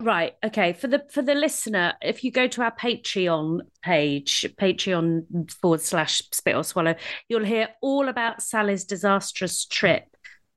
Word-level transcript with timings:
Right. 0.00 0.34
Okay. 0.44 0.74
For 0.74 0.86
the 0.86 1.04
for 1.10 1.22
the 1.22 1.34
listener, 1.34 1.94
if 2.00 2.22
you 2.22 2.30
go 2.30 2.46
to 2.46 2.62
our 2.62 2.70
Patreon 2.74 3.60
page, 3.82 4.46
Patreon 4.56 5.50
forward 5.60 5.80
slash 5.80 6.22
spit 6.32 6.54
or 6.54 6.62
swallow, 6.62 6.94
you'll 7.28 7.44
hear 7.44 7.68
all 7.82 8.08
about 8.08 8.40
Sally's 8.40 8.84
disastrous 8.84 9.64
trip. 9.66 10.04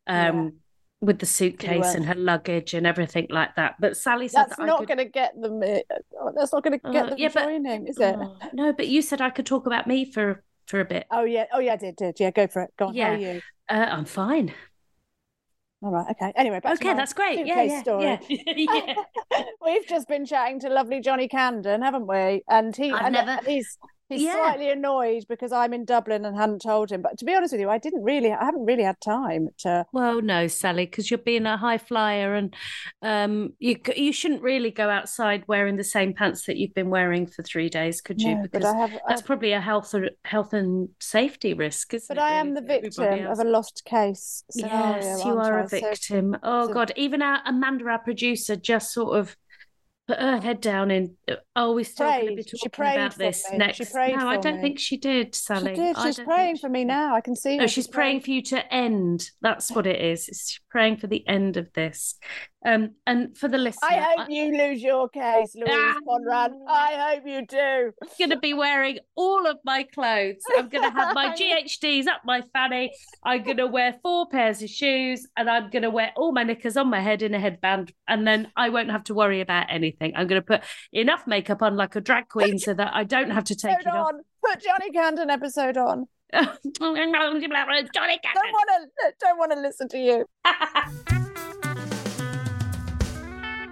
Um 0.06 0.44
Yeah. 0.44 0.50
with 1.02 1.18
the 1.18 1.26
suitcase 1.26 1.96
and 1.96 2.06
her 2.06 2.14
luggage 2.14 2.76
and 2.76 2.86
everything 2.86 3.26
like 3.32 3.56
that. 3.56 3.76
But 3.80 3.98
Sally 3.98 4.28
said 4.28 4.44
That's 4.44 4.58
that 4.58 4.66
not 4.68 4.80
could... 4.80 4.88
going 4.90 5.00
to 5.00 5.06
get 5.06 5.34
them. 5.42 5.60
uh, 5.64 6.32
That's 6.36 6.54
not 6.54 6.64
going 6.64 6.80
to 6.80 6.92
get 6.92 7.06
Uh, 7.06 7.10
them 7.10 7.18
yeah, 7.18 7.30
but- 7.34 7.44
joining, 7.46 7.88
is 7.88 7.98
it? 8.00 8.16
Oh, 8.20 8.38
no, 8.54 8.72
but 8.74 8.88
you 8.88 9.02
said 9.02 9.22
I 9.22 9.32
could 9.32 9.48
talk 9.48 9.66
about 9.66 9.88
me 9.88 10.06
for 10.06 10.44
for 10.68 10.80
a 10.80 10.86
bit. 10.86 11.08
Oh 11.10 11.24
yeah. 11.24 11.46
Oh 11.52 11.60
yeah. 11.60 11.74
I 11.74 11.78
did. 11.78 11.96
Did 11.96 12.20
yeah. 12.20 12.30
Go 12.30 12.46
for 12.46 12.62
it. 12.62 12.70
Go 12.78 12.86
on. 12.90 12.96
How 12.96 13.02
are 13.10 13.16
Yeah. 13.18 13.34
you? 13.34 13.42
Uh, 13.68 13.88
I'm 13.90 14.06
fine. 14.06 14.54
All 15.84 15.92
right. 15.92 16.06
Okay. 16.12 16.32
Anyway, 16.36 16.60
okay, 16.64 16.90
my 16.90 16.94
that's 16.94 17.14
great. 17.14 17.46
Yeah, 17.46 17.64
yeah, 17.64 17.82
story. 17.82 18.04
yeah. 18.30 18.44
yeah. 18.56 19.44
We've 19.66 19.88
just 19.88 20.08
been 20.08 20.26
chatting 20.26 20.60
to 20.60 20.70
lovely 20.70 21.02
Johnny 21.02 21.28
Candon, 21.28 21.82
haven't 21.82 22.06
we? 22.08 22.44
And 22.48 22.76
he 22.76 22.92
I've 22.92 23.06
and, 23.06 23.14
never- 23.14 23.32
and 23.32 23.48
he's 23.48 23.78
he's 24.12 24.22
Yeah. 24.24 24.34
slightly 24.34 24.70
annoyed 24.70 25.26
because 25.30 25.52
I'm 25.52 25.74
in 25.74 25.86
Dublin 25.86 26.26
and 26.26 26.36
hadn't 26.38 26.62
told 26.62 26.92
him. 26.92 27.02
But 27.02 27.18
to 27.20 27.26
be 27.26 27.34
honest 27.36 27.52
with 27.54 27.62
you, 27.62 27.70
I 27.70 27.78
didn't 27.78 28.04
really 28.04 28.32
I 28.32 28.46
haven't 28.46 28.66
really 28.66 28.84
had 28.84 29.00
time 29.02 29.50
to 29.60 29.86
Well, 29.94 30.22
no, 30.22 30.48
Sally, 30.48 30.86
because 30.86 31.10
you're 31.10 31.18
being 31.18 31.46
a 31.46 31.58
high 31.58 31.78
flyer, 31.78 32.34
and 32.36 32.54
um, 33.02 33.54
you 33.60 33.78
you 33.96 34.12
shouldn't 34.14 34.42
really 34.42 34.72
go 34.72 34.90
outside 34.90 35.44
wearing 35.48 35.78
the 35.78 35.84
same 35.84 36.14
pants 36.14 36.46
that 36.46 36.58
you've 36.58 36.74
been 36.74 36.90
wearing 36.90 37.26
for 37.28 37.44
three 37.44 37.70
days, 37.70 38.02
could 38.02 38.22
you? 38.22 38.36
No, 38.36 38.42
but 38.44 38.52
Because 38.52 38.74
have 38.74 38.92
that's 39.08 39.22
I've- 39.22 39.26
probably 39.26 39.52
a 39.54 39.62
health 39.62 39.94
health 40.26 40.54
and 40.54 40.90
safety 41.00 41.54
risk, 41.54 41.94
isn't 41.94 42.08
but 42.16 42.18
it? 42.22 42.24
I 42.24 42.34
am 42.34 42.50
really, 42.54 42.62
the 42.62 42.68
victim 42.82 43.28
of 43.28 43.40
a 43.40 43.44
lost 43.44 43.84
case 43.86 44.44
scenario. 44.52 45.02
Yes, 45.02 45.26
you 45.26 45.32
are 45.38 45.60
I? 45.60 45.64
a 45.64 45.68
So- 45.68 45.80
victim. 45.80 46.38
oh 46.44 46.68
so- 46.68 46.74
God, 46.74 46.92
even 46.96 47.22
our 47.22 47.40
Amanda, 47.46 47.86
our 47.90 48.00
producer, 48.00 48.56
just 48.56 48.94
sort 48.94 49.18
of 49.18 49.36
put 50.12 50.22
her 50.22 50.40
head 50.40 50.62
down 50.62 50.92
in. 50.92 51.16
Oh, 51.56 51.74
we're 51.74 51.86
still 51.86 52.08
going 52.08 52.28
to 52.28 52.36
be 52.36 52.44
talking 52.44 52.72
about 52.76 53.16
this 53.16 53.50
me. 53.52 53.58
next. 53.58 53.94
No, 53.94 54.28
I 54.28 54.38
don't 54.38 54.58
me. 54.58 54.62
think 54.62 54.80
she 54.80 54.98
did, 54.98 55.34
Sally. 55.34 55.76
She 55.76 55.82
did. 55.82 55.98
She's 55.98 56.20
praying 56.20 56.58
for 56.58 56.70
me 56.70 56.84
now. 56.84 57.16
I 57.16 57.22
can 57.22 57.36
see 57.36 57.58
No, 57.58 57.68
she's 57.68 57.88
praying 57.88 58.22
for 58.22 58.32
you 58.32 58.42
to 58.44 58.74
end. 58.74 59.30
That's 59.42 59.72
what 59.72 59.88
it 59.88 60.02
is. 60.02 60.26
She's 60.26 60.60
praying 60.70 60.98
for 60.98 61.08
the 61.08 61.26
end 61.28 61.58
of 61.58 61.72
this. 61.74 62.16
Um, 62.64 62.92
and 63.08 63.36
for 63.36 63.48
the 63.48 63.58
listener, 63.58 63.90
I 63.90 64.16
hope 64.18 64.30
you 64.30 64.56
lose 64.56 64.84
your 64.84 65.10
case, 65.10 65.56
Louise 65.56 65.70
Ah. 65.72 65.96
Conran. 66.08 66.52
I 66.68 67.14
hope 67.16 67.24
you 67.26 67.46
do. 67.48 67.92
I'm 68.04 68.10
going 68.20 68.30
to 68.30 68.38
be 68.38 68.54
wearing 68.54 69.00
all 69.16 69.48
of 69.48 69.58
my 69.66 69.84
clothes. 69.84 70.42
I'm 70.56 70.70
going 70.70 70.84
to 70.84 70.96
have 70.96 71.16
my 71.16 71.36
GHDs 71.40 72.08
up 72.08 72.22
my 72.24 72.44
fanny. 72.54 72.92
I'm 73.24 73.44
going 73.44 73.58
to 73.58 73.66
wear 73.68 73.96
four 74.04 74.28
pairs 74.30 74.62
of 74.62 74.70
shoes 74.70 75.28
and 75.36 75.50
I'm 75.50 75.72
going 75.72 75.82
to 75.82 75.90
wear 75.90 76.12
all 76.16 76.32
my 76.32 76.44
knickers 76.44 76.78
on 76.78 76.90
my 76.90 77.00
head 77.00 77.24
in 77.24 77.34
a 77.34 77.40
headband. 77.40 77.94
And 78.08 78.28
then 78.28 78.52
I 78.56 78.70
won't 78.70 78.92
have 78.92 79.06
to 79.06 79.16
worry 79.16 79.42
about 79.42 79.66
anything. 79.70 80.14
I'm 80.16 80.28
going 80.28 80.42
to 80.42 80.46
put 80.46 80.62
enough 80.94 81.26
makeup 81.26 81.64
on 81.64 81.76
like 81.76 81.96
a 81.96 82.02
drag 82.02 82.28
queen 82.30 82.60
so 82.60 82.76
that 82.76 82.92
I 82.94 83.06
don't 83.06 83.32
have 83.32 83.46
to 83.46 83.56
take 83.56 83.80
it 83.80 83.88
off. 83.88 84.12
Put 84.46 84.62
Johnny 84.62 84.92
Candon 84.92 85.30
episode 85.32 85.78
on. 85.78 86.08
Johnny 87.94 88.20
Don't 88.34 88.52
want 88.54 88.90
to. 89.00 89.14
Don't 89.20 89.38
want 89.38 89.52
to 89.52 89.60
listen 89.60 89.90
to 89.90 89.98
you. 89.98 91.21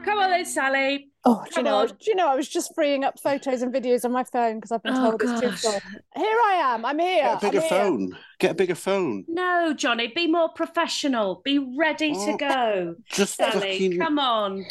Come 0.05 0.17
on 0.19 0.29
then, 0.31 0.45
Sally. 0.45 1.09
Oh, 1.25 1.43
do 1.53 1.59
you 1.59 1.63
know? 1.63 1.85
Do 1.85 1.93
you 2.07 2.15
know? 2.15 2.29
I 2.29 2.35
was 2.35 2.47
just 2.47 2.73
freeing 2.73 3.03
up 3.03 3.19
photos 3.19 3.61
and 3.61 3.73
videos 3.73 4.05
on 4.05 4.11
my 4.13 4.23
phone 4.23 4.55
because 4.55 4.71
I've 4.71 4.81
been 4.81 4.95
Oh, 4.95 5.09
told 5.17 5.21
it's 5.21 5.39
too 5.41 5.47
gosh. 5.49 5.61
full. 5.61 5.71
Here 6.15 6.39
I 6.47 6.61
am. 6.73 6.85
I'm 6.85 6.97
here. 6.97 7.23
Get 7.23 7.43
a 7.43 7.45
bigger 7.45 7.57
I'm 7.57 7.61
here. 7.63 7.69
phone. 7.69 8.17
Get 8.39 8.51
a 8.51 8.53
bigger 8.55 8.75
phone. 8.75 9.25
No, 9.27 9.73
Johnny, 9.75 10.07
be 10.07 10.27
more 10.27 10.49
professional. 10.49 11.41
Be 11.43 11.59
ready 11.77 12.13
to 12.13 12.31
Oh, 12.31 12.37
go. 12.37 12.95
Just 13.11 13.35
Sally, 13.35 13.51
fucking. 13.73 13.99
come 13.99 14.17
on. 14.17 14.65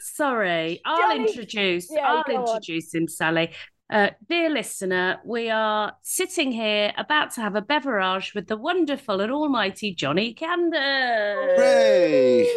Sorry, 0.00 0.80
I'll 0.86 0.98
Johnny- 1.16 1.28
introduce. 1.28 1.88
Yeah, 1.90 2.10
I'll 2.10 2.24
go 2.24 2.36
on. 2.36 2.48
introduce 2.48 2.94
him, 2.94 3.06
Sally. 3.06 3.50
Uh, 3.92 4.10
dear 4.28 4.48
listener, 4.48 5.20
we 5.24 5.50
are 5.50 5.92
sitting 6.02 6.52
here 6.52 6.92
about 6.96 7.32
to 7.32 7.40
have 7.42 7.56
a 7.56 7.60
beverage 7.62 8.34
with 8.34 8.46
the 8.46 8.56
wonderful 8.56 9.20
and 9.20 9.30
almighty 9.32 9.92
Johnny 9.94 10.32
Candon. 10.32 11.56
Hooray! 11.56 12.48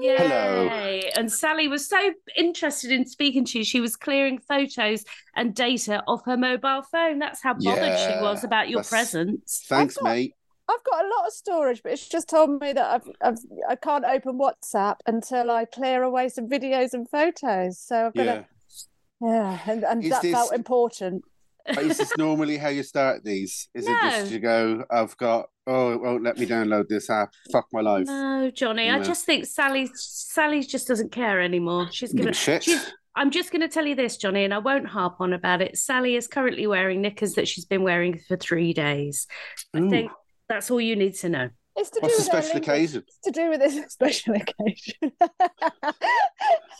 Yay. 0.00 0.16
Hello. 0.16 1.00
And 1.16 1.30
Sally 1.32 1.68
was 1.68 1.86
so 1.88 2.12
interested 2.36 2.90
in 2.90 3.06
speaking 3.06 3.44
to 3.46 3.58
you, 3.58 3.64
she 3.64 3.80
was 3.80 3.96
clearing 3.96 4.38
photos 4.38 5.04
and 5.36 5.54
data 5.54 6.02
off 6.08 6.24
her 6.26 6.36
mobile 6.36 6.82
phone. 6.82 7.18
That's 7.18 7.42
how 7.42 7.54
bothered 7.54 7.98
she 7.98 8.20
was 8.20 8.44
about 8.44 8.68
your 8.68 8.82
presence. 8.82 9.64
Thanks, 9.68 9.96
I've 9.98 10.02
got- 10.04 10.10
mate. 10.10 10.34
I've 10.66 10.82
got 10.90 11.04
a 11.04 11.08
lot 11.08 11.26
of 11.26 11.32
storage, 11.34 11.82
but 11.82 11.92
it's 11.92 12.08
just 12.08 12.26
told 12.30 12.58
me 12.62 12.72
that 12.72 12.86
I've, 12.90 13.10
I've 13.20 13.38
I 13.68 13.76
can't 13.76 14.04
open 14.06 14.38
WhatsApp 14.38 14.96
until 15.06 15.50
I 15.50 15.66
clear 15.66 16.02
away 16.02 16.30
some 16.30 16.48
videos 16.48 16.94
and 16.94 17.06
photos. 17.06 17.78
So 17.78 18.06
I've 18.06 18.14
got 18.14 18.24
Yeah. 18.24 18.34
to, 18.38 18.46
yeah, 19.20 19.58
and, 19.66 19.84
and 19.84 20.02
that 20.10 20.22
this- 20.22 20.32
felt 20.32 20.54
important. 20.54 21.22
Is 21.66 21.98
this 21.98 22.12
normally 22.18 22.56
how 22.56 22.68
you 22.68 22.82
start 22.82 23.24
these? 23.24 23.68
Is 23.74 23.86
it 23.86 23.96
just 24.02 24.26
No. 24.26 24.30
you 24.30 24.38
go, 24.38 24.84
I've 24.90 25.16
got, 25.16 25.46
oh, 25.66 25.92
it 25.92 26.00
won't 26.00 26.22
let 26.22 26.38
me 26.38 26.46
download 26.46 26.88
this 26.88 27.08
app. 27.08 27.30
Fuck 27.52 27.66
my 27.72 27.80
life. 27.80 28.06
No, 28.06 28.50
Johnny. 28.50 28.90
I 28.90 29.00
just 29.02 29.24
think 29.24 29.46
Sally 29.46 29.90
Sally 29.94 30.62
just 30.62 30.88
doesn't 30.88 31.12
care 31.12 31.40
anymore. 31.40 31.88
She's 31.90 32.12
gonna 32.12 32.32
Shit. 32.32 32.64
she's 32.64 32.92
I'm 33.16 33.30
just 33.30 33.52
going 33.52 33.60
to 33.60 33.68
tell 33.68 33.86
you 33.86 33.94
this, 33.94 34.16
Johnny, 34.16 34.42
and 34.42 34.52
I 34.52 34.58
won't 34.58 34.88
harp 34.88 35.20
on 35.20 35.32
about 35.32 35.62
it. 35.62 35.78
Sally 35.78 36.16
is 36.16 36.26
currently 36.26 36.66
wearing 36.66 37.00
knickers 37.00 37.34
that 37.34 37.46
she's 37.46 37.64
been 37.64 37.84
wearing 37.84 38.18
for 38.26 38.36
three 38.36 38.72
days. 38.72 39.28
I 39.72 39.78
Ooh. 39.78 39.88
think 39.88 40.10
that's 40.48 40.68
all 40.68 40.80
you 40.80 40.96
need 40.96 41.14
to 41.16 41.28
know. 41.28 41.48
It's 41.76 41.90
to 41.90 42.00
What's 42.00 42.16
do 42.16 42.18
with 42.18 42.32
her 42.32 42.42
special 42.42 42.58
occasion? 42.58 43.04
It's 43.06 43.20
to 43.24 43.30
do 43.30 43.50
with 43.50 43.60
this 43.60 43.84
special 43.92 44.34
occasion. 44.34 44.94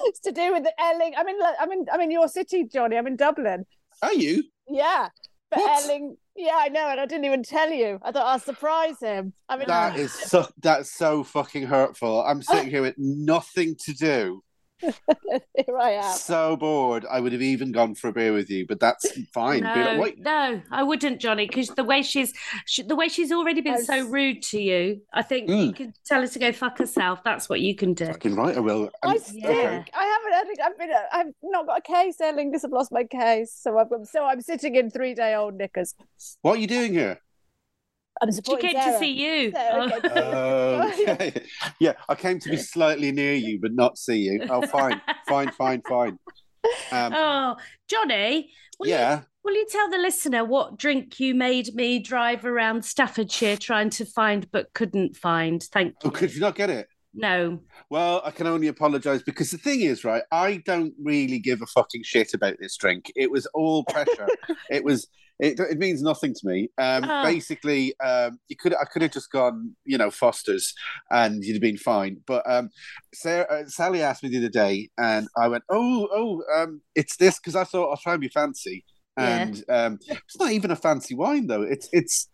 it's 0.00 0.20
to 0.20 0.32
do 0.32 0.52
with 0.52 0.64
the 0.64 0.72
Erling. 0.80 1.14
I'm 1.16 1.28
in. 1.28 1.38
I'm 1.60 1.72
in. 1.72 1.86
I'm 1.92 2.00
in 2.00 2.10
your 2.10 2.28
city, 2.28 2.64
Johnny. 2.64 2.96
I'm 2.96 3.06
in 3.06 3.16
Dublin. 3.16 3.64
Are 4.02 4.12
you? 4.12 4.42
Yeah, 4.68 5.08
but 5.50 5.60
What? 5.60 5.84
Erling. 5.84 6.16
Yeah, 6.36 6.56
I 6.56 6.68
know, 6.68 6.88
and 6.88 7.00
I 7.00 7.06
didn't 7.06 7.26
even 7.26 7.44
tell 7.44 7.70
you. 7.70 8.00
I 8.02 8.10
thought 8.10 8.26
I'll 8.26 8.40
surprise 8.40 8.98
him. 9.00 9.32
I 9.48 9.56
mean, 9.56 9.68
That 9.68 9.96
is 9.96 10.12
so. 10.12 10.48
That's 10.60 10.90
so 10.90 11.22
fucking 11.22 11.64
hurtful. 11.64 12.22
I'm 12.24 12.38
oh. 12.38 12.54
sitting 12.54 12.70
here 12.70 12.82
with 12.82 12.96
nothing 12.98 13.76
to 13.84 13.92
do. 13.92 14.42
here 14.80 15.78
I 15.78 15.90
am. 15.92 16.16
So 16.16 16.56
bored. 16.56 17.06
I 17.10 17.20
would 17.20 17.32
have 17.32 17.42
even 17.42 17.72
gone 17.72 17.94
for 17.94 18.08
a 18.08 18.12
beer 18.12 18.32
with 18.32 18.50
you, 18.50 18.66
but 18.66 18.80
that's 18.80 19.06
fine. 19.34 19.60
Be 19.60 19.66
like, 19.68 20.18
No, 20.18 20.52
no, 20.54 20.62
I 20.70 20.82
wouldn't, 20.82 21.20
Johnny, 21.20 21.46
because 21.46 21.68
the 21.68 21.84
way 21.84 22.02
she's 22.02 22.32
she, 22.66 22.82
the 22.82 22.96
way 22.96 23.08
she's 23.08 23.32
already 23.32 23.60
been 23.60 23.74
I 23.74 23.80
so 23.82 23.94
s- 23.94 24.06
rude 24.06 24.42
to 24.44 24.60
you. 24.60 25.00
I 25.12 25.22
think 25.22 25.48
you 25.48 25.54
Mm. 25.54 25.76
can 25.76 25.94
tell 26.04 26.20
her 26.20 26.26
to 26.26 26.38
go 26.38 26.52
fuck 26.52 26.78
herself. 26.78 27.22
That's 27.24 27.48
what 27.48 27.60
you 27.60 27.74
can 27.74 27.94
do. 27.94 28.06
Fucking 28.06 28.34
right, 28.34 28.56
I 28.56 28.60
will. 28.60 28.90
I 29.02 29.12
Um, 29.12 29.18
stink. 29.18 29.44
Yeah. 29.44 29.84
I 29.94 30.04
haven't 30.04 30.58
had. 30.58 30.66
I've 30.70 30.78
been. 30.78 30.90
I've 31.12 31.34
not 31.42 31.66
got 31.66 31.78
a 31.78 31.82
case. 31.82 32.20
Aer 32.20 32.32
Lingus 32.34 32.62
have 32.62 32.72
lost 32.72 32.92
my 32.92 33.04
case, 33.04 33.52
so 33.52 33.78
I've. 33.78 33.88
So 34.04 34.24
I'm 34.24 34.40
sitting 34.40 34.74
in 34.76 34.90
three 34.90 35.14
day 35.14 35.34
old 35.34 35.54
knickers. 35.54 35.94
What 36.42 36.56
are 36.56 36.60
you 36.60 36.66
doing 36.66 36.92
here? 36.92 37.20
I'm 38.22 38.28
She 38.30 38.36
supporting 38.36 38.70
came 38.70 38.78
to 38.78 38.82
Sarah. 38.84 38.98
see 38.98 39.12
you. 39.12 39.50
Sarah 39.52 40.00
Oh. 40.04 40.92
Okay. 40.92 41.42
yeah, 41.80 41.92
I 42.08 42.14
came 42.14 42.38
to 42.40 42.48
be 42.50 42.56
slightly 42.56 43.10
near 43.12 43.34
you, 43.34 43.58
but 43.60 43.72
not 43.72 43.98
see 43.98 44.18
you. 44.18 44.46
Oh, 44.48 44.66
fine, 44.66 45.00
fine, 45.28 45.50
fine, 45.50 45.82
fine. 45.88 46.18
Um, 46.92 47.12
Oh, 47.14 47.56
Johnny, 47.88 48.50
will, 48.78 48.86
you, 48.86 48.92
yeah. 48.94 49.22
will 49.44 49.54
you 49.54 49.66
tell 49.68 49.90
the 49.90 49.98
listener 49.98 50.44
what 50.44 50.78
drink 50.78 51.18
you 51.20 51.34
made 51.34 51.74
me 51.74 51.98
drive 51.98 52.44
around 52.44 52.84
Staffordshire 52.84 53.56
trying 53.56 53.90
to 53.90 54.04
find 54.06 54.50
but 54.50 54.72
couldn't 54.74 55.16
find? 55.16 55.62
Thank 55.62 55.94
you. 56.02 56.08
Oh, 56.08 56.10
could 56.10 56.32
you 56.34 56.40
not 56.40 56.54
get 56.54 56.70
it? 56.70 56.88
No. 57.16 57.60
Well, 57.90 58.22
I 58.24 58.30
can 58.32 58.46
only 58.48 58.66
apologise 58.68 59.22
because 59.22 59.50
the 59.50 59.58
thing 59.58 59.82
is, 59.82 60.04
right, 60.04 60.22
I 60.32 60.62
don't 60.66 60.94
really 61.00 61.38
give 61.38 61.62
a 61.62 61.66
fucking 61.66 62.02
shit 62.02 62.34
about 62.34 62.56
this 62.58 62.76
drink. 62.76 63.12
It 63.14 63.30
was 63.30 63.46
all 63.54 63.84
pressure. 63.84 64.28
it 64.70 64.82
was 64.84 65.06
It, 65.40 65.58
it 65.58 65.78
means 65.78 66.00
nothing 66.00 66.32
to 66.32 66.40
me. 66.46 66.68
Um, 66.78 67.04
Oh. 67.04 67.22
Basically, 67.24 67.92
um, 68.00 68.38
you 68.48 68.56
could 68.56 68.74
I 68.74 68.84
could 68.84 69.02
have 69.02 69.10
just 69.10 69.30
gone, 69.32 69.74
you 69.84 69.98
know, 69.98 70.10
Foster's, 70.10 70.72
and 71.10 71.42
you'd 71.42 71.54
have 71.54 71.60
been 71.62 71.76
fine. 71.76 72.18
But 72.26 72.48
um, 72.50 72.70
Sarah, 73.12 73.46
uh, 73.50 73.66
Sally 73.66 74.00
asked 74.02 74.22
me 74.22 74.28
the 74.28 74.38
other 74.38 74.48
day, 74.48 74.90
and 74.96 75.26
I 75.36 75.48
went, 75.48 75.64
"Oh, 75.68 76.08
oh, 76.12 76.42
um, 76.56 76.80
it's 76.94 77.16
this," 77.16 77.38
because 77.40 77.56
I 77.56 77.64
thought 77.64 77.90
I'll 77.90 77.96
try 77.96 78.12
and 78.12 78.20
be 78.20 78.28
fancy, 78.28 78.84
Yeah. 79.18 79.38
and 79.42 79.64
um, 79.68 79.98
it's 80.08 80.38
not 80.38 80.52
even 80.52 80.70
a 80.70 80.76
fancy 80.76 81.14
wine 81.16 81.48
though. 81.48 81.62
It's 81.62 81.88
it's 81.92 82.28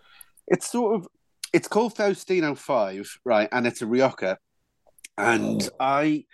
it's 0.47 0.71
sort 0.71 0.97
of 0.97 1.09
it's 1.55 1.69
called 1.69 1.95
Faustino 1.97 2.57
Five, 2.57 3.09
right? 3.25 3.49
And 3.51 3.67
it's 3.67 3.81
a 3.83 3.87
Rioja, 3.87 4.37
and 5.17 5.69
I, 5.81 6.25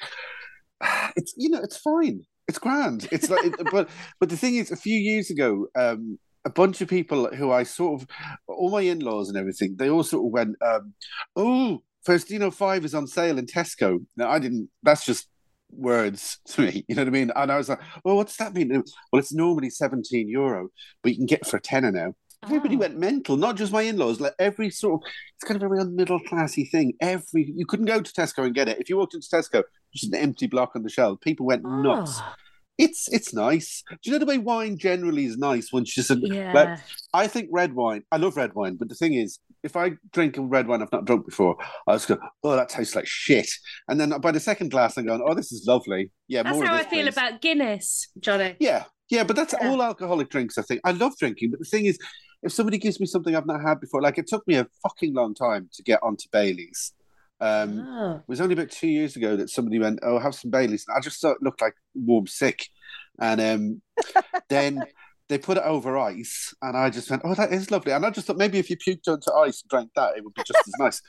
it's 1.16 1.32
you 1.36 1.48
know, 1.50 1.60
it's 1.62 1.76
fine. 1.76 2.22
It's 2.48 2.58
grand. 2.58 3.08
It's 3.10 3.28
like, 3.30 3.44
it- 3.44 3.54
but 3.72 3.88
but 4.20 4.28
the 4.28 4.36
thing 4.36 4.56
is, 4.56 4.70
a 4.70 4.76
few 4.76 4.96
years 4.98 5.30
ago, 5.30 5.66
um, 5.76 6.18
a 6.46 6.50
bunch 6.50 6.80
of 6.80 6.88
people 6.88 7.26
who 7.34 7.50
I 7.50 7.62
sort 7.64 8.00
of, 8.00 8.08
all 8.46 8.70
my 8.70 8.82
in 8.82 9.00
laws 9.00 9.28
and 9.28 9.36
everything, 9.36 9.74
they 9.76 9.90
all 9.90 10.04
sort 10.04 10.24
of 10.26 10.32
went, 10.32 10.56
um, 10.64 10.94
"Oh, 11.34 11.82
Faustino 12.06 12.52
Five 12.54 12.84
is 12.84 12.94
on 12.94 13.06
sale 13.06 13.38
in 13.38 13.46
Tesco." 13.46 14.04
Now 14.16 14.30
I 14.30 14.38
didn't. 14.38 14.68
That's 14.82 15.04
just 15.04 15.28
words 15.72 16.38
to 16.48 16.62
me. 16.62 16.84
You 16.88 16.94
know 16.94 17.02
what 17.02 17.08
I 17.08 17.18
mean? 17.18 17.32
And 17.34 17.50
I 17.52 17.56
was 17.58 17.68
like, 17.68 17.80
"Well, 18.04 18.16
what's 18.16 18.36
that 18.36 18.54
mean?" 18.54 18.70
Well, 19.12 19.20
it's 19.20 19.34
normally 19.34 19.70
seventeen 19.70 20.28
euro, 20.28 20.68
but 21.02 21.10
you 21.12 21.16
can 21.18 21.26
get 21.26 21.40
it 21.42 21.46
for 21.48 21.56
a 21.58 21.60
tenner 21.60 21.92
now. 21.92 22.14
Everybody 22.44 22.76
Oh. 22.76 22.80
went 22.80 22.96
mental, 22.98 23.36
not 23.36 23.56
just 23.56 23.72
my 23.72 23.82
in-laws. 23.82 24.20
Like 24.20 24.34
every 24.38 24.70
sort 24.70 24.94
of, 25.02 25.08
it's 25.34 25.44
kind 25.48 25.56
of 25.60 25.62
a 25.64 25.68
real 25.74 25.88
middle 25.90 26.20
classy 26.20 26.64
thing. 26.64 26.92
Every 27.00 27.52
you 27.56 27.66
couldn't 27.66 27.86
go 27.86 28.00
to 28.00 28.12
Tesco 28.12 28.44
and 28.44 28.54
get 28.54 28.68
it. 28.68 28.78
If 28.78 28.88
you 28.88 28.96
walked 28.98 29.14
into 29.14 29.26
Tesco, 29.28 29.64
just 29.94 30.12
an 30.12 30.14
empty 30.14 30.46
block 30.46 30.76
on 30.76 30.82
the 30.84 30.90
shelf. 30.90 31.20
People 31.22 31.46
went 31.46 31.64
nuts. 31.64 32.20
It's 32.78 33.08
it's 33.08 33.32
nice. 33.32 33.82
Do 33.90 33.96
you 34.02 34.12
know 34.12 34.18
the 34.18 34.26
way 34.26 34.38
wine 34.38 34.76
generally 34.76 35.24
is 35.24 35.38
nice 35.38 35.72
when 35.72 35.82
it's 35.84 35.94
just 35.94 36.10
yeah. 36.20 36.52
like 36.52 36.78
I 37.14 37.26
think 37.26 37.48
red 37.50 37.74
wine. 37.74 38.02
I 38.12 38.18
love 38.18 38.36
red 38.36 38.54
wine, 38.54 38.76
but 38.76 38.88
the 38.88 38.94
thing 38.94 39.14
is, 39.14 39.38
if 39.62 39.76
I 39.76 39.92
drink 40.12 40.36
a 40.36 40.42
red 40.42 40.68
wine 40.68 40.82
I've 40.82 40.92
not 40.92 41.06
drunk 41.06 41.24
before, 41.24 41.56
I 41.86 41.94
just 41.94 42.08
go, 42.08 42.18
"Oh, 42.42 42.54
that 42.54 42.68
tastes 42.68 42.94
like 42.94 43.06
shit," 43.06 43.48
and 43.88 43.98
then 43.98 44.10
by 44.20 44.30
the 44.30 44.40
second 44.40 44.70
glass, 44.70 44.98
I'm 44.98 45.06
going, 45.06 45.22
"Oh, 45.26 45.34
this 45.34 45.52
is 45.52 45.64
lovely." 45.66 46.10
Yeah, 46.28 46.42
That's 46.42 46.60
how 46.60 46.74
I 46.74 46.84
feel 46.84 47.08
about 47.08 47.40
Guinness, 47.40 48.08
Johnny. 48.20 48.56
Yeah, 48.60 48.84
yeah, 49.08 49.24
but 49.24 49.36
that's 49.36 49.54
Yeah. 49.54 49.70
all 49.70 49.82
alcoholic 49.82 50.28
drinks. 50.28 50.58
I 50.58 50.62
think 50.62 50.82
I 50.84 50.92
love 50.92 51.16
drinking, 51.18 51.52
but 51.52 51.60
the 51.60 51.64
thing 51.66 51.86
is, 51.86 51.98
if 52.42 52.52
somebody 52.52 52.76
gives 52.76 53.00
me 53.00 53.06
something 53.06 53.34
I've 53.34 53.46
not 53.46 53.62
had 53.62 53.80
before, 53.80 54.02
like 54.02 54.18
it 54.18 54.26
took 54.26 54.46
me 54.46 54.56
a 54.56 54.66
fucking 54.82 55.14
long 55.14 55.34
time 55.34 55.70
to 55.72 55.82
get 55.82 56.00
onto 56.02 56.28
Bailey's. 56.30 56.92
Um, 57.40 57.80
Oh. 57.86 58.14
It 58.16 58.28
was 58.28 58.40
only 58.40 58.54
about 58.54 58.70
two 58.70 58.88
years 58.88 59.16
ago 59.16 59.36
that 59.36 59.50
somebody 59.50 59.78
went, 59.78 59.98
"Oh, 60.02 60.18
have 60.18 60.34
some 60.34 60.50
Baileys." 60.50 60.84
And 60.88 60.96
I 60.96 61.00
just 61.00 61.20
thought 61.20 61.36
it 61.36 61.42
looked 61.42 61.60
like 61.60 61.74
warm 61.94 62.26
sick, 62.26 62.66
and 63.20 63.40
um, 63.40 63.82
then 64.48 64.82
they 65.28 65.38
put 65.38 65.56
it 65.58 65.64
over 65.64 65.98
ice, 65.98 66.54
and 66.62 66.76
I 66.76 66.88
just 66.88 67.10
went, 67.10 67.22
"Oh, 67.24 67.34
that 67.34 67.52
is 67.52 67.70
lovely." 67.70 67.92
And 67.92 68.06
I 68.06 68.10
just 68.10 68.26
thought 68.26 68.36
maybe 68.38 68.58
if 68.58 68.70
you 68.70 68.76
puked 68.76 69.08
onto 69.08 69.30
ice 69.32 69.60
and 69.62 69.68
drank 69.68 69.90
that, 69.96 70.16
it 70.16 70.24
would 70.24 70.32
be 70.34 70.42
just 70.46 70.60
as 70.66 70.74
nice. 70.78 71.02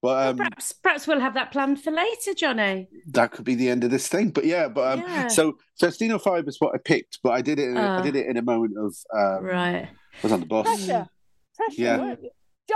But 0.00 0.28
um, 0.28 0.36
perhaps, 0.36 0.72
perhaps 0.72 1.06
we'll 1.08 1.18
have 1.20 1.34
that 1.34 1.50
planned 1.50 1.82
for 1.82 1.90
later, 1.90 2.34
Johnny. 2.36 2.88
that 3.08 3.32
could 3.32 3.44
be 3.44 3.54
the 3.56 3.68
end 3.68 3.82
of 3.82 3.90
this 3.90 4.06
thing. 4.08 4.30
But 4.30 4.44
yeah, 4.44 4.68
but 4.68 4.92
um, 4.92 5.00
Yeah. 5.00 5.26
so 5.28 5.54
Faustino 5.80 6.20
Five 6.22 6.46
is 6.46 6.58
what 6.60 6.74
I 6.74 6.78
picked, 6.78 7.18
but 7.24 7.30
I 7.32 7.40
did 7.42 7.58
it. 7.58 7.70
In, 7.70 7.76
I 7.76 7.96
Uh. 7.98 8.02
did 8.02 8.14
it 8.14 8.26
in 8.26 8.36
a 8.36 8.42
moment 8.42 8.74
of 8.78 8.94
um, 9.12 9.44
Right. 9.44 9.88
I 9.88 10.22
was 10.22 10.30
on 10.32 10.40
the 10.40 10.46
bus. 10.46 10.66
Pressure. 10.66 11.08
Pressure. 11.56 11.82
Yeah. 11.82 12.14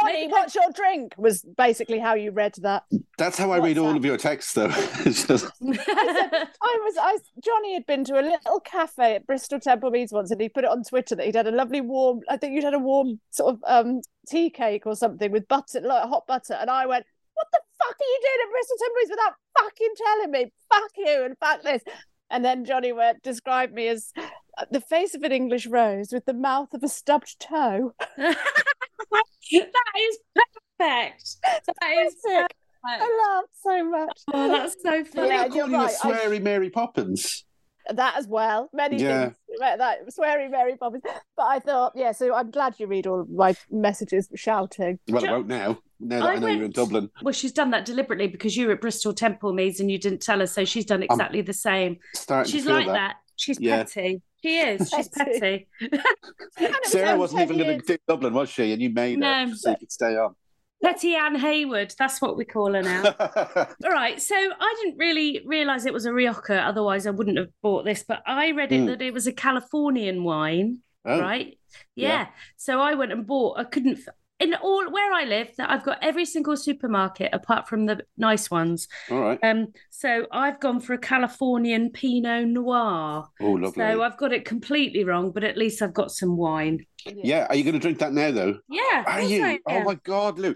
Weren't 0.02 0.14
you? 0.14 0.20
Johnny, 0.20 0.20
Maybe- 0.28 0.32
what's 0.32 0.54
your 0.54 0.70
drink? 0.74 1.14
Was 1.18 1.42
basically 1.42 1.98
how 1.98 2.14
you 2.14 2.30
read 2.30 2.54
that. 2.62 2.84
That's 3.18 3.38
how 3.38 3.50
I 3.52 3.58
read 3.58 3.78
all 3.78 3.92
WhatsApp. 3.92 3.96
of 3.96 4.04
your 4.04 4.16
texts, 4.16 4.52
though. 4.54 4.70
It's 5.06 5.26
just- 5.26 5.46
I 5.62 6.78
was, 6.84 6.94
I 7.00 7.18
Johnny 7.42 7.74
had 7.74 7.86
been 7.86 8.04
to 8.04 8.14
a 8.20 8.22
little 8.22 8.60
cafe 8.60 9.16
at 9.16 9.26
Bristol 9.26 9.60
Temple 9.60 9.90
Meads 9.90 10.12
once, 10.12 10.30
and 10.30 10.40
he 10.40 10.48
put 10.48 10.64
it 10.64 10.70
on 10.70 10.82
Twitter 10.84 11.14
that 11.16 11.26
he'd 11.26 11.34
had 11.34 11.46
a 11.46 11.50
lovely 11.52 11.80
warm. 11.80 12.20
I 12.28 12.36
think 12.36 12.54
you'd 12.54 12.64
had 12.64 12.74
a 12.74 12.78
warm 12.78 13.20
sort 13.30 13.54
of 13.54 13.60
um 13.66 14.00
tea 14.28 14.50
cake 14.50 14.86
or 14.86 14.94
something 14.96 15.30
with 15.30 15.48
butter, 15.48 15.80
like 15.80 16.08
hot 16.08 16.26
butter, 16.26 16.54
and 16.54 16.70
I 16.70 16.86
went, 16.86 17.06
"What 17.34 17.46
the 17.52 17.58
fuck 17.78 17.94
are 17.94 18.04
you 18.04 18.20
doing 18.22 18.46
at 18.46 18.50
Bristol 18.52 18.76
Temple 18.78 18.96
Meads 19.00 19.10
without 19.10 19.34
fucking 19.58 19.94
telling 20.04 20.30
me? 20.30 20.52
Fuck 20.72 20.90
you 20.96 21.24
and 21.24 21.36
fuck 21.38 21.62
this." 21.62 21.82
And 22.30 22.44
then 22.44 22.64
Johnny 22.64 22.92
went 22.92 23.22
described 23.22 23.72
me 23.72 23.86
as 23.88 24.12
uh, 24.18 24.64
the 24.70 24.80
face 24.80 25.14
of 25.14 25.22
an 25.22 25.30
English 25.32 25.66
rose 25.68 26.10
with 26.12 26.24
the 26.24 26.34
mouth 26.34 26.74
of 26.74 26.82
a 26.82 26.88
stubbed 26.88 27.38
toe. 27.38 27.94
that 28.98 29.24
is 30.00 30.18
perfect. 30.34 31.36
That 31.42 32.06
is 32.06 32.14
Sick. 32.22 32.32
perfect. 32.32 32.54
I 32.84 33.26
laughed 33.28 33.48
so 33.62 33.84
much. 33.90 34.20
Oh, 34.32 34.48
that's 34.48 34.76
so 34.82 35.04
funny. 35.04 35.28
Yeah, 35.28 35.42
are 35.44 35.48
you 35.48 35.54
you're 35.54 35.68
calling 35.68 35.90
her 36.02 36.10
right, 36.28 36.32
I- 36.32 36.38
Mary 36.38 36.70
Poppins? 36.70 37.44
that 37.94 38.16
as 38.16 38.26
well. 38.26 38.68
Many 38.72 38.96
Yeah. 39.00 39.26
things. 39.26 39.36
Right, 39.60 39.78
That 39.78 39.98
sweary 40.08 40.50
Mary 40.50 40.76
Poppins. 40.76 41.02
But 41.36 41.42
I 41.44 41.60
thought, 41.60 41.92
yeah, 41.94 42.10
so 42.12 42.34
I'm 42.34 42.50
glad 42.50 42.74
you 42.78 42.86
read 42.88 43.06
all 43.06 43.20
of 43.20 43.30
my 43.30 43.54
messages 43.70 44.28
shouting. 44.34 44.98
Well, 45.08 45.24
I 45.24 45.30
won't 45.30 45.46
now. 45.46 45.78
Now 46.00 46.20
that 46.20 46.28
I 46.28 46.32
I, 46.34 46.38
know 46.40 46.46
you're 46.48 46.64
in 46.64 46.72
Dublin. 46.72 47.10
Well, 47.22 47.32
she's 47.32 47.52
done 47.52 47.70
that 47.70 47.84
deliberately 47.84 48.26
because 48.26 48.56
you 48.56 48.66
were 48.66 48.72
at 48.74 48.80
Bristol 48.80 49.14
Temple 49.14 49.52
Meads 49.52 49.78
and 49.80 49.88
you 49.90 49.98
didn't 49.98 50.20
tell 50.20 50.42
us, 50.42 50.52
so 50.52 50.64
she's 50.64 50.84
done 50.84 51.02
exactly 51.04 51.42
the 51.42 51.52
same. 51.52 51.98
Starting 52.14 52.52
She's 52.52 52.64
to 52.64 52.68
feel 52.70 52.76
like 52.78 52.86
that. 52.88 53.16
She's 53.36 53.60
Yeah. 53.60 53.84
petty. 53.84 54.20
She 54.42 54.58
is. 54.58 54.90
She's 54.94 55.08
Petty. 55.08 55.66
petty. 55.80 55.96
Was 56.60 56.92
Sarah 56.92 57.18
wasn't 57.18 57.42
even 57.42 57.58
going 57.58 57.80
to 57.80 57.86
do 57.86 57.98
Dublin, 58.06 58.34
was 58.34 58.48
she? 58.50 58.72
And 58.72 58.80
you 58.82 58.90
made 58.90 59.18
No. 59.18 59.46
her 59.48 59.54
so 59.54 59.70
you 59.70 59.76
could 59.78 59.92
stay 59.92 60.16
on. 60.16 60.34
petty 60.82 61.14
Anne 61.14 61.34
Hayward. 61.36 61.94
That's 61.98 62.20
what 62.20 62.36
we 62.36 62.44
call 62.44 62.74
her 62.74 62.82
now. 62.82 63.02
All 63.84 63.90
right, 63.90 64.20
so 64.20 64.34
I 64.36 64.74
didn't 64.82 64.98
really 64.98 65.42
realize 65.46 65.86
it 65.86 65.92
was 65.92 66.04
a 66.06 66.12
Rioja, 66.12 66.60
otherwise 66.60 67.06
I 67.06 67.10
wouldn't 67.10 67.38
have 67.38 67.48
bought 67.62 67.84
this. 67.84 68.04
But 68.06 68.22
I 68.26 68.50
read 68.52 68.72
it 68.72 68.82
Mm. 68.82 68.86
that 68.88 69.02
it 69.02 69.12
was 69.14 69.26
a 69.26 69.32
Californian 69.32 70.22
wine, 70.22 70.80
oh, 71.06 71.20
right? 71.20 71.58
Yeah. 71.94 72.08
Yeah. 72.08 72.26
So 72.56 72.80
I 72.80 72.94
went 72.94 73.12
and 73.12 73.26
bought. 73.26 73.58
I 73.58 73.64
couldn't 73.64 73.98
f- 73.98 74.14
in 74.40 74.54
all 74.54 74.90
where 74.90 75.12
I 75.12 75.24
live. 75.24 75.50
That 75.56 75.70
I've 75.70 75.84
got 75.84 75.98
every 76.02 76.24
single 76.24 76.56
supermarket 76.56 77.30
apart 77.32 77.68
from 77.68 77.86
the 77.86 78.00
nice 78.16 78.50
ones. 78.50 78.88
all 79.10 79.20
right. 79.20 79.38
Um, 79.42 79.68
so 79.90 80.26
I've 80.30 80.60
gone 80.60 80.80
for 80.80 80.94
a 80.94 80.98
Californian 80.98 81.90
Pinot 81.90 82.48
Noir. 82.48 83.28
Oh, 83.40 83.52
lovely. 83.52 83.72
So 83.72 84.02
I've 84.02 84.16
got 84.16 84.32
it 84.32 84.44
completely 84.44 85.04
wrong, 85.04 85.30
but 85.30 85.44
at 85.44 85.56
least 85.56 85.82
I've 85.82 85.94
got 85.94 86.10
some 86.10 86.36
wine. 86.36 86.84
yeah, 87.04 87.46
are 87.48 87.54
you 87.54 87.64
going 87.64 87.74
to 87.74 87.80
drink 87.80 87.98
that 87.98 88.12
now, 88.12 88.30
though? 88.30 88.58
Yeah. 88.68 89.04
Are 89.06 89.20
course 89.20 89.30
you? 89.30 89.44
I 89.44 89.60
Oh 89.68 89.84
my 89.84 89.98
God, 90.04 90.38
Lou. 90.38 90.54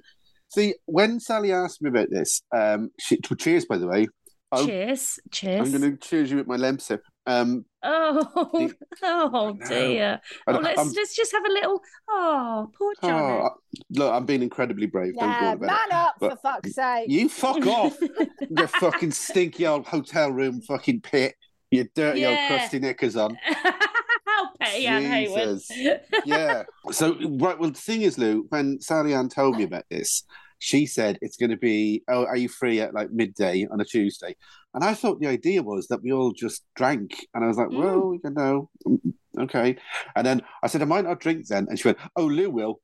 See, 0.49 0.75
when 0.87 1.21
Sally 1.21 1.53
asked 1.53 1.81
me 1.81 1.91
about 1.91 2.11
this, 2.11 2.43
um, 2.53 2.91
she, 2.99 3.19
cheers, 3.39 3.67
by 3.67 3.79
the 3.79 3.87
way. 3.87 4.09
Oh, 4.53 4.67
Cheers. 4.67 5.21
Cheers. 5.31 5.61
I'm 5.73 5.81
going 5.81 5.93
to 5.93 5.97
cheers 5.97 6.31
you 6.31 6.37
with 6.37 6.49
my 6.49 6.57
lemsip. 6.57 6.99
Um, 7.27 7.65
Oh, 7.83 8.51
The- 8.53 8.75
oh 9.03 9.57
dear. 9.69 10.21
Oh, 10.47 10.53
let's 10.53 10.79
I'm- 10.79 10.93
let's 10.95 11.17
just 11.17 11.33
have 11.33 11.45
a 11.45 11.49
little. 11.53 11.81
Oh, 12.09 12.71
poor 12.77 12.93
Johnny. 13.03 13.13
oh, 13.43 13.51
look, 13.91 14.13
I'm 14.13 14.27
being 14.27 14.43
incredibly 14.43 14.87
brave. 14.87 15.15
Don't 15.15 15.29
Yeah, 15.29 15.41
go 15.41 15.53
about 15.53 15.63
it. 15.65 15.91
man 15.91 15.99
up 15.99 16.15
for 16.19 16.37
fuck's 16.37 16.75
sake. 16.75 17.07
You 17.09 17.29
fuck 17.29 17.67
off. 17.67 17.99
the 18.51 18.69
fucking 18.81 19.13
stinky 19.13 19.67
old 19.67 19.87
hotel 19.87 20.31
room 20.31 20.61
fucking 20.61 21.01
pit. 21.01 21.35
You 21.71 21.89
dirty 21.95 22.27
old 22.27 22.37
crusty 22.49 22.81
knickers 22.81 23.17
on. 23.17 23.39
How 23.45 24.49
petty 24.61 24.87
Anne 24.87 25.05
Hayward. 25.05 25.61
Jesus. 25.73 26.01
Yeah. 26.27 26.65
So 26.91 27.15
right, 27.39 27.59
well, 27.59 27.71
the 27.71 27.79
thing 27.79 28.03
is, 28.03 28.19
Lou, 28.19 28.47
when 28.51 28.81
Sally 28.81 29.15
Ann 29.15 29.29
told 29.29 29.57
me 29.57 29.63
about 29.65 29.85
this, 29.89 30.25
she 30.61 30.87
said 30.87 31.19
it's 31.23 31.37
going 31.37 31.51
to 31.51 31.57
be, 31.57 32.05
oh, 32.09 32.25
are 32.27 32.37
you 32.37 32.49
free 32.49 32.81
at 32.81 32.95
like 32.95 33.11
midday 33.11 33.67
on 33.71 33.81
a 33.81 33.85
Tuesday? 33.85 34.37
And 34.75 34.85
I 34.85 34.95
thought 34.95 35.19
the 35.21 35.27
idea 35.27 35.63
was 35.63 35.89
that 35.89 36.03
we 36.03 36.13
all 36.13 36.33
just 36.33 36.65
drank, 36.77 37.27
and 37.35 37.43
I 37.43 37.49
was 37.49 37.57
like, 37.57 37.69
Mm. 37.69 37.79
well, 37.79 38.15
you 38.23 38.31
know, 38.31 38.71
mm, 38.87 39.01
okay. 39.41 39.77
And 40.15 40.25
then 40.25 40.43
I 40.63 40.69
said 40.69 40.83
I 40.83 40.85
might 40.85 41.05
not 41.05 41.19
drink 41.19 41.47
then, 41.49 41.67
and 41.69 41.77
she 41.79 41.89
went, 41.89 41.99
oh, 42.15 42.27
Lou 42.27 42.51
will. 42.51 42.81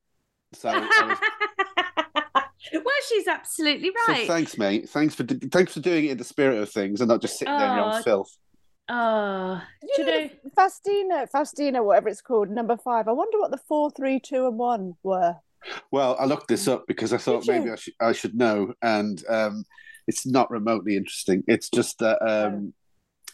So, 0.55 0.69
I 0.71 0.79
was, 1.07 1.19
well, 2.73 2.95
she's 3.09 3.29
absolutely 3.29 3.91
so 4.07 4.13
right. 4.13 4.27
thanks, 4.27 4.57
mate. 4.59 4.89
Thanks 4.89 5.15
for 5.15 5.25
thanks 5.25 5.75
for 5.75 5.81
doing 5.81 6.07
it 6.07 6.13
in 6.13 6.19
the 6.19 6.25
spirit 6.25 6.59
of 6.59 6.71
things 6.71 7.01
and 7.01 7.09
not 7.09 7.21
just 7.21 7.39
sitting 7.39 7.57
there 7.57 7.69
in 7.69 7.77
your 7.77 7.85
Oh, 7.93 7.97
own 7.97 8.03
filth. 8.03 8.37
oh, 8.89 9.63
Do 9.83 9.89
do 9.97 10.03
you 10.03 10.07
know, 10.23 10.31
the 10.45 10.51
Faustina, 10.57 11.27
Faustina, 11.27 11.83
whatever 11.85 12.09
it's 12.09 12.21
called, 12.23 12.49
number 12.51 12.77
five. 12.77 13.07
I 13.09 13.13
wonder 13.13 13.39
what 13.39 13.51
the 13.51 13.61
four, 13.69 13.91
three, 13.91 14.19
two, 14.21 14.47
and 14.47 14.57
one 14.59 14.95
were. 15.03 15.37
Well, 15.91 16.17
I 16.19 16.25
looked 16.27 16.49
this 16.49 16.69
up 16.69 16.87
because 16.87 17.13
I 17.13 17.19
thought 17.19 17.47
maybe 17.47 17.71
I 17.71 17.77
should 17.77 17.95
I 18.01 18.13
should 18.13 18.35
know, 18.35 18.73
and 18.83 19.23
um, 19.29 19.65
it's 20.07 20.27
not 20.27 20.51
remotely 20.51 20.97
interesting. 20.97 21.43
It's 21.47 21.69
just 21.71 21.99
that 21.99 22.19
um, 22.27 22.73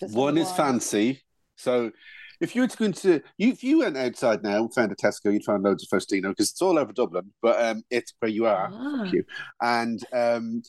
Just 0.01 0.15
one 0.15 0.39
is 0.39 0.51
fancy. 0.53 1.23
So 1.57 1.93
if 2.41 2.57
you 2.57 2.63
were 2.63 2.69
to 2.69 2.77
go 2.77 2.85
into 2.87 3.23
you, 3.39 3.51
if 3.53 3.63
you 3.63 3.79
went 3.81 3.97
outside 3.97 4.43
now 4.43 4.59
and 4.59 4.75
found 4.75 4.91
a 4.93 4.97
Tesco, 4.97 5.33
you'd 5.33 5.45
find 5.45 5.63
loads 5.63 5.85
of 5.85 5.89
Faustino 5.97 6.31
because 6.31 6.51
it's 6.51 6.63
all 6.63 6.79
over 6.79 6.93
Dublin, 6.93 7.33
but 7.41 7.63
um, 7.63 7.83
it's 7.91 8.15
where 8.19 8.31
you 8.31 8.47
are. 8.47 8.71
Ah. 8.73 8.99
Thank 9.03 9.13
you. 9.15 9.25
And 9.61 10.05
um, 10.13 10.63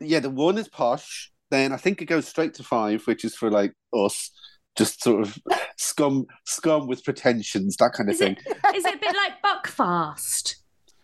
yeah, 0.00 0.20
the 0.20 0.30
one 0.30 0.58
is 0.58 0.68
posh. 0.68 1.32
Then 1.50 1.72
I 1.72 1.76
think 1.76 2.02
it 2.02 2.06
goes 2.06 2.26
straight 2.28 2.54
to 2.54 2.62
five, 2.64 3.06
which 3.06 3.24
is 3.24 3.34
for 3.34 3.50
like 3.50 3.72
us, 3.92 4.30
just 4.76 5.02
sort 5.02 5.22
of 5.22 5.38
scum, 5.76 6.26
scum 6.44 6.86
with 6.86 7.04
pretensions, 7.04 7.76
that 7.76 7.92
kind 7.92 8.08
of 8.08 8.14
Is 8.14 8.18
thing. 8.20 8.36
it 8.44 8.56
is 8.76 8.84
it 8.84 8.94
a 8.94 8.98
bit 8.98 9.14
like 9.16 9.42
Buckfast? 9.42 10.56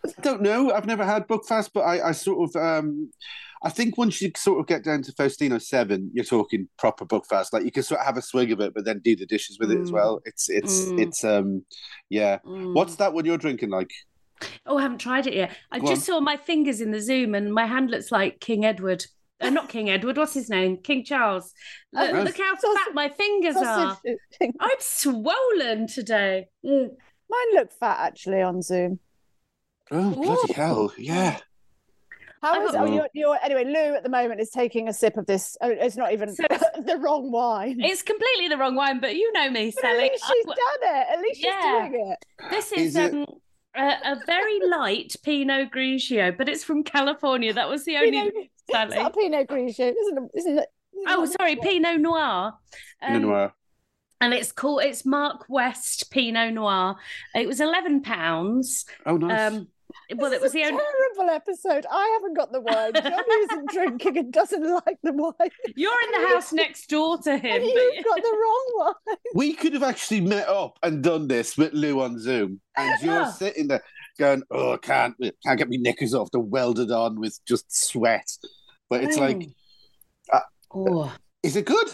I 0.05 0.21
don't 0.21 0.41
know. 0.41 0.71
I've 0.71 0.85
never 0.85 1.05
had 1.05 1.27
Buckfast, 1.27 1.71
but 1.73 1.81
I, 1.81 2.09
I 2.09 2.11
sort 2.11 2.49
of 2.49 2.61
um, 2.61 3.11
I 3.63 3.69
think 3.69 3.97
once 3.97 4.21
you 4.21 4.31
sort 4.35 4.59
of 4.59 4.67
get 4.67 4.83
down 4.83 5.01
to 5.03 5.13
Faustino 5.13 5.61
seven, 5.61 6.11
you're 6.13 6.25
talking 6.25 6.67
proper 6.77 7.05
Buckfast. 7.05 7.53
Like 7.53 7.63
you 7.63 7.71
can 7.71 7.83
sort 7.83 8.01
of 8.01 8.05
have 8.05 8.17
a 8.17 8.21
swig 8.21 8.51
of 8.51 8.59
it, 8.59 8.73
but 8.73 8.83
then 8.85 8.99
do 8.99 9.15
the 9.15 9.25
dishes 9.25 9.57
with 9.59 9.71
it 9.71 9.79
as 9.79 9.89
Mm. 9.91 9.93
well. 9.93 10.21
It's 10.25 10.49
it's 10.49 10.85
Mm. 10.85 10.99
it's 11.01 11.23
um 11.23 11.65
yeah. 12.09 12.39
Mm. 12.45 12.73
What's 12.73 12.95
that 12.97 13.13
one 13.13 13.25
you're 13.25 13.37
drinking 13.37 13.69
like? 13.69 13.91
Oh, 14.65 14.77
I 14.77 14.81
haven't 14.81 14.97
tried 14.97 15.25
it 15.27 15.35
yet. 15.35 15.55
I 15.71 15.79
Go 15.79 15.87
just 15.87 16.05
saw 16.05 16.19
my 16.19 16.35
fingers 16.35 16.81
in 16.81 16.91
the 16.91 16.99
Zoom 16.99 17.33
and 17.33 17.53
my 17.53 17.65
hand 17.65 17.89
looks 17.89 18.11
like 18.11 18.41
King 18.41 18.65
Edward. 18.65 19.05
Uh, 19.39 19.49
not 19.49 19.69
King 19.69 19.89
Edward, 19.89 20.17
what's 20.17 20.33
his 20.33 20.49
name? 20.49 20.77
King 20.77 21.03
Charles. 21.05 21.53
Look, 21.93 22.13
Oh, 22.13 22.21
look 22.23 22.37
how 22.37 22.55
sausage- 22.55 22.83
fat 22.85 22.93
my 22.93 23.07
fingers 23.09 23.55
are. 23.55 23.95
Sausage. 23.95 24.17
I'm 24.59 24.77
swollen 24.79 25.87
today. 25.87 26.47
Mm. 26.65 26.89
Mine 27.29 27.53
look 27.55 27.71
fat 27.71 27.99
actually 27.99 28.41
on 28.41 28.61
Zoom. 28.61 28.99
Oh 29.91 30.11
bloody 30.11 30.51
Ooh. 30.51 30.53
hell! 30.55 30.93
Yeah. 30.97 31.37
How 32.41 32.59
I 32.59 32.65
is? 32.65 32.71
got- 32.71 32.87
Oh, 32.89 32.93
you're, 32.93 33.07
you're 33.13 33.37
anyway. 33.41 33.63
Lou 33.65 33.95
at 33.95 34.03
the 34.03 34.09
moment 34.09 34.41
is 34.41 34.49
taking 34.49 34.89
a 34.89 34.93
sip 34.93 35.15
of 35.17 35.25
this. 35.25 35.55
Oh, 35.61 35.69
it's 35.69 35.95
not 35.95 36.11
even 36.11 36.35
So 36.35 36.43
the 36.85 36.97
wrong 36.97 37.31
wine. 37.31 37.79
It's 37.79 38.01
completely 38.01 38.49
the 38.49 38.57
wrong 38.57 38.75
wine, 38.75 38.99
but 38.99 39.15
you 39.15 39.31
know 39.31 39.49
me, 39.49 39.71
But 39.75 39.85
at 39.85 39.91
Sally. 39.91 40.09
least 40.09 40.25
she's 40.27 40.45
done 40.45 40.55
it. 40.81 41.07
At 41.13 41.19
least 41.21 41.35
she's 41.37 41.45
Yeah. 41.45 41.87
doing 41.89 42.11
it. 42.11 42.25
This 42.49 42.71
is, 42.73 42.79
Is 42.81 42.95
it- 42.97 43.13
um, 43.13 43.25
a, 43.75 43.87
a 44.11 44.21
very 44.25 44.59
light 44.67 45.15
Pinot 45.23 45.71
Grigio, 45.71 46.37
but 46.37 46.49
it's 46.49 46.63
from 46.65 46.83
California. 46.83 47.53
That 47.53 47.69
was 47.69 47.85
the 47.85 47.95
only 47.97 48.11
Pinot, 48.11 48.33
it's 48.35 48.51
Sally. 48.71 48.95
not 48.97 49.11
a 49.15 49.17
Pinot 49.17 49.47
Grigio, 49.47 49.93
isn't 49.97 50.17
it? 50.17 50.31
Isn't 50.35 50.57
it? 50.59 50.69
Oh, 51.07 51.25
sorry, 51.25 51.55
Pinot 51.55 51.99
Noir. 52.01 52.53
Pinot 53.01 53.15
Um, 53.15 53.21
Noir. 53.29 53.53
and 54.21 54.33
it's 54.33 54.51
called 54.51 54.83
it's 54.83 55.05
Mark 55.05 55.45
West 55.49 56.11
Pinot 56.11 56.53
Noir. 56.53 56.97
It 57.33 57.47
was 57.47 57.61
eleven 57.61 58.01
pounds. 58.01 58.85
Oh 59.05 59.15
nice. 59.17 59.53
Um, 59.53 59.67
well, 60.15 60.31
it 60.33 60.41
was 60.41 60.49
is 60.49 60.53
the 60.53 60.61
a 60.63 60.67
only. 60.67 60.81
terrible 60.83 61.29
episode. 61.33 61.85
I 61.89 62.11
haven't 62.19 62.35
got 62.35 62.51
the 62.51 62.61
wine. 62.61 62.93
Johnny 62.93 63.35
isn't 63.51 63.69
drinking 63.69 64.17
and 64.17 64.33
doesn't 64.33 64.63
like 64.63 64.97
the 65.03 65.13
wine. 65.13 65.49
You're 65.75 66.01
in 66.05 66.21
the 66.21 66.27
house 66.29 66.51
next 66.53 66.87
door 66.89 67.17
to 67.19 67.37
him. 67.37 67.61
And 67.61 67.63
you've 67.65 68.05
got 68.05 68.15
the 68.21 68.37
wrong 68.41 68.93
one. 69.05 69.17
we 69.35 69.53
could 69.53 69.73
have 69.73 69.83
actually 69.83 70.21
met 70.21 70.47
up 70.47 70.77
and 70.83 71.03
done 71.03 71.27
this 71.27 71.57
with 71.57 71.73
Lou 71.73 72.01
on 72.01 72.19
Zoom, 72.19 72.59
and 72.77 73.01
you're 73.01 73.31
sitting 73.31 73.67
there 73.67 73.83
going, 74.19 74.43
"Oh, 74.51 74.77
can't, 74.77 75.15
can't 75.45 75.57
get 75.57 75.69
my 75.69 75.77
knickers 75.77 76.13
off. 76.13 76.29
They're 76.31 76.41
welded 76.41 76.91
on 76.91 77.19
with 77.19 77.39
just 77.45 77.73
sweat." 77.75 78.29
But 78.89 79.03
it's 79.03 79.17
like, 79.17 79.37
Mm. 79.37 79.53
uh, 80.31 80.39
oh, 80.75 81.13
is 81.41 81.55
it 81.55 81.65
good? 81.65 81.87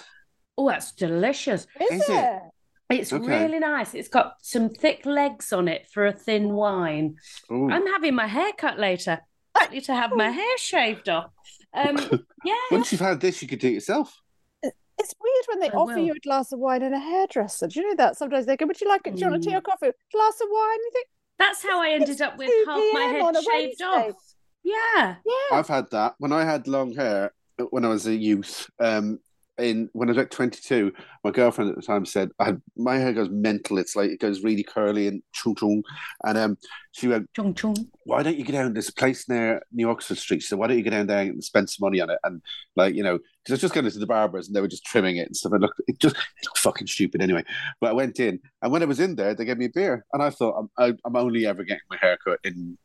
oh, 0.58 0.68
that's 0.70 0.91
delicious. 0.91 1.65
Is, 1.79 2.01
Is 2.01 2.10
it? 2.10 2.13
it? 2.13 2.41
It's 2.89 3.13
Okay. 3.13 3.43
really 3.46 3.60
nice. 3.60 3.93
It's 3.93 4.08
got 4.08 4.36
some 4.41 4.69
thick 4.69 5.05
legs 5.05 5.53
on 5.53 5.67
it 5.67 5.88
for 5.91 6.08
a 6.08 6.12
thin 6.13 6.53
wine. 6.53 7.17
Ooh. 7.51 7.69
I'm 7.69 7.86
having 7.88 8.15
my 8.15 8.25
hair 8.27 8.51
cut 8.58 8.79
later. 8.79 9.19
I 9.55 9.67
need 9.67 9.84
to 9.86 9.93
have 9.96 10.12
my 10.15 10.29
hair 10.29 10.58
shaved 10.58 11.08
off. 11.08 11.31
Um, 11.74 11.98
yeah. 12.46 12.55
Once 12.72 12.91
you've 12.91 13.01
had 13.01 13.19
this, 13.19 13.41
you 13.41 13.48
could 13.48 13.60
do 13.60 13.67
it 13.67 13.74
yourself. 13.74 14.19
It's 14.63 15.13
weird 15.22 15.46
when 15.48 15.60
they 15.60 15.69
I 15.69 15.79
offer 15.79 15.93
will. 15.96 16.05
you 16.05 16.13
a 16.13 16.19
glass 16.19 16.51
of 16.51 16.60
wine 16.60 16.81
and 16.81 16.93
a 16.93 17.00
hairdresser. 17.00 17.67
Do 17.67 17.79
you 17.79 17.88
know 17.89 17.96
that? 17.98 18.17
Sometimes 18.17 18.46
they 18.48 18.58
go, 18.58 18.65
Would 18.65 18.81
you 18.81 18.88
like 18.89 19.05
it? 19.08 19.15
Do 19.15 19.22
you 19.22 19.29
want 19.29 19.41
a 19.46 19.48
tea 19.48 19.53
Mm. 19.55 19.60
or 19.60 19.62
coffee? 19.62 19.91
Glass 20.12 20.41
of 20.41 20.48
wine? 20.51 20.79
You 20.79 20.89
think, 20.93 21.08
That's 21.38 21.63
how 21.63 21.81
I 21.81 21.89
ended 21.91 22.22
up 22.22 22.38
with 22.38 22.50
half 22.67 22.77
my 22.91 23.00
PM 23.00 23.12
head 23.13 23.22
on 23.22 23.34
shaved 23.36 23.48
Wednesday. 23.48 23.86
off. 23.86 24.15
Yeah. 24.63 25.15
yeah. 25.25 25.58
I've 25.58 25.67
had 25.69 25.89
that 25.91 26.15
when 26.17 26.34
I 26.34 26.43
had 26.43 26.67
long 26.67 26.93
hair 26.96 27.31
when 27.69 27.86
I 27.86 27.88
was 27.89 28.08
a 28.08 28.15
youth. 28.15 28.69
Um, 28.79 29.19
in 29.59 29.89
when 29.93 30.09
I 30.09 30.11
was 30.11 30.17
like 30.17 30.29
22, 30.29 30.91
my 31.23 31.31
girlfriend 31.31 31.69
at 31.69 31.75
the 31.75 31.81
time 31.81 32.05
said, 32.05 32.31
I 32.39 32.45
had, 32.45 32.61
"My 32.77 32.97
hair 32.97 33.13
goes 33.13 33.29
mental. 33.29 33.77
It's 33.77 33.95
like 33.95 34.09
it 34.09 34.19
goes 34.19 34.43
really 34.43 34.63
curly 34.63 35.07
and 35.07 35.21
chung 35.33 35.55
chung." 35.55 35.83
And 36.25 36.37
um, 36.37 36.57
she 36.91 37.07
went, 37.07 37.29
Chung 37.35 37.53
chung. 37.53 37.87
why 38.03 38.23
don't 38.23 38.37
you 38.37 38.45
go 38.45 38.53
down? 38.53 38.73
There's 38.73 38.89
a 38.89 38.93
place 38.93 39.29
near 39.29 39.61
New 39.71 39.89
Oxford 39.89 40.17
Street. 40.17 40.41
So 40.41 40.57
why 40.57 40.67
don't 40.67 40.77
you 40.77 40.83
go 40.83 40.89
down 40.89 41.07
there 41.07 41.19
and 41.19 41.43
spend 41.43 41.69
some 41.69 41.85
money 41.85 42.01
on 42.01 42.09
it? 42.09 42.19
And 42.23 42.41
like, 42.75 42.95
you 42.95 43.03
know, 43.03 43.17
because 43.17 43.51
I 43.51 43.53
was 43.53 43.61
just 43.61 43.73
going 43.73 43.89
to 43.89 43.99
the 43.99 44.05
barbers 44.05 44.47
and 44.47 44.55
they 44.55 44.61
were 44.61 44.67
just 44.67 44.85
trimming 44.85 45.17
it 45.17 45.27
and 45.27 45.35
stuff. 45.35 45.53
And 45.53 45.61
looked, 45.61 45.81
it 45.87 45.99
just 45.99 46.15
it 46.15 46.45
looked 46.45 46.57
fucking 46.57 46.87
stupid 46.87 47.21
anyway. 47.21 47.43
But 47.79 47.91
I 47.91 47.93
went 47.93 48.19
in, 48.19 48.39
and 48.61 48.71
when 48.71 48.81
I 48.81 48.85
was 48.85 48.99
in 48.99 49.15
there, 49.15 49.33
they 49.33 49.45
gave 49.45 49.57
me 49.57 49.65
a 49.65 49.69
beer, 49.69 50.05
and 50.13 50.23
I 50.23 50.29
thought, 50.29 50.55
I'm, 50.57 50.69
I, 50.77 50.93
I'm 51.05 51.15
only 51.15 51.45
ever 51.45 51.63
getting 51.63 51.81
my 51.89 51.97
hair 51.97 52.17
cut 52.23 52.39
in 52.43 52.77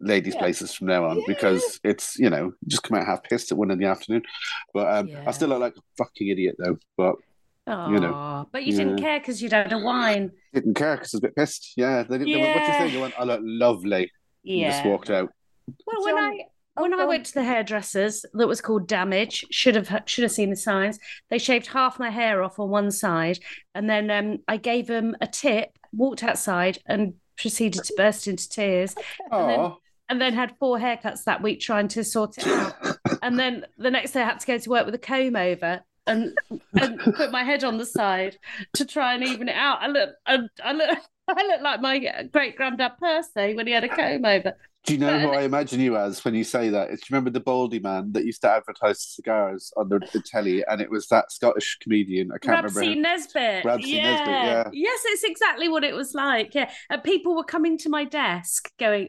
ladies' 0.00 0.34
Yeah. 0.34 0.40
places 0.40 0.74
from 0.74 0.88
now 0.88 1.06
on 1.06 1.16
Yeah. 1.18 1.24
because 1.26 1.80
it's 1.84 2.18
you 2.18 2.30
know 2.30 2.52
just 2.68 2.82
come 2.82 2.98
out 2.98 3.06
half 3.06 3.22
pissed 3.22 3.50
at 3.52 3.58
one 3.58 3.70
in 3.70 3.78
the 3.78 3.86
afternoon. 3.86 4.22
But 4.74 4.94
um, 4.94 5.08
Yeah. 5.08 5.24
I 5.26 5.30
still 5.30 5.48
look 5.48 5.60
like 5.60 5.76
a 5.76 5.80
fucking 5.98 6.28
idiot 6.28 6.56
though. 6.58 6.78
But 6.96 7.16
Oh, 7.68 7.88
know. 7.90 8.48
but 8.52 8.64
you 8.64 8.76
didn't 8.76 8.98
care 9.00 9.18
because 9.18 9.42
you'd 9.42 9.52
had 9.52 9.72
a 9.72 9.78
wine. 9.78 10.30
didn't 10.54 10.74
care 10.74 10.96
because 10.96 11.14
I 11.14 11.16
was 11.16 11.24
a 11.24 11.26
bit 11.26 11.34
pissed. 11.36 11.72
Yeah, 11.76 12.04
they 12.04 12.18
didn't. 12.18 12.32
They 12.32 12.40
went, 12.40 12.54
what 12.54 12.60
do 12.60 12.60
you 12.60 12.72
Yeah. 12.72 12.78
think? 12.84 12.94
I 12.94 13.00
went, 13.00 13.14
I 13.18 13.24
look 13.24 13.40
lovely. 13.42 14.02
And 14.02 14.10
Yeah. 14.44 14.70
just 14.70 14.86
walked 14.86 15.10
out. 15.10 15.30
Well, 15.86 16.04
when 16.04 16.14
John- 16.16 16.32
I 16.32 16.44
Oh, 16.78 16.82
when 16.82 16.92
I 16.92 17.06
went 17.06 17.24
to 17.24 17.32
the 17.32 17.42
hairdressers, 17.42 18.26
that 18.34 18.46
was 18.46 18.60
called 18.60 18.86
Damage. 18.86 19.46
Should 19.50 19.76
have 19.76 20.02
should 20.04 20.22
have 20.24 20.30
seen 20.30 20.50
the 20.50 20.56
signs. 20.56 20.98
They 21.30 21.38
shaved 21.38 21.68
half 21.68 21.98
my 21.98 22.10
hair 22.10 22.42
off 22.42 22.58
on 22.58 22.68
one 22.68 22.90
side, 22.90 23.38
and 23.74 23.88
then 23.88 24.10
um, 24.10 24.38
I 24.46 24.58
gave 24.58 24.86
them 24.86 25.16
a 25.22 25.26
tip, 25.26 25.70
walked 25.94 26.22
outside, 26.22 26.78
and 26.84 27.14
proceeded 27.38 27.82
to 27.84 27.94
burst 27.96 28.28
into 28.28 28.46
tears. 28.46 28.94
And 29.32 29.48
then- 29.50 29.58
Oh, 29.60 29.78
And 30.08 30.20
then 30.20 30.34
had 30.34 30.56
four 30.58 30.78
haircuts 30.78 31.24
that 31.24 31.42
week 31.42 31.60
trying 31.60 31.88
to 31.88 32.04
sort 32.04 32.38
it 32.38 32.46
out. 32.46 32.74
and 33.22 33.38
then 33.38 33.66
the 33.76 33.90
next 33.90 34.12
day 34.12 34.22
I 34.22 34.24
had 34.24 34.40
to 34.40 34.46
go 34.46 34.58
to 34.58 34.70
work 34.70 34.86
with 34.86 34.94
a 34.94 34.98
comb 34.98 35.34
over 35.34 35.82
and 36.06 36.38
and 36.80 37.00
put 37.00 37.32
my 37.32 37.42
head 37.42 37.64
on 37.64 37.78
the 37.78 37.86
side 37.86 38.38
to 38.74 38.84
try 38.84 39.14
and 39.14 39.24
even 39.24 39.48
it 39.48 39.56
out. 39.56 39.78
I 39.80 39.88
look 39.88 40.10
I, 40.26 40.38
I 40.64 40.72
look 40.72 40.98
I 41.28 41.42
look 41.42 41.60
like 41.60 41.80
my 41.80 42.28
great 42.32 42.56
granddad 42.56 42.92
Percy 43.00 43.54
when 43.54 43.66
he 43.66 43.72
had 43.72 43.82
a 43.82 43.88
comb 43.88 44.24
over. 44.24 44.54
Do 44.84 44.92
you 44.92 45.00
know 45.00 45.18
who 45.18 45.30
I 45.30 45.42
imagine 45.42 45.80
you 45.80 45.96
as 45.96 46.24
when 46.24 46.36
you 46.36 46.44
say 46.44 46.68
that? 46.68 46.90
It's 46.90 47.10
remember 47.10 47.30
the 47.30 47.40
baldy 47.40 47.80
man 47.80 48.12
that 48.12 48.24
used 48.24 48.42
to 48.42 48.50
advertise 48.50 49.02
cigars 49.02 49.72
on 49.76 49.88
the, 49.88 49.98
the 50.12 50.22
telly, 50.24 50.64
and 50.68 50.80
it 50.80 50.88
was 50.88 51.08
that 51.08 51.32
Scottish 51.32 51.78
comedian. 51.80 52.30
I 52.30 52.38
can't 52.38 52.62
Rab 52.62 52.70
C. 52.70 52.80
remember. 52.80 53.00
Nesbitt. 53.08 53.64
Rab 53.64 53.82
C. 53.82 53.96
yeah. 53.96 54.12
Nesbitt, 54.12 54.28
yeah. 54.28 54.70
Yes, 54.72 55.00
it's 55.06 55.24
exactly 55.24 55.68
what 55.68 55.82
it 55.82 55.92
was 55.92 56.14
like. 56.14 56.54
Yeah. 56.54 56.70
And 56.88 57.02
people 57.02 57.34
were 57.34 57.42
coming 57.42 57.78
to 57.78 57.88
my 57.88 58.04
desk 58.04 58.70
going, 58.78 59.08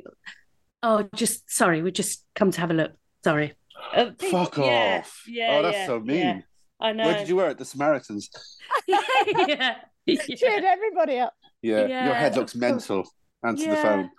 Oh, 0.87 1.09
just 1.15 1.51
sorry, 1.51 1.81
we 1.81 1.91
just 1.91 2.23
come 2.33 2.49
to 2.51 2.61
have 2.61 2.71
a 2.71 2.73
look. 2.73 2.91
Sorry. 3.21 3.53
Uh, 3.93 4.11
people- 4.17 4.45
Fuck 4.45 4.57
yeah, 4.57 4.99
off! 5.01 5.23
Yeah, 5.27 5.57
oh, 5.57 5.61
that's 5.63 5.75
yeah, 5.75 5.85
so 5.85 5.99
mean. 5.99 6.17
yeah. 6.17 6.39
I 6.79 6.93
know. 6.93 7.05
Where 7.05 7.17
did 7.17 7.27
you 7.27 7.35
wear 7.35 7.49
it? 7.49 7.57
The 7.57 7.65
Samaritans. 7.65 8.29
yeah. 8.87 9.75
Cheered 10.07 10.39
yeah. 10.41 10.61
everybody 10.63 11.19
up. 11.19 11.33
Yeah, 11.61 12.05
your 12.05 12.13
head 12.13 12.37
looks 12.37 12.55
mental. 12.55 13.03
Answer 13.43 13.69
the 13.69 13.75
phone. 13.75 14.09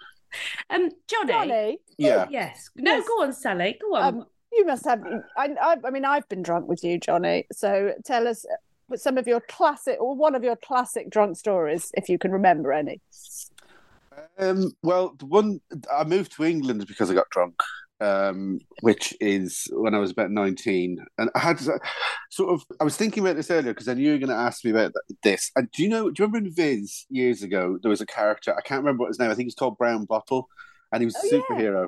Um, 0.68 0.90
Johnny. 1.06 1.32
Johnny, 1.32 1.78
Yeah. 1.96 2.26
Yes. 2.28 2.68
No, 2.76 2.96
Yes. 2.96 3.08
go 3.08 3.22
on, 3.22 3.32
Sally. 3.32 3.78
Go 3.80 3.96
on. 3.96 4.14
um, 4.18 4.26
you 4.52 4.66
must 4.66 4.84
have. 4.84 5.02
I, 5.36 5.54
I, 5.60 5.76
I 5.82 5.90
mean, 5.90 6.04
I've 6.04 6.28
been 6.28 6.42
drunk 6.42 6.68
with 6.68 6.84
you, 6.84 6.98
Johnny. 6.98 7.46
So 7.50 7.94
tell 8.04 8.28
us 8.28 8.44
uh, 8.44 8.96
some 8.96 9.16
of 9.16 9.26
your 9.26 9.40
classic, 9.40 9.96
or 10.00 10.14
one 10.14 10.34
of 10.34 10.44
your 10.44 10.56
classic 10.56 11.08
drunk 11.08 11.38
stories, 11.38 11.90
if 11.94 12.10
you 12.10 12.18
can 12.18 12.32
remember 12.32 12.72
any. 12.72 13.00
Um, 14.38 14.72
well, 14.82 15.14
the 15.18 15.26
one 15.26 15.60
I 15.92 16.04
moved 16.04 16.32
to 16.36 16.44
England 16.44 16.86
because 16.86 17.10
I 17.10 17.14
got 17.14 17.30
drunk, 17.30 17.60
um, 18.00 18.60
which 18.82 19.14
is 19.20 19.66
when 19.72 19.94
I 19.94 19.98
was 19.98 20.12
about 20.12 20.30
nineteen, 20.30 21.04
and 21.18 21.30
I 21.34 21.40
had 21.40 21.58
to- 21.58 21.80
sort 22.30 22.54
of. 22.54 22.62
I 22.80 22.84
was 22.84 22.96
thinking 22.96 23.22
about 23.24 23.36
this 23.36 23.50
earlier 23.50 23.72
because 23.72 23.88
I 23.88 23.94
knew 23.94 24.04
you 24.04 24.12
were 24.12 24.18
going 24.18 24.28
to 24.28 24.34
ask 24.34 24.64
me 24.64 24.70
about 24.70 24.92
this. 25.22 25.50
And 25.56 25.70
do 25.72 25.82
you 25.82 25.88
know? 25.88 26.10
Do 26.10 26.22
you 26.22 26.26
remember 26.26 26.48
in 26.48 26.54
Viz 26.54 27.06
years 27.10 27.42
ago 27.42 27.78
there 27.82 27.90
was 27.90 28.00
a 28.00 28.06
character 28.06 28.54
I 28.56 28.60
can't 28.60 28.82
remember 28.82 29.02
what 29.02 29.08
his 29.08 29.18
name. 29.18 29.30
I 29.30 29.34
think 29.34 29.46
he's 29.46 29.54
called 29.54 29.78
Brown 29.78 30.04
Bottle, 30.04 30.48
and 30.92 31.02
he 31.02 31.06
was 31.06 31.16
a 31.16 31.42
Oh, 31.50 31.58
yeah. 31.58 31.86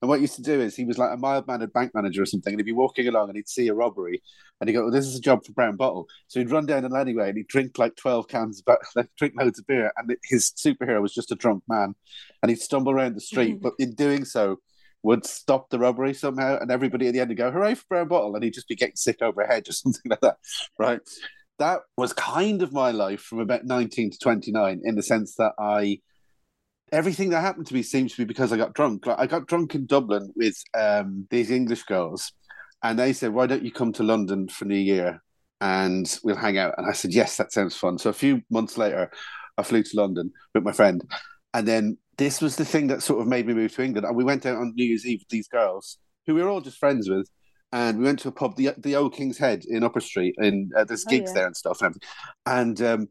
And 0.00 0.08
what 0.08 0.16
he 0.16 0.22
used 0.22 0.36
to 0.36 0.42
do 0.42 0.60
is 0.60 0.76
he 0.76 0.84
was 0.84 0.98
like 0.98 1.12
a 1.12 1.16
mild 1.16 1.48
mannered 1.48 1.72
bank 1.72 1.92
manager 1.92 2.22
or 2.22 2.26
something, 2.26 2.52
and 2.52 2.60
he'd 2.60 2.66
be 2.66 2.72
walking 2.72 3.08
along 3.08 3.28
and 3.28 3.36
he'd 3.36 3.48
see 3.48 3.66
a 3.68 3.74
robbery, 3.74 4.22
and 4.60 4.68
he'd 4.68 4.74
go, 4.74 4.82
well, 4.82 4.92
"This 4.92 5.06
is 5.06 5.16
a 5.16 5.20
job 5.20 5.44
for 5.44 5.52
Brown 5.52 5.76
Bottle." 5.76 6.06
So 6.28 6.38
he'd 6.38 6.52
run 6.52 6.66
down 6.66 6.84
an 6.84 6.94
alleyway 6.94 7.28
and 7.28 7.36
he'd 7.36 7.48
drink 7.48 7.78
like 7.78 7.96
twelve 7.96 8.28
cans, 8.28 8.62
of, 8.64 8.76
like 8.96 9.08
drink 9.18 9.34
loads 9.36 9.58
of 9.58 9.66
beer, 9.66 9.92
and 9.96 10.16
his 10.24 10.52
superhero 10.52 11.02
was 11.02 11.14
just 11.14 11.32
a 11.32 11.36
drunk 11.36 11.64
man, 11.68 11.94
and 12.42 12.50
he'd 12.50 12.60
stumble 12.60 12.92
around 12.92 13.16
the 13.16 13.20
street, 13.20 13.58
but 13.62 13.72
in 13.78 13.94
doing 13.94 14.24
so, 14.24 14.60
would 15.02 15.26
stop 15.26 15.70
the 15.70 15.78
robbery 15.78 16.14
somehow, 16.14 16.58
and 16.60 16.70
everybody 16.70 17.08
at 17.08 17.14
the 17.14 17.20
end 17.20 17.30
would 17.30 17.38
go, 17.38 17.50
"Hooray 17.50 17.74
for 17.74 17.84
Brown 17.88 18.08
Bottle!" 18.08 18.34
and 18.36 18.44
he'd 18.44 18.54
just 18.54 18.68
be 18.68 18.76
getting 18.76 18.96
sick 18.96 19.20
over 19.20 19.40
a 19.40 19.48
hedge 19.48 19.68
or 19.68 19.72
something 19.72 20.10
like 20.10 20.20
that, 20.20 20.36
right? 20.78 21.00
That 21.58 21.80
was 21.96 22.12
kind 22.12 22.62
of 22.62 22.72
my 22.72 22.92
life 22.92 23.20
from 23.20 23.40
about 23.40 23.64
nineteen 23.64 24.12
to 24.12 24.18
twenty 24.18 24.52
nine, 24.52 24.80
in 24.84 24.94
the 24.94 25.02
sense 25.02 25.34
that 25.36 25.54
I 25.58 26.00
everything 26.92 27.30
that 27.30 27.40
happened 27.40 27.66
to 27.68 27.74
me 27.74 27.82
seems 27.82 28.12
to 28.12 28.18
be 28.18 28.24
because 28.24 28.52
I 28.52 28.56
got 28.56 28.74
drunk. 28.74 29.06
Like 29.06 29.18
I 29.18 29.26
got 29.26 29.46
drunk 29.46 29.74
in 29.74 29.86
Dublin 29.86 30.32
with 30.36 30.56
um, 30.76 31.26
these 31.30 31.50
English 31.50 31.84
girls, 31.84 32.32
and 32.82 32.98
they 32.98 33.12
said, 33.12 33.32
"Why 33.32 33.46
don't 33.46 33.64
you 33.64 33.72
come 33.72 33.92
to 33.94 34.02
London 34.02 34.48
for 34.48 34.64
New 34.64 34.76
Year 34.76 35.22
and 35.60 36.18
we'll 36.24 36.36
hang 36.36 36.58
out?" 36.58 36.74
And 36.78 36.86
I 36.88 36.92
said, 36.92 37.12
"Yes, 37.12 37.36
that 37.36 37.52
sounds 37.52 37.76
fun." 37.76 37.98
So 37.98 38.10
a 38.10 38.14
few 38.14 38.42
months 38.50 38.78
later, 38.78 39.10
I 39.56 39.62
flew 39.62 39.82
to 39.82 39.96
London 39.96 40.32
with 40.54 40.64
my 40.64 40.72
friend, 40.72 41.02
and 41.54 41.66
then 41.66 41.98
this 42.16 42.40
was 42.40 42.56
the 42.56 42.64
thing 42.64 42.88
that 42.88 43.02
sort 43.02 43.20
of 43.20 43.28
made 43.28 43.46
me 43.46 43.54
move 43.54 43.74
to 43.74 43.82
England. 43.82 44.06
And 44.06 44.16
we 44.16 44.24
went 44.24 44.44
out 44.44 44.56
on 44.58 44.72
New 44.74 44.84
Year's 44.84 45.06
Eve 45.06 45.20
with 45.20 45.28
these 45.28 45.48
girls 45.48 45.98
who 46.26 46.34
we 46.34 46.42
were 46.42 46.48
all 46.48 46.60
just 46.60 46.78
friends 46.78 47.08
with. 47.08 47.28
And 47.70 47.98
we 47.98 48.04
went 48.04 48.18
to 48.20 48.28
a 48.28 48.32
pub, 48.32 48.56
the 48.56 48.70
the 48.78 48.96
Old 48.96 49.14
King's 49.14 49.36
Head 49.38 49.64
in 49.68 49.84
Upper 49.84 50.00
Street, 50.00 50.34
and 50.38 50.72
uh, 50.74 50.84
there's 50.84 51.04
Oh, 51.06 51.10
gigs 51.10 51.30
yeah. 51.30 51.34
there 51.34 51.46
and 51.46 51.56
stuff. 51.56 51.82
And, 51.82 51.94
everything. 51.94 52.10
and 52.46 52.82
um, 53.02 53.08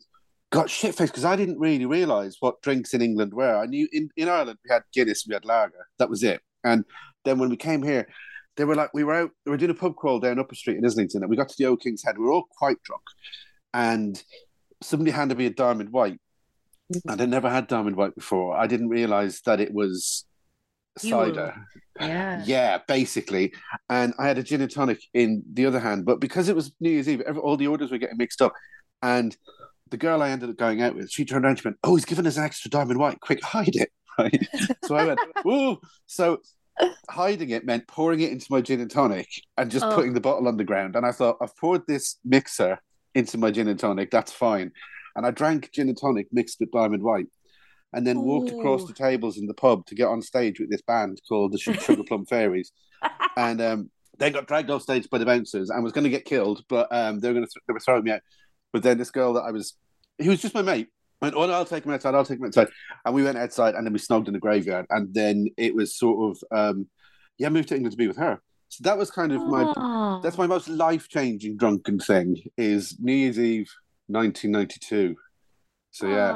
got 0.51 0.69
shit 0.69 0.95
faced 0.95 1.13
because 1.13 1.25
I 1.25 1.35
didn't 1.35 1.59
really 1.59 1.85
realise 1.85 2.37
what 2.39 2.61
drinks 2.61 2.93
in 2.93 3.01
England 3.01 3.33
were. 3.33 3.57
I 3.57 3.65
knew 3.65 3.87
in, 3.91 4.09
in 4.15 4.29
Ireland 4.29 4.59
we 4.63 4.73
had 4.73 4.83
Guinness, 4.93 5.25
we 5.27 5.33
had 5.33 5.45
lager, 5.45 5.87
that 5.99 6.09
was 6.09 6.23
it. 6.23 6.41
And 6.63 6.85
then 7.25 7.39
when 7.39 7.49
we 7.49 7.57
came 7.57 7.83
here, 7.83 8.07
they 8.55 8.65
were 8.65 8.75
like, 8.75 8.93
we 8.93 9.03
were 9.03 9.13
out, 9.13 9.31
we 9.45 9.51
were 9.51 9.57
doing 9.57 9.71
a 9.71 9.75
pub 9.75 9.95
crawl 9.95 10.19
down 10.19 10.39
Upper 10.39 10.55
Street 10.55 10.77
in 10.77 10.85
Islington, 10.85 11.21
and 11.21 11.29
we 11.29 11.37
got 11.37 11.49
to 11.49 11.55
the 11.57 11.65
Old 11.65 11.81
King's 11.81 12.03
Head. 12.03 12.17
We 12.17 12.25
were 12.25 12.31
all 12.31 12.47
quite 12.57 12.81
drunk, 12.83 13.03
and 13.73 14.21
somebody 14.81 15.11
handed 15.11 15.37
me 15.37 15.45
a 15.45 15.51
Diamond 15.51 15.91
White, 15.91 16.19
mm-hmm. 16.93 17.09
and 17.09 17.21
I 17.21 17.25
never 17.25 17.49
had 17.49 17.67
Diamond 17.67 17.95
White 17.95 18.15
before. 18.15 18.57
I 18.57 18.65
didn't 18.65 18.89
realize 18.89 19.41
that 19.41 19.59
it 19.59 19.73
was 19.73 20.25
cider. 20.97 21.53
Yeah. 21.99 22.43
Yeah, 22.45 22.79
basically. 22.87 23.53
And 23.89 24.13
I 24.19 24.27
had 24.27 24.37
a 24.37 24.43
gin 24.43 24.61
and 24.61 24.71
tonic 24.71 24.99
in 25.13 25.43
the 25.53 25.65
other 25.65 25.79
hand, 25.79 26.05
but 26.05 26.19
because 26.19 26.49
it 26.49 26.55
was 26.55 26.71
New 26.79 26.89
Year's 26.89 27.09
Eve, 27.09 27.21
all 27.41 27.57
the 27.57 27.67
orders 27.67 27.91
were 27.91 27.97
getting 27.97 28.17
mixed 28.17 28.41
up. 28.41 28.53
And 29.01 29.35
the 29.89 29.97
girl 29.97 30.21
I 30.21 30.29
ended 30.29 30.49
up 30.49 30.57
going 30.57 30.81
out 30.81 30.95
with, 30.95 31.11
she 31.11 31.25
turned 31.25 31.43
around 31.45 31.51
and 31.51 31.59
she 31.59 31.67
went, 31.67 31.77
"Oh, 31.83 31.95
he's 31.95 32.05
given 32.05 32.27
us 32.27 32.37
an 32.37 32.43
extra 32.43 32.69
diamond 32.71 32.99
white. 32.99 33.19
Quick, 33.21 33.43
hide 33.43 33.75
it!" 33.75 33.91
Right. 34.19 34.47
so 34.83 34.95
I 34.95 35.05
went, 35.05 35.19
"Whoa!" 35.43 35.79
So 36.07 36.41
hiding 37.09 37.49
it 37.51 37.65
meant 37.65 37.87
pouring 37.87 38.19
it 38.21 38.31
into 38.31 38.47
my 38.49 38.61
gin 38.61 38.79
and 38.81 38.89
tonic 38.89 39.27
and 39.57 39.69
just 39.71 39.85
Oh. 39.85 39.93
putting 39.95 40.13
the 40.13 40.21
bottle 40.21 40.47
on 40.47 40.57
the 40.57 40.63
ground. 40.63 40.95
And 40.95 41.05
I 41.05 41.11
thought, 41.11 41.37
I've 41.41 41.55
poured 41.57 41.85
this 41.87 42.17
mixer 42.25 42.79
into 43.15 43.37
my 43.37 43.51
gin 43.51 43.67
and 43.67 43.79
tonic. 43.79 44.11
That's 44.11 44.31
fine. 44.31 44.71
And 45.15 45.25
I 45.25 45.31
drank 45.31 45.71
gin 45.71 45.87
and 45.89 45.97
tonic 45.99 46.27
mixed 46.31 46.59
with 46.59 46.71
diamond 46.71 47.01
white. 47.03 47.27
And 47.93 48.05
then 48.05 48.21
walked 48.21 48.51
across 48.51 48.85
the 48.85 48.93
tables 48.93 49.37
in 49.37 49.47
the 49.47 49.53
pub 49.53 49.85
to 49.87 49.95
get 49.95 50.07
on 50.07 50.21
stage 50.21 50.59
with 50.59 50.69
this 50.69 50.81
band 50.81 51.21
called 51.27 51.51
the 51.53 51.57
Sugar 51.57 52.03
Plum 52.03 52.25
Fairies 52.25 52.71
and 53.37 53.61
um, 53.61 53.89
they 54.19 54.29
got 54.29 54.47
dragged 54.47 54.69
off 54.69 54.81
stage 54.81 55.09
by 55.09 55.17
the 55.19 55.25
bouncers 55.25 55.69
and 55.69 55.83
was 55.83 55.93
going 55.93 56.03
to 56.03 56.09
get 56.09 56.25
killed, 56.25 56.63
but 56.69 56.87
um, 56.91 57.19
they 57.19 57.27
were 57.29 57.33
going 57.35 57.45
to 57.45 57.51
th- 57.51 57.63
they 57.67 57.73
were 57.73 57.79
throwing 57.79 58.03
me 58.03 58.11
out. 58.11 58.21
But 58.77 58.83
then 58.83 58.99
this 58.99 59.09
girl 59.09 59.33
that 59.33 59.41
I 59.41 59.49
was, 59.49 59.73
he 60.19 60.29
was 60.29 60.39
just 60.39 60.53
my 60.53 60.61
mate. 60.61 60.89
Went, 61.19 61.33
oh, 61.33 61.47
no, 61.47 61.53
I'll 61.53 61.65
take 61.65 61.83
him 61.83 61.91
outside. 61.91 62.13
I'll 62.13 62.23
take 62.23 62.37
him 62.37 62.45
outside. 62.45 62.67
And 63.03 63.15
we 63.15 63.23
went 63.23 63.39
outside, 63.39 63.73
and 63.73 63.83
then 63.83 63.91
we 63.91 63.97
snogged 63.97 64.27
in 64.27 64.33
the 64.33 64.39
graveyard. 64.39 64.85
And 64.91 65.11
then 65.15 65.47
it 65.57 65.73
was 65.73 65.97
sort 65.97 66.37
of, 66.37 66.43
um, 66.55 66.87
yeah, 67.39 67.47
I 67.47 67.49
moved 67.49 67.69
to 67.69 67.75
England 67.75 67.93
to 67.93 67.97
be 67.97 68.07
with 68.07 68.17
her. 68.17 68.39
So 68.69 68.83
that 68.83 68.99
was 68.99 69.09
kind 69.09 69.31
of 69.31 69.41
my, 69.47 70.19
that's 70.21 70.37
my 70.37 70.45
most 70.45 70.69
life 70.69 71.09
changing 71.09 71.57
drunken 71.57 71.97
thing. 71.97 72.37
Is 72.55 72.99
New 72.99 73.13
Year's 73.13 73.39
Eve, 73.39 73.71
nineteen 74.07 74.51
ninety 74.51 74.79
two. 74.79 75.15
So 75.89 76.07
yeah. 76.07 76.33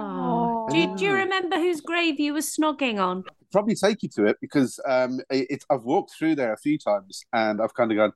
Do, 0.72 0.80
you, 0.80 0.98
do 0.98 1.06
you 1.06 1.14
remember 1.14 1.58
whose 1.58 1.82
grave 1.82 2.20
you 2.20 2.34
were 2.34 2.40
snogging 2.40 3.00
on? 3.00 3.24
probably 3.52 3.76
take 3.76 4.02
you 4.02 4.10
to 4.10 4.26
it 4.26 4.38
because 4.42 4.80
um, 4.88 5.20
it, 5.30 5.48
it, 5.50 5.66
I've 5.70 5.84
walked 5.84 6.14
through 6.18 6.36
there 6.36 6.54
a 6.54 6.58
few 6.58 6.78
times 6.78 7.24
and 7.34 7.62
I've 7.62 7.74
kind 7.74 7.92
of 7.92 7.98
gone, 7.98 8.14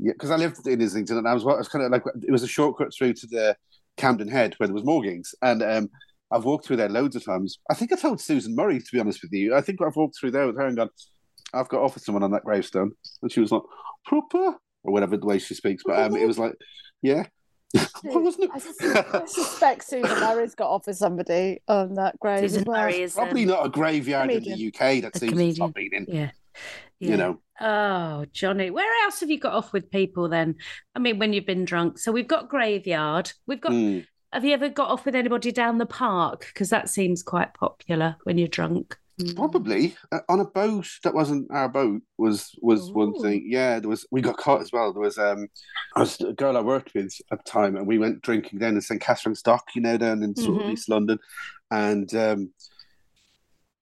yeah, 0.00 0.12
because 0.12 0.30
I 0.30 0.36
lived 0.36 0.66
in 0.66 0.82
Islington 0.82 1.18
and 1.18 1.28
I 1.28 1.34
was, 1.34 1.44
I 1.44 1.56
was 1.56 1.68
kind 1.68 1.84
of 1.84 1.90
like, 1.90 2.02
it 2.26 2.30
was 2.30 2.42
a 2.42 2.48
shortcut 2.48 2.92
through 2.96 3.14
to 3.14 3.26
the 3.26 3.56
Camden 3.96 4.28
Head 4.28 4.54
where 4.56 4.66
there 4.66 4.74
was 4.74 4.84
Morgings. 4.84 5.34
And 5.42 5.62
um, 5.62 5.90
I've 6.30 6.44
walked 6.44 6.66
through 6.66 6.76
there 6.76 6.88
loads 6.88 7.16
of 7.16 7.24
times. 7.24 7.58
I 7.70 7.74
think 7.74 7.92
I 7.92 7.96
told 7.96 8.20
Susan 8.20 8.54
Murray, 8.54 8.78
to 8.78 8.92
be 8.92 9.00
honest 9.00 9.22
with 9.22 9.32
you. 9.32 9.54
I 9.54 9.60
think 9.60 9.80
I've 9.82 9.96
walked 9.96 10.18
through 10.18 10.30
there 10.30 10.46
with 10.46 10.56
her 10.56 10.66
and 10.66 10.76
gone, 10.76 10.90
I've 11.52 11.68
got 11.68 11.82
off 11.82 11.94
with 11.94 12.04
someone 12.04 12.22
on 12.22 12.30
that 12.32 12.44
gravestone. 12.44 12.92
And 13.22 13.30
she 13.30 13.40
was 13.40 13.52
like, 13.52 13.62
proper, 14.04 14.56
or 14.84 14.92
whatever 14.92 15.16
the 15.16 15.26
way 15.26 15.38
she 15.38 15.54
speaks. 15.54 15.82
But 15.84 15.98
um, 15.98 16.16
it 16.16 16.26
was 16.26 16.38
like, 16.38 16.54
yeah. 17.02 17.26
what 18.02 18.22
wasn't 18.22 18.50
I, 18.52 18.56
it? 18.56 18.62
sus- 18.62 19.14
I 19.14 19.26
suspect 19.26 19.84
Susan 19.84 20.18
Murray's 20.18 20.54
got 20.54 20.70
off 20.70 20.86
with 20.86 20.96
somebody 20.96 21.60
on 21.68 21.94
that 21.94 22.18
grave 22.18 22.40
Susan 22.40 22.62
as 22.62 22.66
well. 22.66 22.80
Murray 22.80 23.02
is 23.02 23.14
Probably 23.14 23.42
um, 23.42 23.48
not 23.48 23.66
a 23.66 23.68
graveyard 23.68 24.30
in 24.30 24.42
the 24.42 24.68
UK 24.68 25.02
that 25.02 25.14
A 25.14 25.18
Susan's 25.18 25.32
comedian. 25.32 25.56
not 25.58 25.74
been 25.74 25.94
in. 25.94 26.06
Yeah. 26.08 26.30
You 27.00 27.16
know, 27.16 27.40
Oh, 27.60 28.24
Johnny, 28.32 28.70
where 28.70 29.04
else 29.04 29.20
have 29.20 29.30
you 29.30 29.38
got 29.38 29.52
off 29.54 29.72
with 29.72 29.90
people 29.90 30.28
then? 30.28 30.56
I 30.94 30.98
mean, 30.98 31.18
when 31.18 31.32
you've 31.32 31.46
been 31.46 31.64
drunk. 31.64 31.98
So 31.98 32.12
we've 32.12 32.28
got 32.28 32.48
graveyard. 32.48 33.32
We've 33.46 33.60
got. 33.60 33.72
Mm. 33.72 34.06
Have 34.32 34.44
you 34.44 34.52
ever 34.54 34.68
got 34.68 34.90
off 34.90 35.04
with 35.04 35.16
anybody 35.16 35.50
down 35.50 35.78
the 35.78 35.86
park? 35.86 36.46
Because 36.46 36.70
that 36.70 36.88
seems 36.88 37.22
quite 37.22 37.52
popular 37.54 38.16
when 38.24 38.38
you're 38.38 38.48
drunk. 38.48 38.96
Mm. 39.20 39.36
Probably 39.36 39.96
uh, 40.12 40.20
on 40.28 40.40
a 40.40 40.44
boat 40.44 40.86
that 41.02 41.12
wasn't 41.14 41.50
our 41.50 41.68
boat 41.68 42.00
was 42.16 42.50
was 42.62 42.90
one 42.92 43.12
thing. 43.20 43.44
Yeah, 43.46 43.80
there 43.80 43.88
was. 43.90 44.06
We 44.10 44.20
got 44.22 44.36
caught 44.38 44.62
as 44.62 44.72
well. 44.72 44.92
There 44.92 45.02
was 45.02 45.18
um, 45.18 45.48
I 45.96 46.00
was 46.00 46.20
a 46.20 46.32
girl 46.32 46.56
I 46.56 46.60
worked 46.60 46.94
with 46.94 47.12
at 47.32 47.44
the 47.44 47.50
time, 47.50 47.76
and 47.76 47.86
we 47.86 47.98
went 47.98 48.22
drinking 48.22 48.58
down 48.60 48.74
in 48.74 48.80
St 48.80 49.00
Catherine's 49.00 49.42
Dock, 49.42 49.64
you 49.74 49.82
know, 49.82 49.98
down 49.98 50.22
in 50.22 50.34
sort 50.36 50.60
of 50.60 50.66
Mhm. 50.68 50.72
East 50.72 50.88
London, 50.88 51.18
and 51.70 52.14
um, 52.14 52.50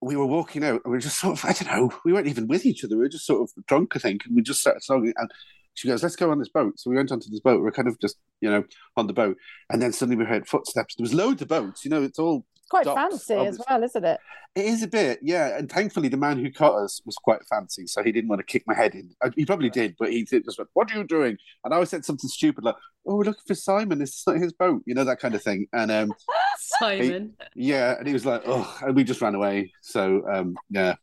we 0.00 0.17
were 0.17 0.26
walking 0.26 0.64
out, 0.64 0.83
and 0.85 0.93
we 0.93 0.93
were 0.93 1.00
just 1.00 1.19
sort 1.21 1.38
of 1.38 1.45
I 1.45 1.52
don't 1.52 1.71
know, 1.73 1.90
we 2.05 2.12
weren't 2.12 2.28
even 2.28 2.47
with 2.49 2.64
each 2.67 2.85
other. 2.85 2.97
We 2.97 3.02
were 3.02 3.09
just 3.09 3.26
sort 3.26 3.43
of 3.43 3.67
drunk, 3.67 3.97
I 3.97 3.99
think, 3.99 4.25
and 4.26 4.35
we 4.37 4.43
just 4.43 4.61
started 4.61 4.82
snogging. 4.89 5.13
And 5.17 5.30
she 5.75 5.89
goes, 5.89 6.02
"Let's 6.02 6.17
go 6.17 6.30
on 6.30 6.39
this 6.39 6.49
boat." 6.49 6.78
So 6.78 6.91
we 6.91 6.97
went 6.97 7.13
onto 7.13 7.30
this 7.30 7.41
boat. 7.41 7.58
We 7.58 7.65
were 7.65 7.73
kind 7.73 7.89
of 7.89 7.99
just 8.00 8.17
you 8.41 8.50
know 8.50 8.65
on 8.97 9.06
the 9.06 9.13
boat, 9.13 9.37
and 9.71 9.80
then 9.80 9.93
suddenly 9.93 10.17
we 10.17 10.28
heard 10.28 10.47
footsteps. 10.49 10.95
There 10.97 11.04
was 11.04 11.15
loads 11.15 11.43
of 11.43 11.49
boats. 11.49 11.84
You 11.84 11.91
know, 11.91 12.02
it's 12.02 12.19
all 12.19 12.45
quite 12.71 12.84
fancy 12.84 13.34
as 13.34 13.61
well, 13.69 13.82
isn't 13.82 14.04
it? 14.04 14.21
it 14.54 14.65
is 14.67 14.82
a 14.82 14.89
bit, 14.89 15.21
yeah. 15.23 15.56
And 15.56 15.71
thankfully, 15.71 16.08
the 16.08 16.17
man 16.17 16.39
who 16.39 16.50
caught 16.50 16.82
us 16.82 17.00
was 17.06 17.15
quite 17.17 17.45
fancy, 17.49 17.87
so 17.87 18.02
he 18.02 18.13
didn't 18.13 18.28
want 18.28 18.41
to 18.41 18.45
kick 18.47 18.65
my 18.67 18.75
head 18.75 18.95
in. 18.95 19.11
Uh, 19.23 19.30
He 19.37 19.47
probably 19.47 19.71
did, 19.71 19.95
but 19.99 20.11
he 20.13 20.25
just 20.25 20.58
went, 20.58 20.71
"What 20.75 20.93
are 20.93 20.99
you 20.99 21.04
doing?" 21.04 21.39
And 21.65 21.73
I 21.73 21.76
always 21.76 21.91
said 21.91 22.04
something 22.04 22.28
stupid 22.28 22.65
like, 22.65 22.76
"Oh, 23.06 23.17
we're 23.17 23.25
looking 23.25 23.45
for 23.47 23.54
Simon. 23.54 24.02
It's 24.02 24.26
not 24.26 24.37
his 24.37 24.52
boat," 24.52 24.82
you 24.84 24.95
know 24.95 25.04
that 25.04 25.21
kind 25.21 25.34
of 25.34 25.43
thing. 25.43 25.67
And 25.73 25.91
um, 25.91 26.13
Simon. 26.78 27.34
yeah, 27.54 27.97
and 27.99 28.06
he 28.06 28.12
was 28.12 28.26
like, 28.26 28.42
"Oh," 28.47 28.78
and 28.82 28.94
we 28.94 29.04
just 29.04 29.21
ran 29.21 29.34
away. 29.34 29.73
So 29.82 30.25
um, 30.30 30.56
yeah, 30.71 30.94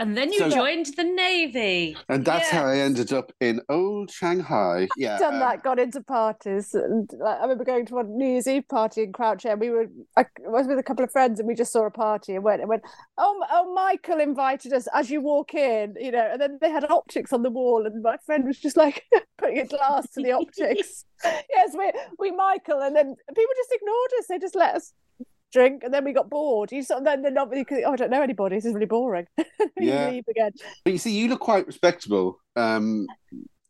And 0.00 0.16
then 0.16 0.32
you 0.32 0.40
So- 0.40 0.50
joined 0.50 0.86
the 0.96 1.04
Navy. 1.04 1.96
and 2.08 2.24
that's 2.24 2.50
how 2.50 2.64
I 2.66 2.78
ended 2.78 3.12
up 3.12 3.32
in 3.40 3.60
old 3.68 4.10
Shanghai. 4.10 4.88
Yeah, 4.96 5.18
Done 5.18 5.34
um, 5.34 5.40
that, 5.40 5.62
Got 5.62 5.78
into 5.78 6.00
parties. 6.02 6.74
And 6.74 7.08
like, 7.18 7.38
I 7.38 7.42
remember 7.42 7.64
going 7.64 7.86
to 7.86 7.94
one 7.94 8.16
New 8.18 8.26
Year's 8.26 8.48
Eve 8.48 8.66
party 8.68 9.04
in 9.04 9.12
Crouch 9.12 9.46
End. 9.46 9.60
We 9.60 9.70
were, 9.70 9.86
I 10.16 10.24
was 10.40 10.66
with 10.66 10.78
a 10.78 10.82
couple 10.82 11.04
of 11.04 11.12
friends 11.12 11.38
and 11.38 11.46
we 11.46 11.54
just 11.54 11.72
saw 11.72 11.86
a 11.86 11.90
party 11.92 12.34
and 12.34 12.42
went 12.42 12.60
and 12.60 12.68
went, 12.68 12.82
oh, 13.18 13.44
oh, 13.50 13.72
Michael 13.72 14.18
invited 14.18 14.72
us 14.72 14.88
as 14.92 15.10
you 15.10 15.20
walk 15.20 15.54
in, 15.54 15.94
you 16.00 16.10
know, 16.10 16.28
and 16.32 16.40
then 16.40 16.58
they 16.60 16.70
had 16.70 16.84
optics 16.90 17.32
on 17.32 17.42
the 17.42 17.50
wall 17.50 17.86
and 17.86 18.02
my 18.02 18.16
friend 18.26 18.44
was 18.46 18.58
just 18.58 18.76
like 18.76 19.04
putting 19.38 19.60
a 19.60 19.66
glass 19.66 20.10
to 20.10 20.22
the 20.22 20.32
optics. 20.32 21.04
yes, 21.24 21.70
we, 21.78 21.92
we 22.18 22.30
Michael. 22.32 22.80
And 22.82 22.96
then 22.96 23.14
people 23.28 23.54
just 23.56 23.72
ignored 23.72 24.10
us. 24.18 24.26
They 24.28 24.38
just 24.40 24.56
let 24.56 24.74
us 24.74 24.92
drink 25.54 25.82
and 25.84 25.94
then 25.94 26.04
we 26.04 26.12
got 26.12 26.28
bored. 26.28 26.70
You 26.72 26.82
sort 26.82 26.98
of, 26.98 27.04
then, 27.04 27.22
then 27.22 27.32
not 27.34 27.48
really, 27.50 27.64
oh, 27.86 27.92
I 27.92 27.96
don't 27.96 28.10
know 28.10 28.20
anybody. 28.22 28.56
This 28.56 28.66
is 28.66 28.74
really 28.74 28.86
boring. 28.86 29.26
You 29.38 29.88
Yeah. 29.90 30.10
leave 30.10 30.24
again. 30.28 30.52
But 30.84 30.92
you 30.92 30.98
see, 30.98 31.10
you 31.18 31.28
look 31.28 31.40
quite 31.40 31.66
respectable. 31.66 32.38
Um, 32.56 33.06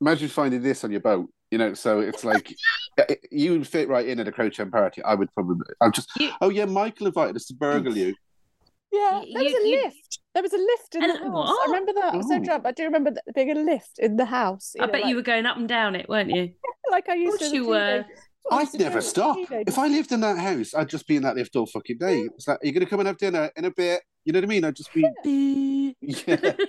imagine 0.01 0.29
finding 0.29 0.62
this 0.62 0.83
on 0.85 0.90
your 0.90 1.01
boat. 1.01 1.31
You 1.51 1.59
know, 1.59 1.73
so 1.75 2.01
it's 2.01 2.25
like 2.25 2.53
you 3.31 3.53
would 3.53 3.66
fit 3.68 3.88
right 3.88 4.07
in 4.09 4.18
at 4.20 4.27
a 4.27 4.33
Crouch 4.33 4.59
End 4.59 4.73
party. 4.73 5.03
I 5.05 5.14
would 5.14 5.33
probably. 5.35 5.64
I'm 5.81 5.92
just. 5.92 6.11
You- 6.18 6.33
Oh 6.40 6.49
yeah, 6.49 6.64
Michael 6.64 7.07
invited 7.07 7.37
us 7.37 7.47
to 7.47 7.55
burgle 7.55 7.97
you. 7.97 8.14
Yeah, 8.92 9.20
Y- 9.20 9.31
there 9.35 9.44
was 9.44 9.53
a 9.53 9.68
you- 9.68 9.83
lift. 9.85 10.18
There 10.35 10.42
was 10.42 10.53
a 10.53 10.59
lift 10.59 10.94
in 10.97 11.01
the 11.03 11.12
house. 11.18 11.33
what? 11.33 11.47
I 11.68 11.73
remember 11.73 11.92
that. 11.94 12.14
I 12.14 12.16
was 12.16 12.29
so 12.29 12.38
drunk. 12.40 12.66
I 12.66 12.73
do 12.73 12.83
remember 12.85 13.12
there 13.12 13.33
being 13.35 13.57
a 13.57 13.61
lift 13.61 13.99
in 14.01 14.16
the 14.16 14.25
house. 14.25 14.75
I 14.81 14.87
know, 14.87 14.92
bet 14.92 15.03
like, 15.03 15.11
you 15.11 15.16
were 15.16 15.23
going 15.23 15.47
up 15.47 15.57
and 15.57 15.68
down 15.68 15.94
it, 15.94 16.09
weren't 16.09 16.31
you? 16.31 16.51
like 16.90 17.09
I 17.09 17.14
used 17.14 17.38
course 17.38 17.40
to. 17.40 17.44
as 17.47 17.53
a 17.53 17.55
you 17.57 17.66
were. 17.68 18.05
Teenager. 18.50 18.54
I 18.54 18.57
I'd 18.57 18.61
used 18.61 18.72
to 18.72 18.78
do 18.78 18.85
never 18.85 19.00
stop. 19.00 19.37
If 19.50 19.78
I 19.78 19.88
lived 19.88 20.12
in 20.12 20.20
that 20.20 20.38
house, 20.38 20.74
I'd 20.74 20.88
just 20.88 21.07
be 21.07 21.16
in 21.16 21.22
that 21.22 21.37
lift 21.37 21.57
all 21.57 21.66
fucking 21.66 21.98
day. 21.98 22.28
It's 22.35 22.46
like, 22.48 22.59
are 22.62 22.66
you 22.66 22.72
going 22.72 22.85
to 22.85 22.90
come 22.90 23.00
and 23.00 23.07
have 23.07 23.18
dinner 23.18 23.50
in 23.57 23.64
a 23.64 23.70
bit? 23.70 24.02
You 24.24 24.33
know 24.33 24.38
what 24.38 24.44
I 24.44 24.48
mean? 24.48 24.64
I'd 24.64 24.76
just 24.76 24.92
be. 24.92 25.02
Yeah. 25.24 26.30
Okay. 26.30 26.54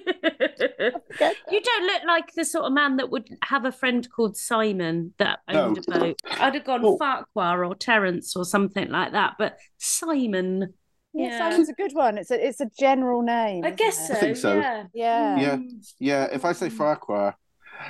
You 1.52 1.62
don't 1.62 1.86
look 1.88 2.02
like 2.08 2.34
the 2.36 2.44
sort 2.46 2.66
of 2.66 2.74
man 2.74 2.98
that 2.98 3.10
would 3.10 3.28
have 3.46 3.66
a 3.66 3.72
friend 3.72 4.08
called 4.12 4.36
Simon 4.36 5.14
that 5.18 5.40
No. 5.52 5.66
owned 5.66 5.78
a 5.88 6.00
boat. 6.00 6.20
I'd 6.30 6.56
have 6.56 6.66
gone 6.66 6.82
Oh. 6.84 6.98
Farquhar 6.98 7.64
or 7.64 7.76
Terence 7.76 8.36
or 8.36 8.44
something 8.46 8.90
like 8.90 9.14
that, 9.14 9.36
but 9.40 9.58
Simon. 9.78 10.74
Yeah, 11.14 11.28
Yeah. 11.30 11.38
Simon's 11.50 11.70
a 11.70 11.74
good 11.74 11.94
one. 11.94 12.18
It's 12.18 12.32
a 12.32 12.46
it's 12.48 12.60
a 12.60 12.70
general 12.78 13.22
name. 13.22 13.64
I 13.66 13.72
guess 13.72 13.98
it? 14.10 14.14
so. 14.14 14.14
I 14.14 14.20
think 14.20 14.38
so. 14.38 14.56
Yeah. 14.58 14.84
Yeah. 14.94 15.40
Yeah. 15.40 15.56
Mm. 15.56 15.94
Yeah. 16.00 16.24
If 16.32 16.44
I 16.46 16.52
say 16.52 16.70
Farquhar. 16.70 17.36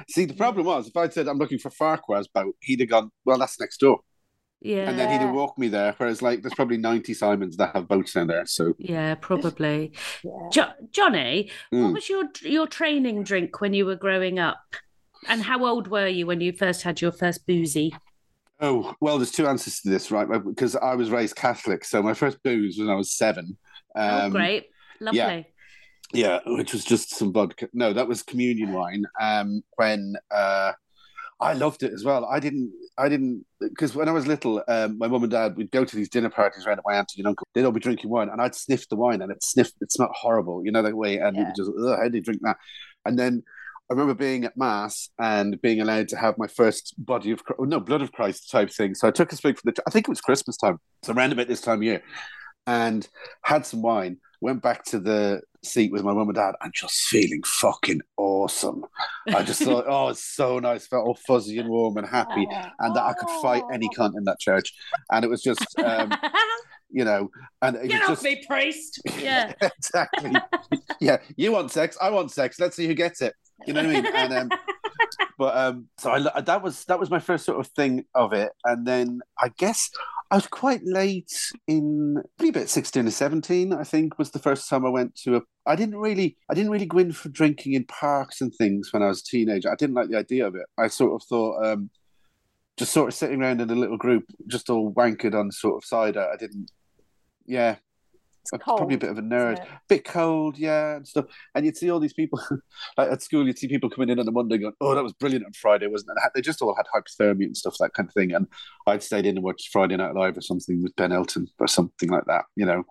See, 0.09 0.25
the 0.25 0.33
problem 0.33 0.65
was 0.65 0.87
if 0.87 0.97
I'd 0.97 1.13
said 1.13 1.27
I'm 1.27 1.37
looking 1.37 1.59
for 1.59 1.69
Farquhar's 1.69 2.27
boat, 2.27 2.55
he'd 2.61 2.79
have 2.81 2.89
gone, 2.89 3.11
well, 3.25 3.37
that's 3.37 3.59
next 3.59 3.79
door. 3.79 3.99
Yeah. 4.61 4.89
And 4.89 4.97
then 4.97 5.09
he'd 5.09 5.15
Yeah. 5.17 5.27
have 5.27 5.35
walked 5.35 5.59
me 5.59 5.67
there. 5.67 5.93
Whereas, 5.97 6.21
like, 6.21 6.41
there's 6.41 6.53
probably 6.55 6.77
90 6.77 7.13
Simons 7.13 7.55
that 7.57 7.75
have 7.75 7.87
boats 7.87 8.13
down 8.13 8.27
there. 8.27 8.45
So, 8.45 8.73
Yeah, 8.79 9.15
probably. 9.15 9.91
Yeah. 10.23 10.31
Jo- 10.51 10.73
Johnny, 10.91 11.51
what 11.69 11.79
mm. 11.79 11.93
was 11.93 12.09
your 12.09 12.23
your 12.41 12.65
training 12.65 13.23
drink 13.23 13.61
when 13.61 13.73
you 13.73 13.85
were 13.85 13.95
growing 13.95 14.39
up? 14.39 14.57
And 15.27 15.43
how 15.43 15.65
old 15.65 15.87
were 15.87 16.07
you 16.07 16.25
when 16.25 16.41
you 16.41 16.51
first 16.51 16.81
had 16.83 17.01
your 17.01 17.11
first 17.11 17.45
boozy? 17.45 17.93
oh, 18.61 18.95
well, 19.01 19.17
there's 19.17 19.31
two 19.33 19.45
answers 19.45 19.81
to 19.81 19.89
this, 19.89 20.09
right? 20.11 20.27
Because 20.43 20.77
I 20.77 20.95
was 20.95 21.09
raised 21.11 21.35
Catholic. 21.35 21.83
So, 21.83 22.01
my 22.01 22.13
first 22.13 22.41
booze 22.41 22.77
was 22.77 22.87
when 22.87 22.95
I 22.95 22.97
was 22.97 23.11
seven. 23.11 23.57
oh, 23.95 24.25
Um, 24.25 24.31
great. 24.31 24.67
Lovely. 25.01 25.19
Yeah, 25.19 25.43
which 26.13 26.73
was 26.73 26.85
just 26.85 27.09
some 27.15 27.33
vodka. 27.33 27.69
No, 27.73 27.93
that 27.93 28.07
was 28.07 28.23
communion 28.23 28.73
wine. 28.73 29.05
Um, 29.19 29.63
when 29.75 30.15
uh, 30.31 30.73
I 31.39 31.53
loved 31.53 31.83
it 31.83 31.93
as 31.93 32.05
well. 32.05 32.25
I 32.25 32.39
didn't, 32.39 32.71
I 32.97 33.09
didn't, 33.09 33.45
because 33.59 33.93
when 33.93 34.07
I 34.07 34.13
was 34.13 34.25
little, 34.25 34.63
um, 34.67 34.97
my 34.97 35.07
mum 35.07 35.23
and 35.23 35.31
dad 35.31 35.57
would 35.57 35.71
go 35.71 35.83
to 35.83 35.95
these 35.95 36.09
dinner 36.09 36.29
parties 36.29 36.65
around 36.65 36.79
at 36.79 36.85
my 36.85 36.95
auntie 36.95 37.19
and 37.19 37.27
uncle. 37.27 37.47
They'd 37.53 37.65
all 37.65 37.71
be 37.71 37.79
drinking 37.81 38.09
wine, 38.09 38.29
and 38.29 38.41
I'd 38.41 38.55
sniff 38.55 38.87
the 38.87 38.95
wine, 38.95 39.21
and 39.21 39.31
it 39.31 39.43
sniffed. 39.43 39.75
It 39.81 39.91
smelled 39.91 40.11
horrible, 40.13 40.63
you 40.65 40.71
know 40.71 40.81
that 40.81 40.95
way. 40.95 41.17
And 41.17 41.35
Yeah. 41.35 41.51
just, 41.55 41.71
how 41.77 42.07
do 42.07 42.17
you 42.17 42.23
drink 42.23 42.41
that? 42.43 42.57
And 43.05 43.19
then 43.19 43.43
I 43.89 43.93
remember 43.93 44.13
being 44.15 44.45
at 44.45 44.57
mass 44.57 45.09
and 45.19 45.61
being 45.61 45.81
allowed 45.81 46.07
to 46.07 46.17
have 46.17 46.37
my 46.37 46.47
first 46.47 46.95
body 46.97 47.31
of 47.31 47.41
no 47.59 47.79
blood 47.79 48.01
of 48.01 48.11
Christ 48.11 48.49
type 48.49 48.71
thing. 48.71 48.95
So 48.95 49.07
I 49.07 49.11
took 49.11 49.31
a 49.31 49.35
swig 49.35 49.57
for 49.57 49.71
the. 49.71 49.83
I 49.85 49.91
think 49.91 50.07
it 50.07 50.09
was 50.09 50.21
Christmas 50.21 50.57
time, 50.57 50.79
so 51.03 51.13
around 51.13 51.33
about 51.33 51.47
this 51.47 51.61
time 51.61 51.79
of 51.79 51.83
year, 51.83 52.01
and 52.65 53.07
had 53.43 53.65
some 53.65 53.81
wine. 53.81 54.17
Went 54.41 54.61
back 54.61 54.83
to 54.85 54.99
the 54.99 55.41
seat 55.65 55.91
with 55.91 56.03
my 56.03 56.13
mum 56.13 56.29
and 56.29 56.35
dad 56.35 56.55
and 56.61 56.73
just 56.73 57.07
feeling 57.07 57.41
fucking 57.43 58.01
awesome. 58.17 58.85
I 59.27 59.43
just 59.43 59.61
thought, 59.63 59.85
oh, 59.87 60.09
it's 60.09 60.23
so 60.23 60.59
nice. 60.59 60.87
Felt 60.87 61.05
all 61.05 61.17
fuzzy 61.27 61.59
and 61.59 61.69
warm 61.69 61.97
and 61.97 62.07
happy, 62.07 62.47
and 62.79 62.95
that 62.95 63.03
I 63.03 63.13
could 63.13 63.29
fight 63.41 63.63
any 63.73 63.89
cunt 63.89 64.17
in 64.17 64.23
that 64.25 64.39
church. 64.39 64.73
And 65.11 65.25
it 65.25 65.29
was 65.29 65.41
just, 65.41 65.65
um, 65.79 66.11
you 66.89 67.05
know, 67.05 67.29
and 67.61 67.75
it 67.75 67.89
Get 67.89 68.01
was 68.01 68.09
off 68.09 68.15
just 68.15 68.23
me, 68.23 68.43
priest. 68.47 69.01
Yeah. 69.19 69.53
exactly. 69.61 70.33
yeah, 70.99 71.17
you 71.35 71.51
want 71.51 71.71
sex, 71.71 71.97
I 72.01 72.09
want 72.09 72.31
sex. 72.31 72.59
Let's 72.59 72.75
see 72.75 72.87
who 72.87 72.93
gets 72.93 73.21
it. 73.21 73.33
You 73.65 73.73
know 73.73 73.83
what 73.83 73.95
I 73.95 74.01
mean? 74.01 74.15
And 74.15 74.33
um, 74.33 74.59
but 75.37 75.57
um, 75.57 75.87
so 75.97 76.11
I 76.11 76.41
that 76.41 76.61
was 76.61 76.85
that 76.85 76.99
was 76.99 77.09
my 77.09 77.19
first 77.19 77.45
sort 77.45 77.59
of 77.59 77.67
thing 77.67 78.05
of 78.13 78.33
it, 78.33 78.51
and 78.63 78.85
then 78.85 79.21
I 79.39 79.49
guess 79.57 79.89
I 80.31 80.35
was 80.35 80.47
quite 80.47 80.81
late 80.83 81.31
in 81.67 82.21
probably 82.37 82.49
about 82.49 82.69
sixteen 82.69 83.07
or 83.07 83.11
seventeen. 83.11 83.73
I 83.73 83.83
think 83.83 84.17
was 84.17 84.31
the 84.31 84.39
first 84.39 84.69
time 84.69 84.85
I 84.85 84.89
went 84.89 85.15
to 85.23 85.37
a. 85.37 85.41
I 85.65 85.75
didn't 85.75 85.97
really 85.97 86.37
I 86.49 86.53
didn't 86.53 86.71
really 86.71 86.85
go 86.85 86.97
in 86.97 87.11
for 87.11 87.29
drinking 87.29 87.73
in 87.73 87.85
parks 87.85 88.41
and 88.41 88.53
things 88.53 88.91
when 88.91 89.03
I 89.03 89.07
was 89.07 89.21
a 89.21 89.25
teenager. 89.25 89.71
I 89.71 89.75
didn't 89.75 89.95
like 89.95 90.09
the 90.09 90.17
idea 90.17 90.47
of 90.47 90.55
it. 90.55 90.65
I 90.77 90.87
sort 90.87 91.21
of 91.21 91.27
thought. 91.27 91.65
Um, 91.65 91.89
just 92.77 92.91
sort 92.91 93.07
of 93.07 93.13
sitting 93.13 93.41
around 93.41 93.61
in 93.61 93.69
a 93.69 93.75
little 93.75 93.97
group, 93.97 94.25
just 94.47 94.69
all 94.69 94.93
wankered 94.93 95.33
on 95.33 95.49
sort 95.49 95.77
of 95.81 95.87
cider. 95.87 96.27
I 96.29 96.35
didn't, 96.35 96.71
yeah, 97.45 97.77
It's 98.53 98.63
cold, 98.63 98.77
probably 98.77 98.95
a 98.95 98.99
bit 98.99 99.09
of 99.09 99.17
a 99.17 99.21
nerd. 99.21 99.59
it? 99.59 99.67
Bit 99.87 100.05
cold, 100.05 100.57
yeah, 100.57 100.97
and 100.97 101.07
stuff. 101.07 101.25
And 101.53 101.65
you'd 101.65 101.77
see 101.77 101.89
all 101.89 101.99
these 101.99 102.13
people, 102.13 102.39
like 102.97 103.11
at 103.11 103.21
school, 103.21 103.45
you'd 103.45 103.57
see 103.57 103.67
people 103.67 103.89
coming 103.89 104.09
in 104.09 104.19
on 104.19 104.27
a 104.27 104.31
Monday 104.31 104.57
going, 104.57 104.73
"Oh, 104.81 104.93
that 104.93 105.03
was 105.03 105.13
brilliant 105.13 105.45
on 105.45 105.53
Friday, 105.53 105.87
wasn't 105.87 106.11
it?" 106.11 106.31
They 106.33 106.41
just 106.41 106.61
all 106.61 106.75
had 106.75 106.85
hypothermia 106.93 107.45
and 107.45 107.57
stuff, 107.57 107.75
that 107.79 107.93
kind 107.93 108.07
of 108.09 108.13
thing. 108.13 108.33
And 108.33 108.47
I'd 108.87 109.03
stayed 109.03 109.25
in 109.25 109.37
and 109.37 109.43
watched 109.43 109.69
Friday 109.71 109.97
Night 109.97 110.15
Live 110.15 110.37
or 110.37 110.41
something 110.41 110.81
with 110.83 110.95
Ben 110.95 111.11
Elton 111.11 111.47
or 111.59 111.67
something 111.67 112.09
like 112.09 112.25
that, 112.27 112.45
you 112.55 112.65
know, 112.65 112.83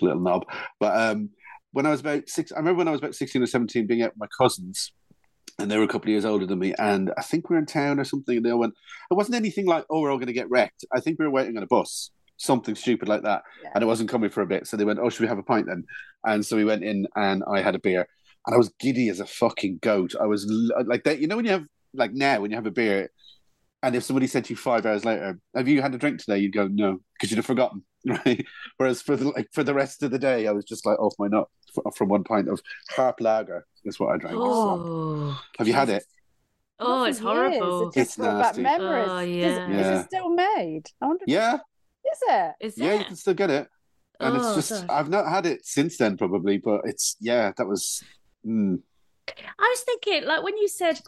little 0.00 0.20
knob. 0.20 0.44
But 0.80 0.96
um, 0.96 1.30
when 1.72 1.86
I 1.86 1.90
was 1.90 2.00
about 2.00 2.28
six, 2.28 2.52
I 2.52 2.58
remember 2.58 2.78
when 2.78 2.88
I 2.88 2.92
was 2.92 3.00
about 3.00 3.14
sixteen 3.14 3.42
or 3.42 3.46
seventeen, 3.46 3.86
being 3.86 4.02
out 4.02 4.12
with 4.12 4.20
my 4.20 4.28
cousins. 4.38 4.92
And 5.58 5.70
they 5.70 5.78
were 5.78 5.84
a 5.84 5.88
couple 5.88 6.08
of 6.08 6.10
years 6.10 6.26
older 6.26 6.44
than 6.44 6.58
me, 6.58 6.74
and 6.78 7.10
I 7.16 7.22
think 7.22 7.48
we 7.48 7.54
were 7.54 7.60
in 7.60 7.66
town 7.66 7.98
or 7.98 8.04
something. 8.04 8.36
And 8.36 8.44
they 8.44 8.50
all 8.50 8.58
went, 8.58 8.74
it 9.10 9.14
wasn't 9.14 9.36
anything 9.36 9.66
like, 9.66 9.86
"Oh, 9.88 10.00
we're 10.00 10.10
all 10.10 10.18
going 10.18 10.26
to 10.26 10.34
get 10.34 10.50
wrecked." 10.50 10.84
I 10.92 11.00
think 11.00 11.18
we 11.18 11.24
were 11.24 11.30
waiting 11.30 11.56
on 11.56 11.62
a 11.62 11.66
bus, 11.66 12.10
something 12.36 12.74
stupid 12.74 13.08
like 13.08 13.22
that 13.22 13.42
Yeah. 13.62 13.70
and 13.74 13.82
it 13.82 13.86
wasn't 13.86 14.10
coming 14.10 14.30
for 14.30 14.42
a 14.42 14.46
bit. 14.46 14.66
So 14.66 14.76
they 14.76 14.84
went, 14.84 14.98
"Oh, 14.98 15.08
should 15.10 15.22
we 15.22 15.28
have 15.28 15.38
a 15.38 15.42
pint 15.42 15.66
then?" 15.66 15.84
And 16.24 16.44
so 16.44 16.56
we 16.56 16.64
went 16.64 16.84
in, 16.84 17.06
and 17.16 17.42
I 17.50 17.60
had 17.62 17.74
a 17.74 17.78
beer, 17.78 18.06
and 18.46 18.54
I 18.54 18.58
was 18.58 18.70
giddy 18.80 19.08
as 19.08 19.20
a 19.20 19.26
fucking 19.26 19.78
goat. 19.82 20.14
I 20.20 20.26
was 20.26 20.44
like 20.86 21.04
that. 21.04 21.18
You 21.20 21.26
know 21.28 21.36
when 21.36 21.44
you 21.44 21.52
have 21.52 21.64
like 21.94 22.12
now 22.12 22.40
when 22.40 22.50
you 22.50 22.56
have 22.56 22.66
a 22.66 22.70
beer, 22.70 23.10
and 23.82 23.94
if 23.94 24.02
somebody 24.04 24.26
said 24.26 24.44
to 24.46 24.50
you 24.52 24.56
five 24.56 24.84
hours 24.86 25.04
later, 25.04 25.38
"Have 25.54 25.68
you 25.68 25.80
had 25.82 25.94
a 25.94 25.98
drink 25.98 26.18
today?" 26.20 26.38
You'd 26.38 26.52
go, 26.54 26.66
"No," 26.68 26.98
because 27.14 27.30
you'd 27.30 27.38
have 27.38 27.46
forgotten, 27.46 27.84
right? 28.06 28.44
Whereas 28.76 29.02
for 29.02 29.16
the 29.16 29.28
like 29.30 29.48
for 29.52 29.64
the 29.64 29.74
rest 29.74 30.02
of 30.02 30.10
the 30.10 30.18
day, 30.18 30.46
I 30.46 30.52
was 30.52 30.64
just 30.64 30.84
like 30.86 30.98
off 30.98 31.14
my 31.18 31.28
nut 31.28 31.48
from 31.94 32.08
one 32.08 32.24
pint 32.24 32.48
of 32.48 32.60
Harp 32.90 33.20
Lager. 33.20 33.66
Is 33.84 33.98
what 34.00 34.14
I 34.14 34.18
drank. 34.18 34.36
Oh, 34.38 35.40
have 35.58 35.68
you 35.68 35.74
had 35.74 35.88
it? 35.90 36.04
oh, 36.80 37.04
it's 37.04 37.18
horrible. 37.20 37.88
It 37.90 37.96
It's 38.00 38.16
brought 38.16 38.32
back 38.42 38.56
nasty. 38.56 38.62
memories. 38.62 39.08
Oh, 39.08 39.18
Is- 39.20 39.28
yeah. 39.30 39.94
Is, 39.94 40.00
it 40.00 40.06
still 40.06 40.28
made? 40.30 40.82
I 41.00 41.06
wonder. 41.06 41.24
Yeah, 41.26 41.58
Is 42.16 42.22
it? 42.28 42.54
Is 42.60 42.78
yeah, 42.78 42.94
you 42.94 43.04
can 43.04 43.16
still 43.16 43.34
get 43.34 43.50
it, 43.50 43.68
and 44.20 44.34
Oh, 44.34 44.38
it's 44.38 44.68
just 44.68 44.86
gosh. 44.86 44.90
I've 44.98 45.08
not 45.08 45.28
had 45.28 45.46
it 45.46 45.64
since 45.64 45.96
then, 45.98 46.16
probably, 46.16 46.58
but 46.58 46.82
it's 46.84 47.16
yeah, 47.20 47.52
that 47.56 47.66
was. 47.66 48.02
Mm, 48.46 48.80
I 49.28 49.68
was 49.70 49.80
thinking, 49.80 50.24
like 50.24 50.42
when 50.42 50.56
you 50.56 50.68
said 50.68 51.00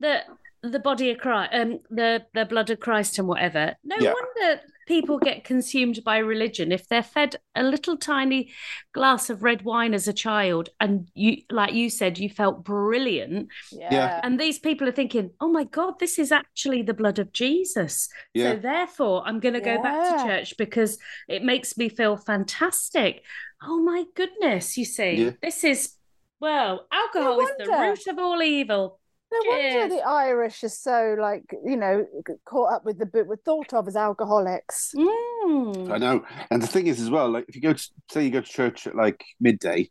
that 0.00 0.24
the 0.62 0.78
body 0.78 1.10
of 1.10 1.18
Christ, 1.18 1.50
um, 1.54 1.80
the 1.90 2.24
the 2.34 2.44
blood 2.44 2.70
of 2.70 2.80
Christ, 2.80 3.18
and 3.18 3.28
whatever. 3.28 3.74
No 3.84 3.96
Yeah. 4.00 4.12
wonder 4.12 4.60
people 4.86 5.18
get 5.18 5.44
consumed 5.44 6.02
by 6.04 6.18
religion 6.18 6.72
if 6.72 6.88
they're 6.88 7.02
fed 7.02 7.36
a 7.54 7.62
little 7.62 7.96
tiny 7.96 8.52
glass 8.92 9.28
of 9.28 9.42
red 9.42 9.62
wine 9.62 9.92
as 9.92 10.08
a 10.08 10.12
child, 10.12 10.68
and 10.80 11.10
you, 11.14 11.38
like 11.50 11.74
you 11.74 11.90
said, 11.90 12.18
you 12.18 12.30
felt 12.30 12.64
brilliant. 12.64 13.48
Yeah. 13.72 14.20
And 14.22 14.38
these 14.40 14.58
people 14.58 14.88
are 14.88 14.92
thinking, 14.92 15.30
"Oh 15.40 15.48
my 15.48 15.64
God, 15.64 15.98
this 15.98 16.18
is 16.18 16.32
actually 16.32 16.82
the 16.82 16.94
blood 16.94 17.18
of 17.18 17.32
Jesus." 17.32 18.08
yeah. 18.32 18.52
So 18.52 18.58
therefore, 18.58 19.22
I'm 19.26 19.40
going 19.40 19.54
to 19.54 19.60
go 19.60 19.82
back 19.82 20.18
to 20.18 20.24
church 20.24 20.56
because 20.56 20.98
it 21.28 21.42
makes 21.42 21.76
me 21.76 21.88
feel 21.88 22.16
fantastic. 22.16 23.22
Oh 23.62 23.78
my 23.82 24.04
goodness, 24.14 24.76
you 24.76 24.84
see, 24.84 25.12
Yeah. 25.12 25.30
this 25.42 25.64
is 25.64 25.92
well, 26.38 26.86
alcohol 26.92 27.40
is 27.40 27.50
the 27.58 27.70
root 27.70 28.06
of 28.08 28.18
all 28.18 28.42
evil. 28.42 29.00
No 29.32 29.40
Cheers. 29.42 29.74
wonder 29.74 29.96
the 29.96 30.02
Irish 30.02 30.62
are 30.62 30.68
so 30.68 31.16
like 31.18 31.44
you 31.64 31.76
know 31.76 32.06
caught 32.44 32.72
up 32.72 32.84
with 32.84 32.98
the 32.98 33.06
book, 33.06 33.26
were 33.26 33.40
thought 33.44 33.74
of 33.74 33.88
as 33.88 33.96
alcoholics. 33.96 34.92
Mm. 34.96 35.90
I 35.90 35.98
know. 35.98 36.24
And 36.50 36.62
the 36.62 36.66
thing 36.66 36.86
is, 36.86 37.00
as 37.00 37.10
well, 37.10 37.28
like 37.28 37.44
if 37.48 37.56
you 37.56 37.62
go 37.62 37.72
to 37.72 37.88
say 38.10 38.24
you 38.24 38.30
go 38.30 38.40
to 38.40 38.48
church 38.48 38.86
at 38.86 38.94
like 38.94 39.24
midday, 39.40 39.90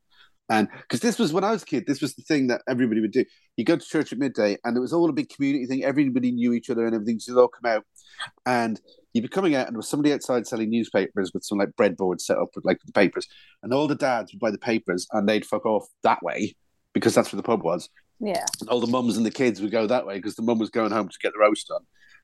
and 0.50 0.70
because 0.82 1.00
this 1.00 1.20
was 1.20 1.34
when 1.34 1.44
I 1.44 1.52
was 1.52 1.64
a 1.64 1.66
kid, 1.66 1.86
this 1.88 2.02
was 2.02 2.16
the 2.16 2.22
thing 2.22 2.48
that 2.48 2.62
everybody 2.68 3.02
would 3.02 3.12
do. 3.12 3.26
You 3.58 3.66
go 3.66 3.76
to 3.76 3.86
church 3.86 4.14
at 4.14 4.20
midday, 4.20 4.58
and 4.64 4.78
it 4.78 4.80
was 4.80 4.94
all 4.94 5.10
a 5.10 5.14
big 5.14 5.30
community 5.30 5.66
thing. 5.66 5.84
Everybody 5.84 6.32
knew 6.32 6.54
each 6.54 6.70
other 6.70 6.86
and 6.86 6.94
everything. 6.94 7.20
So 7.20 7.34
they'd 7.34 7.42
all 7.42 7.48
come 7.48 7.72
out, 7.72 7.84
and 8.46 8.80
you'd 9.14 9.24
be 9.24 9.28
coming 9.28 9.56
out, 9.56 9.68
and 9.68 9.76
there 9.76 9.80
was 9.80 9.90
somebody 9.90 10.14
outside 10.14 10.46
selling 10.46 10.70
newspapers 10.70 11.32
with 11.34 11.44
some 11.44 11.58
like 11.58 11.72
breadboards 11.80 12.22
set 12.22 12.38
up 12.38 12.50
with 12.56 12.64
like 12.64 12.80
the 12.86 12.92
papers, 12.94 13.28
and 13.64 13.74
all 13.74 13.88
the 13.88 13.96
dads 13.96 14.32
would 14.32 14.40
buy 14.40 14.52
the 14.52 14.58
papers, 14.58 15.08
and 15.12 15.28
they'd 15.28 15.46
fuck 15.46 15.66
off 15.66 15.88
that 16.04 16.22
way 16.22 16.56
because 16.94 17.16
that's 17.16 17.34
where 17.34 17.38
the 17.38 17.44
pub 17.44 17.64
was. 17.64 17.90
Yeah, 18.20 18.46
And 18.62 18.70
all 18.70 18.80
the 18.80 18.88
mums 18.88 19.18
and 19.18 19.26
the 19.26 19.32
kids 19.32 19.62
would 19.62 19.72
go 19.72 19.88
that 19.88 20.06
way 20.06 20.16
because 20.16 20.36
the 20.36 20.42
mum 20.42 20.58
was 20.60 20.70
going 20.70 20.92
home 20.92 21.10
to 21.10 21.18
get 21.22 21.34
the 21.34 21.40
roast 21.40 21.68
done, 21.68 21.84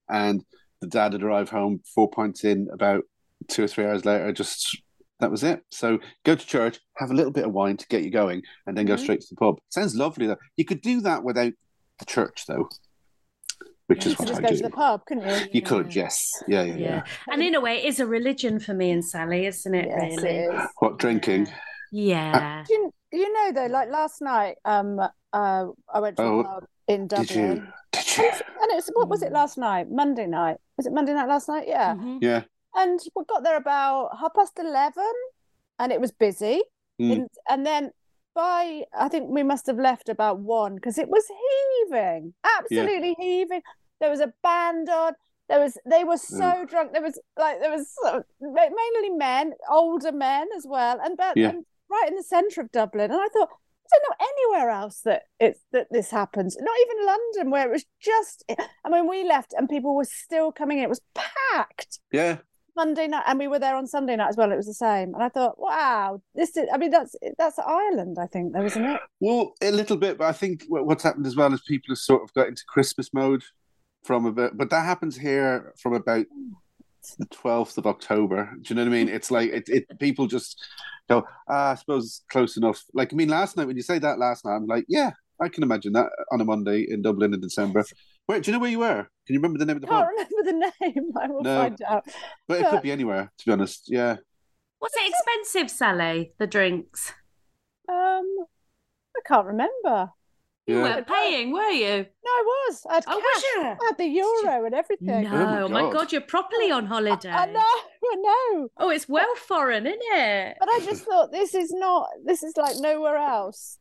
and 0.09 0.43
the 0.79 0.87
dad 0.87 1.11
would 1.13 1.23
arrive 1.23 1.49
home 1.49 1.81
four 1.93 2.09
pints 2.09 2.43
in 2.43 2.67
about 2.73 3.03
two 3.49 3.63
or 3.63 3.67
three 3.67 3.85
hours 3.85 4.05
later. 4.05 4.31
Just 4.31 4.81
that 5.19 5.29
was 5.31 5.43
it. 5.43 5.63
So 5.69 5.99
go 6.25 6.33
to 6.35 6.45
church, 6.47 6.79
have 6.97 7.11
a 7.11 7.13
little 7.13 7.31
bit 7.31 7.45
of 7.45 7.51
wine 7.51 7.77
to 7.77 7.87
get 7.87 8.03
you 8.03 8.09
going, 8.09 8.41
and 8.65 8.77
then 8.77 8.85
go 8.85 8.95
Mhm. 8.95 8.99
straight 8.99 9.21
to 9.21 9.27
the 9.29 9.35
pub. 9.35 9.59
Sounds 9.69 9.95
lovely 9.95 10.27
though. 10.27 10.37
You 10.57 10.65
could 10.65 10.81
do 10.81 11.01
that 11.01 11.23
without 11.23 11.53
the 11.99 12.05
church 12.05 12.45
though, 12.47 12.69
which 13.87 14.05
you 14.05 14.11
is 14.11 14.17
could 14.17 14.23
what 14.23 14.27
just 14.29 14.39
I 14.39 14.43
go 14.43 14.49
do. 14.49 14.55
to 14.57 14.63
the 14.63 14.69
pub, 14.69 15.05
couldn't 15.05 15.27
you? 15.27 15.47
You 15.51 15.61
could, 15.61 15.93
yes, 15.93 16.31
yeah, 16.47 16.63
yeah, 16.63 16.73
yeah. 16.75 16.77
Yeah. 16.79 17.03
And 17.31 17.43
in 17.43 17.53
a 17.53 17.61
way, 17.61 17.77
it 17.83 17.85
is 17.85 17.99
a 17.99 18.07
religion 18.07 18.59
for 18.59 18.73
me 18.73 18.91
and 18.91 19.03
Sally, 19.05 19.45
isn't 19.45 19.75
it? 19.75 19.87
Yes, 19.89 20.17
really? 20.23 20.29
it 20.37 20.53
is. 20.55 20.61
What 20.79 20.97
drinking? 20.97 21.49
Yeah. 21.91 22.63
Do 22.65 22.73
you, 22.73 22.93
you 23.11 23.33
know 23.33 23.51
though, 23.51 23.71
like 23.71 23.89
last 23.89 24.21
night, 24.21 24.55
um, 24.65 24.99
uh, 25.33 25.65
I 25.93 25.99
went 25.99 26.17
to 26.17 26.23
Oh, 26.23 26.39
a 26.39 26.43
pub 26.43 26.65
in 26.87 27.07
Dublin. 27.07 27.27
Did 27.27 27.35
you? 27.35 27.43
Did 27.91 28.07
And 28.07 28.17
you? 28.17 28.23
it's, 28.29 28.41
and 28.41 28.71
it's 28.71 28.89
what 28.93 29.09
was 29.09 29.21
it 29.21 29.31
last 29.31 29.57
night? 29.57 29.89
Monday 29.89 30.27
night. 30.27 30.57
Was 30.77 30.85
it 30.87 30.93
Monday 30.93 31.13
night 31.13 31.27
last 31.27 31.47
night? 31.47 31.65
Yeah. 31.67 31.95
Mhm. 31.95 32.19
Yeah. 32.21 32.43
And 32.75 32.99
we 33.15 33.23
got 33.25 33.43
there 33.43 33.57
about 33.57 34.17
half 34.19 34.33
past 34.33 34.57
eleven, 34.59 35.11
and 35.79 35.91
it 35.91 35.99
was 36.01 36.11
busy. 36.11 36.61
Mm. 37.01 37.11
And, 37.13 37.27
and 37.49 37.65
then 37.65 37.91
by 38.33 38.83
I 38.97 39.07
think 39.09 39.29
we 39.29 39.43
must 39.43 39.65
have 39.67 39.77
left 39.79 40.07
about 40.09 40.39
one 40.39 40.75
because 40.75 40.97
it 40.97 41.09
was 41.09 41.25
heaving, 41.27 42.33
absolutely 42.57 43.15
heaving. 43.19 43.61
There 43.99 44.09
was 44.09 44.19
a 44.21 44.33
band 44.43 44.89
on. 44.89 45.13
There 45.49 45.59
was 45.59 45.77
they 45.85 46.03
were 46.05 46.17
so 46.17 46.65
drunk. 46.65 46.93
There 46.93 47.01
was 47.01 47.19
like 47.37 47.59
there 47.59 47.71
was 47.71 47.87
so, 48.01 48.23
mainly 48.39 49.09
men, 49.09 49.53
older 49.69 50.11
men 50.13 50.47
as 50.55 50.65
well, 50.67 50.97
and, 51.03 51.17
but, 51.17 51.35
Yeah. 51.35 51.49
and 51.49 51.65
right 51.89 52.07
in 52.07 52.15
the 52.15 52.23
centre 52.23 52.61
of 52.61 52.71
Dublin. 52.71 53.11
And 53.11 53.19
I 53.19 53.27
thought 53.33 53.49
I 53.51 53.55
don't 53.91 54.03
know 54.09 54.27
anywhere 54.35 54.69
else 54.71 55.01
that 55.05 55.23
it's 55.39 55.59
that 55.71 55.87
this 55.91 56.11
happens. 56.11 56.57
Not 56.59 56.75
even 56.81 57.05
London, 57.05 57.51
where 57.51 57.67
it 57.67 57.71
was 57.71 57.85
just. 58.01 58.43
I 58.85 58.89
mean, 58.89 59.07
we 59.07 59.23
left 59.23 59.53
and 59.57 59.69
people 59.69 59.95
were 59.95 60.05
still 60.05 60.51
coming 60.51 60.77
in. 60.77 60.85
It 60.85 60.89
was 60.89 61.01
packed. 61.13 61.99
Yeah. 62.11 62.37
Monday 62.75 63.07
night, 63.07 63.23
and 63.27 63.37
we 63.37 63.49
were 63.49 63.59
there 63.59 63.75
on 63.75 63.85
Sunday 63.85 64.15
night 64.15 64.29
as 64.29 64.37
well. 64.37 64.51
It 64.51 64.55
was 64.55 64.65
the 64.65 64.73
same, 64.73 65.13
and 65.13 65.21
I 65.21 65.27
thought, 65.27 65.59
wow, 65.59 66.21
this 66.35 66.55
is. 66.55 66.69
I 66.73 66.77
mean, 66.77 66.89
that's 66.89 67.15
that's 67.37 67.59
Ireland, 67.59 68.17
I 68.19 68.27
think, 68.27 68.53
though, 68.53 68.63
isn't 68.63 68.85
it? 68.85 69.01
Well, 69.19 69.53
a 69.61 69.71
little 69.71 69.97
bit, 69.97 70.17
but 70.17 70.27
I 70.27 70.31
think 70.31 70.63
what's 70.69 71.03
happened 71.03 71.27
as 71.27 71.35
well 71.35 71.53
is 71.53 71.61
people 71.61 71.91
have 71.91 71.97
sort 71.97 72.23
of 72.23 72.33
got 72.33 72.47
into 72.47 72.63
Christmas 72.67 73.13
mode 73.13 73.43
from 74.03 74.25
about, 74.25 74.57
but 74.57 74.69
that 74.69 74.85
happens 74.85 75.17
here 75.17 75.73
from 75.81 75.93
about 75.93 76.25
the 77.17 77.25
twelfth 77.27 77.77
of 77.77 77.87
October. 77.87 78.51
Do 78.61 78.61
you 78.69 78.75
know 78.75 78.83
what 78.83 78.89
I 78.89 78.91
mean? 78.97 79.09
It's 79.09 79.31
like 79.31 79.49
it, 79.51 79.69
it 79.69 79.99
people 79.99 80.27
just 80.27 80.61
go, 81.09 81.23
ah, 81.49 81.71
I 81.71 81.75
suppose 81.75 82.05
it's 82.05 82.23
close 82.29 82.57
enough. 82.57 82.83
Like 82.93 83.13
I 83.13 83.15
mean, 83.15 83.29
last 83.29 83.57
night 83.57 83.67
when 83.67 83.75
you 83.77 83.83
say 83.83 83.99
that 83.99 84.19
last 84.19 84.45
night, 84.45 84.55
I'm 84.55 84.67
like, 84.67 84.85
yeah, 84.87 85.11
I 85.39 85.49
can 85.49 85.63
imagine 85.63 85.93
that 85.93 86.09
on 86.31 86.41
a 86.41 86.45
Monday 86.45 86.85
in 86.89 87.01
Dublin 87.01 87.33
in 87.33 87.41
December. 87.41 87.83
Where 88.27 88.39
do 88.39 88.49
you 88.51 88.55
know 88.55 88.61
where 88.61 88.69
you 88.71 88.79
were? 88.79 89.07
Can 89.25 89.33
you 89.33 89.39
remember 89.39 89.57
the 89.59 89.65
name 89.65 89.77
of 89.77 89.81
the 89.81 89.87
Can't 89.87 90.05
pub? 90.05 90.27
remember 90.45 90.71
the 90.79 90.85
name. 90.87 91.11
I 91.19 91.27
will 91.27 91.41
No. 91.43 91.57
find 91.61 91.81
out. 91.87 92.05
But 92.47 92.61
it 92.61 92.69
could 92.69 92.81
be 92.81 92.91
anywhere, 92.91 93.31
to 93.39 93.45
be 93.45 93.51
honest. 93.51 93.85
Yeah. 93.87 94.17
Was 94.79 94.91
it 94.95 95.09
expensive, 95.11 95.69
Sally? 95.75 96.33
The 96.39 96.47
drinks? 96.47 97.11
Um, 97.89 98.25
I 99.15 99.19
can't 99.25 99.47
remember. 99.47 100.11
You 100.67 100.77
Yeah. 100.77 100.83
weren't 100.83 101.07
paying, 101.07 101.51
were 101.51 101.69
you? 101.69 102.05
No, 102.23 102.29
I 102.29 102.43
was. 102.45 102.85
I 102.89 102.93
had 102.95 103.03
Oh, 103.07 103.19
cash. 103.19 103.21
was 103.21 103.43
you? 103.55 103.61
I 103.63 103.77
had 103.87 103.97
the 103.97 104.05
euro 104.05 104.65
and 104.65 104.75
everything. 104.75 105.23
No, 105.23 105.29
oh 105.31 105.33
my 105.33 105.61
oh 105.61 105.67
my 105.67 105.81
God. 105.81 105.93
God, 105.93 106.11
you're 106.11 106.21
properly 106.21 106.69
on 106.71 106.85
holiday. 106.85 107.31
I 107.31 107.45
know, 107.47 107.59
I 107.59 108.15
know. 108.15 108.69
Oh, 108.77 108.89
it's 108.89 109.09
well 109.09 109.35
foreign, 109.35 109.87
isn't 109.87 109.99
it? 110.01 110.57
But 110.59 110.69
I 110.69 110.79
just 110.81 111.03
thought 111.03 111.31
this 111.31 111.55
is 111.55 111.71
not. 111.71 112.09
This 112.23 112.43
is 112.43 112.55
like 112.57 112.75
nowhere 112.77 113.17
else. 113.17 113.79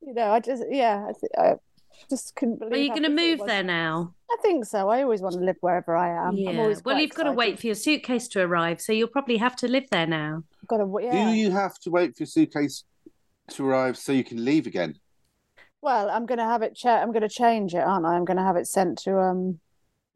You 0.00 0.14
know, 0.14 0.30
I 0.30 0.40
just 0.40 0.62
yeah. 0.70 1.06
I, 1.08 1.12
th- 1.12 1.32
I 1.36 1.54
just 2.08 2.36
couldn't 2.36 2.58
believe. 2.60 2.72
Are 2.74 2.76
you 2.78 2.88
going 2.90 3.02
to 3.02 3.08
move 3.08 3.40
there 3.46 3.64
now? 3.64 4.14
I 4.30 4.36
think 4.40 4.66
so. 4.66 4.88
I 4.88 5.02
always 5.02 5.20
want 5.20 5.34
to 5.34 5.40
live 5.40 5.56
wherever 5.60 5.96
I 5.96 6.10
am. 6.10 6.28
I'm 6.28 6.36
yeah. 6.36 6.60
always 6.60 6.84
Well, 6.84 6.98
you've 6.98 7.14
got 7.14 7.24
to 7.24 7.32
wait 7.32 7.58
for 7.58 7.66
your 7.66 7.74
suitcase 7.74 8.28
to 8.28 8.40
arrive, 8.40 8.80
so 8.80 8.92
you'll 8.92 9.08
probably 9.08 9.36
have 9.38 9.56
to 9.56 9.68
live 9.68 9.84
there 9.90 10.06
now. 10.06 10.44
Got 10.68 10.78
to 10.78 10.98
yeah. 11.02 11.30
Do 11.30 11.36
you 11.36 11.50
have 11.50 11.78
to 11.80 11.90
wait 11.90 12.16
for 12.16 12.22
your 12.22 12.28
suitcase 12.28 12.84
to 13.50 13.66
arrive 13.66 13.96
so 13.96 14.12
you 14.12 14.24
can 14.24 14.44
leave 14.44 14.66
again? 14.66 14.98
Well, 15.84 16.08
I'm 16.08 16.24
going 16.26 16.38
to 16.38 16.44
have 16.44 16.62
it. 16.62 16.74
Cha- 16.74 17.00
I'm 17.02 17.12
going 17.12 17.22
to 17.22 17.28
change 17.28 17.74
it, 17.74 17.78
aren't 17.78 18.06
I? 18.06 18.14
I'm 18.14 18.24
going 18.24 18.38
to 18.38 18.42
have 18.42 18.56
it 18.56 18.66
sent 18.66 18.98
to 19.04 19.18
um 19.18 19.60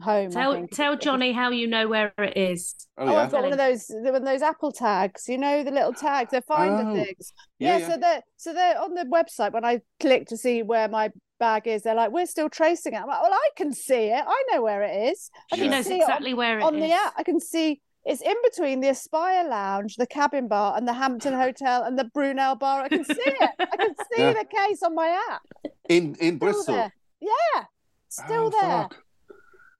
home. 0.00 0.30
Tell 0.30 0.66
tell 0.68 0.96
Johnny 0.96 1.32
how 1.32 1.50
you 1.50 1.66
know 1.66 1.86
where 1.88 2.12
it 2.18 2.36
is. 2.36 2.74
Oh, 2.96 3.06
Oh. 3.06 3.16
I've 3.16 3.30
got 3.30 3.42
one 3.42 3.52
of 3.52 3.58
those 3.58 3.84
one 3.90 4.14
of 4.14 4.24
those 4.24 4.42
Apple 4.42 4.72
tags, 4.72 5.28
you 5.28 5.36
know, 5.38 5.62
the 5.62 5.70
little 5.70 5.92
tags, 5.92 6.30
they're 6.30 6.40
finder 6.42 6.84
Oh, 6.88 6.94
things. 6.94 7.32
yeah, 7.58 7.76
Yeah, 7.76 7.78
yeah. 7.78 7.88
so 7.88 7.96
they're 7.98 8.22
so 8.36 8.54
they're 8.54 8.80
on 8.80 8.94
the 8.94 9.04
website 9.04 9.52
when 9.52 9.64
I 9.64 9.80
click 10.00 10.26
to 10.28 10.36
see 10.36 10.62
where 10.62 10.88
my 10.88 11.10
bag 11.38 11.66
is, 11.68 11.82
they're 11.82 11.94
like, 11.94 12.12
We're 12.12 12.26
still 12.26 12.48
tracing 12.48 12.94
it. 12.94 12.98
I'm 13.00 13.06
like, 13.06 13.20
Well, 13.22 13.32
I 13.32 13.48
can 13.56 13.72
see 13.72 14.06
it. 14.08 14.24
I 14.26 14.44
know 14.50 14.62
where 14.62 14.82
it 14.82 15.10
is. 15.12 15.30
I 15.52 15.56
She 15.56 15.62
can 15.62 15.70
Yeah. 15.70 15.76
knows 15.76 15.86
see 15.86 15.90
it 15.96 15.96
on- 15.96 16.00
exactly 16.02 16.34
where 16.34 16.58
it 16.58 16.62
is. 16.62 16.66
on 16.68 16.80
the 16.80 16.92
app. 16.92 17.12
I 17.16 17.22
can 17.24 17.40
see 17.40 17.80
it's 18.04 18.22
in 18.22 18.34
between 18.44 18.80
the 18.80 18.88
Aspire 18.88 19.48
Lounge, 19.48 19.96
the 19.96 20.06
Cabin 20.06 20.48
Bar, 20.48 20.76
and 20.76 20.86
the 20.88 20.92
Hampton 20.94 21.34
Hotel 21.44 21.82
and 21.82 21.98
the 21.98 22.04
Brunel 22.04 22.54
Bar. 22.56 22.82
I 22.84 22.88
can 22.88 23.04
see 23.04 23.14
it. 23.16 23.50
I 23.58 23.76
can 23.76 23.94
see 24.12 24.22
Yeah. 24.22 24.32
the 24.32 24.44
case 24.44 24.82
on 24.82 24.94
my 24.94 25.08
app. 25.30 25.42
In 25.88 26.14
in 26.16 26.36
Still 26.36 26.38
Bristol. 26.38 26.74
there. 26.74 26.92
Yeah. 27.20 27.64
Still 28.08 28.46
Oh, 28.46 28.50
there. 28.50 28.60
fuck. 28.82 28.96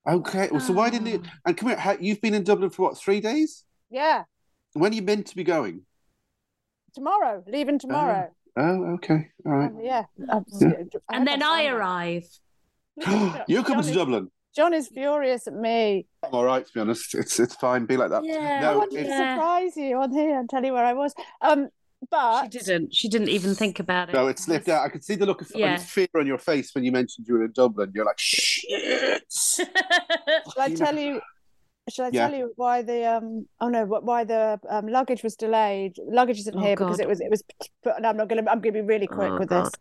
Okay. 0.07 0.48
Well, 0.50 0.61
so 0.61 0.72
why 0.72 0.90
didn't 0.90 1.07
you? 1.09 1.22
Ah. 1.26 1.31
And 1.46 1.57
come 1.57 1.68
here. 1.70 1.78
How, 1.78 1.96
you've 1.98 2.20
been 2.20 2.35
in 2.35 2.44
Dublin 2.44 2.70
for 2.70 2.83
what? 2.83 2.98
Three 2.98 3.20
days? 3.20 3.64
Yeah. 3.90 4.24
When 4.74 4.92
are 4.92 4.94
you 4.94 5.02
meant 5.02 5.26
to 5.28 5.37
be 5.37 5.44
going? 5.44 5.83
Tomorrow. 6.94 7.44
Leaving 7.46 7.78
tomorrow. 7.78 8.31
Oh, 8.57 8.94
okay. 8.94 9.28
All 9.46 9.52
right. 9.52 9.70
Um, 9.70 9.81
yeah. 9.81 10.04
Yeah. 10.16 10.40
And 11.11 11.26
then 11.26 11.42
I'm 11.42 11.50
I 11.52 11.64
fine. 11.64 11.72
arrive. 11.72 12.24
You're 13.48 13.62
coming 13.62 13.85
to 13.85 13.92
Dublin. 13.94 14.31
John 14.57 14.75
is 14.75 14.89
furious 14.89 15.47
at 15.47 15.55
me. 15.55 16.07
I'm 16.25 16.31
all 16.33 16.45
right, 16.45 16.67
to 16.67 16.73
be 16.73 16.81
honest. 16.81 17.15
It's 17.15 17.39
it's 17.39 17.55
fine. 17.57 17.87
Be 17.87 17.97
like 17.97 18.11
that. 18.11 18.25
Yeah. 18.25 18.59
I 18.59 18.61
No, 18.61 18.79
wanted 18.79 18.91
to 18.93 19.01
it's- 19.01 19.11
Yeah. 19.19 19.35
surprise 19.37 19.77
you 19.77 19.97
on 19.99 20.13
here 20.13 20.39
and 20.39 20.49
tell 20.49 20.65
you 20.65 20.73
where 20.73 20.85
I 20.85 20.95
was. 20.95 21.15
Um, 21.41 21.69
but 22.11 22.53
She 22.53 22.59
didn't. 22.61 22.95
She 22.95 23.09
didn't 23.09 23.29
even 23.29 23.55
think 23.55 23.79
about 23.81 24.09
it. 24.09 24.13
No, 24.15 24.27
it 24.29 24.39
slipped 24.39 24.69
out. 24.69 24.85
I 24.85 24.89
could 24.89 25.05
see 25.05 25.17
the 25.17 25.27
look 25.27 25.43
of 25.43 25.51
Yeah. 25.55 25.77
fear 25.79 26.09
on 26.17 26.27
your 26.27 26.39
face 26.39 26.75
when 26.75 26.85
you 26.85 26.93
mentioned 26.93 27.27
you 27.29 27.35
were 27.35 27.45
in 27.45 27.53
Dublin. 27.53 27.91
You're 27.95 28.05
like, 28.05 28.19
shit. 28.19 29.23
shall 29.31 29.67
I 30.59 30.75
tell 30.75 30.97
you? 30.99 31.21
Shall 31.91 32.07
I 32.07 32.11
Yeah. 32.13 32.29
tell 32.29 32.39
you 32.39 32.53
why 32.57 32.83
the 32.83 33.05
um? 33.17 33.47
Oh 33.61 33.69
no, 33.69 33.85
why 33.87 34.23
the 34.25 34.61
um, 34.69 34.87
luggage 34.89 35.23
was 35.23 35.37
delayed? 35.37 35.97
Luggage 36.07 36.39
isn't 36.41 36.57
Oh, 36.57 36.61
here 36.61 36.77
because 36.77 37.01
it 37.01 37.09
was 37.09 37.21
it 37.21 37.31
was. 37.31 37.43
Put, 37.83 37.97
and 37.97 38.07
I'm 38.07 38.17
not 38.17 38.29
gonna. 38.29 38.43
I'm 38.49 38.61
gonna 38.61 38.73
be 38.73 38.81
really 38.83 39.07
quick 39.07 39.31
Oh, 39.33 39.39
with 39.39 39.49
God. 39.49 39.67
this. 39.67 39.73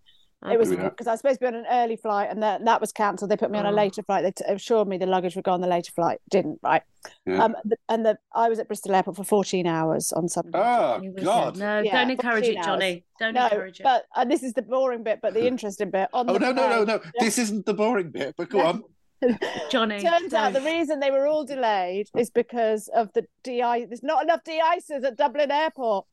It 0.46 0.60
was 0.60 0.72
Yeah. 0.72 0.90
because 0.90 1.08
I 1.08 1.12
was 1.12 1.20
supposed 1.22 1.40
to 1.40 1.46
be 1.46 1.48
on 1.48 1.56
an 1.56 1.66
early 1.70 1.96
flight 1.96 2.30
and 2.30 2.44
that 2.44 2.64
that 2.64 2.80
was 2.80 2.92
cancelled. 2.92 3.32
They 3.32 3.38
put 3.38 3.50
me 3.50 3.58
on 3.58 3.66
a 3.66 3.72
Oh. 3.72 3.74
later 3.74 4.04
flight. 4.04 4.24
They 4.24 4.32
t- 4.32 4.44
assured 4.48 4.88
me 4.88 4.98
the 5.00 5.08
luggage 5.08 5.36
would 5.36 5.44
go 5.44 5.52
on 5.52 5.62
the 5.62 5.68
later 5.68 5.92
flight. 5.92 6.20
Didn't 6.30 6.60
right. 6.62 6.84
Yeah. 7.26 7.44
Um, 7.44 7.56
th- 7.64 7.80
and 7.90 8.06
the 8.06 8.20
I 8.36 8.48
was 8.48 8.60
at 8.60 8.68
Bristol 8.68 8.94
Airport 8.94 9.18
for 9.18 9.24
14 9.24 9.66
hours 9.66 10.14
on 10.14 10.30
Sunday. 10.30 10.52
Oh, 10.54 11.00
He 11.02 11.10
was- 11.10 11.24
God. 11.24 11.58
No, 11.58 11.80
Yeah, 11.80 12.02
don't 12.04 12.12
encourage 12.12 12.46
it, 12.48 12.62
Johnny. 12.64 13.04
Don't 13.20 13.34
no, 13.34 13.46
encourage 13.46 13.80
it. 13.80 13.84
but 13.84 14.06
and 14.16 14.30
this 14.30 14.44
is 14.44 14.54
the 14.54 14.62
boring 14.62 15.02
bit, 15.02 15.22
but 15.24 15.34
the 15.34 15.46
interesting 15.48 15.90
bit 15.90 16.08
on 16.14 16.30
Oh, 16.30 16.34
the 16.34 16.40
no, 16.40 16.52
no, 16.52 16.70
no, 16.70 16.86
plane- 16.86 17.02
no. 17.04 17.12
This 17.20 17.40
isn't 17.40 17.66
the 17.66 17.74
boring 17.74 18.12
bit, 18.12 18.36
but 18.38 18.50
go 18.50 18.62
on. 18.62 18.84
Johnny. 19.72 20.00
Turns 20.00 20.34
out 20.36 20.54
the 20.54 20.62
reason 20.62 21.00
they 21.00 21.10
were 21.10 21.26
all 21.26 21.44
delayed 21.44 22.08
is 22.16 22.30
because 22.30 22.88
of 22.90 23.12
the 23.14 23.26
de 23.42 23.60
There's 23.88 24.04
not 24.04 24.22
enough 24.24 24.44
de-icers 24.44 25.04
at 25.04 25.18
Dublin 25.18 25.50
Airport, 25.50 26.06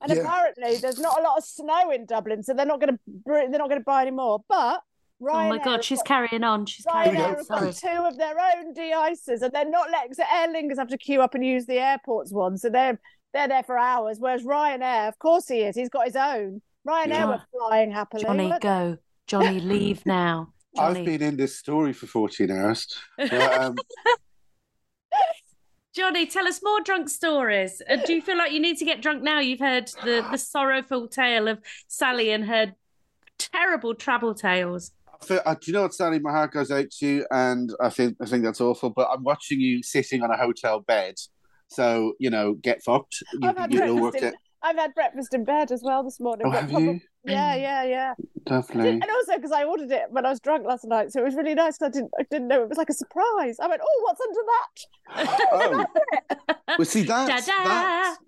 and 0.00 0.12
Yeah. 0.12 0.18
apparently 0.22 0.76
there's 0.76 0.98
not 0.98 1.18
a 1.18 1.22
lot 1.22 1.38
of 1.38 1.44
snow 1.44 1.90
in 1.90 2.06
Dublin, 2.06 2.42
so 2.42 2.54
they're 2.54 2.66
not 2.66 2.80
going 2.80 2.94
to 2.94 3.00
they're 3.24 3.48
not 3.50 3.68
going 3.68 3.80
to 3.80 3.84
buy 3.84 4.02
any 4.02 4.10
more. 4.10 4.40
But 4.48 4.82
Oh 5.22 5.48
my 5.48 5.56
God, 5.56 5.76
have 5.76 5.84
she's 5.84 5.98
got- 6.00 6.06
carrying 6.28 6.44
on. 6.44 6.66
She's 6.66 6.84
carrying 6.84 7.14
Ryanair 7.16 7.24
on. 7.28 7.34
have 7.36 7.46
Sorry. 7.46 7.66
got 7.66 7.74
two 7.76 8.04
of 8.04 8.18
their 8.18 8.36
own 8.38 8.74
de-icers, 8.74 9.40
and 9.40 9.50
they're 9.50 9.64
not 9.70 9.90
letting 9.90 10.12
so 10.12 10.22
Aer 10.30 10.48
Lingus 10.48 10.76
have 10.78 10.88
to 10.88 10.98
queue 10.98 11.22
up 11.22 11.34
and 11.34 11.42
use 11.44 11.64
the 11.64 11.78
airport's 11.78 12.32
one, 12.32 12.58
so 12.58 12.68
they're 12.68 13.00
they're 13.32 13.48
there 13.48 13.62
for 13.62 13.78
hours. 13.78 14.18
Whereas 14.20 14.42
Ryanair, 14.42 15.08
of 15.08 15.18
course, 15.18 15.48
he 15.48 15.60
is. 15.62 15.74
He's 15.74 15.88
got 15.88 16.04
his 16.06 16.16
own. 16.16 16.60
Ryanair 16.86 17.08
Yeah. 17.08 17.24
were 17.26 17.42
flying 17.50 17.90
happily. 17.92 18.22
Johnny, 18.24 18.48
weren't 18.48 18.62
go. 18.62 18.98
Johnny, 19.26 19.58
leave 19.60 20.04
now. 20.06 20.52
Johnny. 20.76 21.00
I've 21.00 21.06
been 21.06 21.22
in 21.22 21.36
this 21.38 21.56
story 21.58 21.94
for 21.94 22.06
14 22.06 22.50
hours. 22.50 22.86
But, 23.16 23.32
um, 23.60 23.76
Johnny, 25.96 26.26
tell 26.26 26.46
us 26.46 26.60
more 26.62 26.82
drunk 26.82 27.08
stories. 27.08 27.80
Uh, 27.88 27.96
do 27.96 28.12
you 28.12 28.20
feel 28.20 28.36
like 28.36 28.52
you 28.52 28.60
need 28.60 28.76
to 28.76 28.84
get 28.84 29.00
drunk 29.00 29.22
now? 29.22 29.40
You've 29.40 29.60
heard 29.60 29.88
the, 30.04 30.26
the 30.30 30.36
sorrowful 30.52 31.08
tale 31.08 31.48
of 31.48 31.58
Sally 31.88 32.30
and 32.32 32.44
her 32.44 32.74
terrible 33.38 33.94
travel 33.94 34.34
tales. 34.34 34.92
I 35.08 35.24
feel- 35.24 35.42
uh, 35.46 35.54
do 35.54 35.70
you 35.70 35.72
know 35.72 35.82
what, 35.82 35.94
Sally? 35.94 36.18
My 36.18 36.32
heart 36.32 36.52
goes 36.52 36.70
out 36.70 36.90
to 36.90 37.06
you, 37.06 37.26
and 37.30 37.74
I 37.80 37.88
think 37.88 38.18
I 38.20 38.26
think 38.26 38.44
that's 38.44 38.60
awful. 38.60 38.90
But 38.90 39.08
I'm 39.10 39.22
watching 39.24 39.58
you 39.58 39.82
sitting 39.82 40.22
on 40.22 40.30
a 40.30 40.36
hotel 40.36 40.80
bed, 40.80 41.14
so 41.68 42.12
you 42.18 42.28
know, 42.28 42.52
get 42.52 42.82
fucked. 42.82 43.22
You, 43.32 43.48
I've 43.48 43.56
had 43.56 43.72
you, 43.72 43.80
will 43.94 44.10
breakfast 44.10 44.22
in, 44.22 44.28
it. 44.28 44.34
I've 44.62 44.76
had 44.76 44.94
breakfast 44.94 45.32
in 45.32 45.44
bed 45.46 45.72
as 45.72 45.82
well 45.82 46.04
this 46.04 46.20
morning. 46.20 46.46
Oh, 46.46 46.50
have 46.50 46.68
probably- 46.68 46.84
you? 46.86 47.00
Yeah, 47.26 47.54
yeah, 47.56 47.82
yeah. 47.84 48.14
Lovely. 48.48 48.88
And 48.88 49.02
also 49.04 49.36
because 49.36 49.52
I 49.52 49.64
ordered 49.64 49.90
it 49.90 50.04
when 50.10 50.24
I 50.24 50.30
was 50.30 50.40
drunk 50.40 50.64
last 50.66 50.84
night, 50.84 51.12
so 51.12 51.20
it 51.20 51.24
was 51.24 51.34
really 51.34 51.54
nice. 51.54 51.78
'cause 51.78 51.88
I 51.88 51.90
didn't, 51.90 52.10
I 52.18 52.22
didn't 52.30 52.48
know 52.48 52.62
it 52.62 52.68
was 52.68 52.78
like 52.78 52.90
a 52.90 52.94
surprise. 52.94 53.56
I 53.60 53.66
went, 53.66 53.82
"Oh, 53.84 54.00
what's 54.04 54.20
under 54.20 54.40
that?" 54.54 55.86
Oh, 56.48 56.54
well, 56.78 56.84
see, 56.84 57.02
that's, 57.02 57.46
Da-da. 57.46 57.64
that's, 57.68 58.18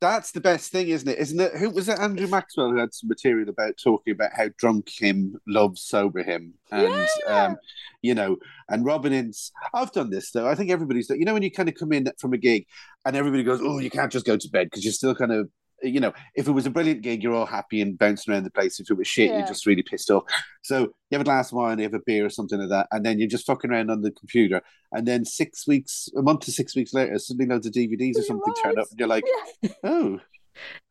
that's 0.00 0.32
the 0.32 0.40
best 0.40 0.70
thing, 0.70 0.88
isn't 0.88 1.08
it? 1.08 1.18
Isn't 1.18 1.40
it? 1.40 1.56
Who 1.56 1.70
was 1.70 1.88
it? 1.88 1.98
Andrew 1.98 2.28
Maxwell 2.28 2.70
who 2.70 2.78
had 2.78 2.94
some 2.94 3.08
material 3.08 3.48
about 3.48 3.76
talking 3.82 4.12
about 4.12 4.30
how 4.36 4.48
drunk 4.58 4.88
him 4.96 5.36
loves 5.48 5.82
sober 5.82 6.22
him, 6.22 6.54
and 6.70 7.08
Yeah. 7.26 7.44
um, 7.46 7.56
you 8.02 8.14
know, 8.14 8.36
and 8.68 8.84
Robin 8.84 9.12
Ince. 9.12 9.50
I've 9.74 9.92
done 9.92 10.10
this 10.10 10.30
though. 10.30 10.46
I 10.48 10.54
think 10.54 10.70
everybody's 10.70 11.08
done. 11.08 11.18
You 11.18 11.24
know, 11.24 11.34
when 11.34 11.42
you 11.42 11.50
kind 11.50 11.68
of 11.68 11.74
come 11.74 11.92
in 11.92 12.06
from 12.20 12.32
a 12.32 12.38
gig, 12.38 12.66
and 13.04 13.16
everybody 13.16 13.42
goes, 13.42 13.60
"Oh, 13.62 13.78
you 13.80 13.90
can't 13.90 14.12
just 14.12 14.26
go 14.26 14.36
to 14.36 14.48
bed 14.50 14.68
because 14.70 14.84
you're 14.84 14.92
still 14.92 15.14
kind 15.16 15.32
of." 15.32 15.48
You 15.84 16.00
know, 16.00 16.12
if 16.34 16.48
it 16.48 16.52
was 16.52 16.66
a 16.66 16.70
brilliant 16.70 17.02
gig, 17.02 17.22
you're 17.22 17.34
all 17.34 17.46
happy 17.46 17.80
and 17.80 17.98
bouncing 17.98 18.32
around 18.32 18.44
the 18.44 18.50
place. 18.50 18.80
If 18.80 18.90
it 18.90 18.94
was 18.96 19.06
shit, 19.06 19.30
Yeah. 19.30 19.38
you're 19.38 19.46
just 19.46 19.66
really 19.66 19.82
pissed 19.82 20.10
off. 20.10 20.24
So 20.62 20.80
you 20.80 20.88
have 21.12 21.20
a 21.20 21.24
glass 21.24 21.52
of 21.52 21.56
wine, 21.58 21.78
you 21.78 21.84
have 21.84 21.94
a 21.94 22.00
beer 22.04 22.24
or 22.24 22.30
something 22.30 22.58
like 22.58 22.70
that, 22.70 22.88
and 22.90 23.04
then 23.04 23.18
you're 23.18 23.28
just 23.28 23.46
fucking 23.46 23.70
around 23.70 23.90
on 23.90 24.00
the 24.02 24.10
computer. 24.12 24.62
And 24.92 25.06
then 25.06 25.24
six 25.24 25.66
weeks, 25.66 26.08
a 26.16 26.22
month 26.22 26.40
to 26.40 26.52
six 26.52 26.74
weeks 26.74 26.94
later, 26.94 27.18
suddenly 27.18 27.46
loads 27.52 27.66
of 27.66 27.72
DVDs 27.72 28.18
or 28.18 28.22
something 28.22 28.54
turn 28.62 28.78
up, 28.78 28.86
and 28.90 28.98
you're 28.98 29.08
like, 29.08 29.24
Yeah. 29.62 29.70
oh, 29.84 30.20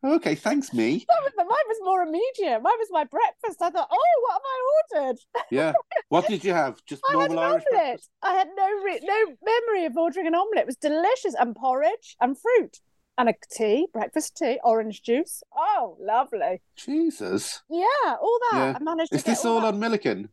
okay, 0.04 0.34
thanks, 0.34 0.72
me. 0.72 1.04
Was- 1.22 1.32
mine 1.36 1.46
was 1.68 1.78
more 1.82 2.02
immediate. 2.02 2.62
Mine 2.62 2.78
was 2.78 2.88
my 2.90 3.04
breakfast. 3.04 3.60
I 3.60 3.68
thought, 3.70 3.88
"Oh, 3.90 4.22
what 4.22 4.32
have 4.32 4.42
I 4.44 5.02
ordered?" 5.06 5.18
Yeah. 5.50 5.72
What 6.08 6.26
did 6.26 6.42
you 6.44 6.52
have? 6.52 6.82
Just 6.86 7.02
I 7.12 7.20
had 7.20 7.30
an 7.32 7.38
Irish 7.38 7.64
omelette. 7.68 7.70
breakfast? 7.70 8.10
I 8.22 8.32
had 8.34 8.48
no 8.56 8.66
re- 8.82 9.00
no 9.02 9.34
memory 9.44 9.84
of 9.86 9.96
ordering 9.96 10.26
an 10.26 10.34
omelette. 10.34 10.62
It 10.62 10.66
was 10.66 10.76
delicious 10.76 11.34
and 11.38 11.54
porridge 11.54 12.16
and 12.20 12.36
fruit 12.38 12.78
and 13.18 13.28
a 13.28 13.34
tea, 13.50 13.86
breakfast 13.92 14.36
tea, 14.36 14.58
orange 14.64 15.02
juice. 15.02 15.42
Oh, 15.56 15.96
lovely. 16.00 16.60
Jesus. 16.76 17.62
Yeah, 17.70 17.84
all 18.06 18.38
that. 18.50 18.58
Yeah. 18.58 18.76
I 18.80 18.82
managed 18.82 19.10
to 19.12 19.16
Is 19.16 19.22
get 19.22 19.32
this 19.32 19.44
all 19.44 19.60
that. 19.60 19.68
on 19.74 19.78
Milliken? 19.78 20.28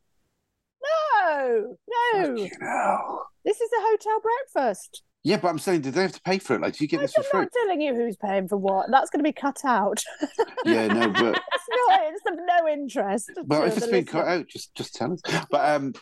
No, 1.23 1.77
no. 2.13 2.35
This 3.45 3.61
is 3.61 3.69
a 3.71 3.81
hotel 3.81 4.19
breakfast. 4.21 5.03
Yeah, 5.23 5.37
but 5.37 5.49
I'm 5.49 5.59
saying, 5.59 5.81
did 5.81 5.93
they 5.93 6.01
have 6.01 6.13
to 6.13 6.21
pay 6.21 6.39
for 6.39 6.55
it? 6.55 6.61
Like, 6.61 6.75
do 6.77 6.83
you 6.83 6.87
get 6.87 6.97
I'm 6.97 7.03
this 7.03 7.13
for 7.13 7.21
free? 7.21 7.39
I'm 7.41 7.43
not 7.43 7.51
telling 7.53 7.81
you 7.81 7.93
who's 7.93 8.17
paying 8.17 8.47
for 8.47 8.57
what. 8.57 8.89
That's 8.89 9.11
going 9.11 9.19
to 9.19 9.23
be 9.23 9.33
cut 9.33 9.63
out. 9.65 10.03
Yeah, 10.63 10.85
no, 10.87 11.09
but 11.09 11.41
It's 11.53 11.67
not. 11.89 11.99
It's 12.03 12.21
of 12.27 12.35
no 12.37 12.67
interest. 12.71 13.31
But 13.45 13.61
to 13.61 13.65
if 13.65 13.77
it's 13.77 13.87
been 13.87 14.05
cut 14.05 14.27
out, 14.27 14.47
just 14.47 14.75
just 14.75 14.93
tell 14.93 15.11
us. 15.13 15.21
But 15.49 15.69
um, 15.71 15.93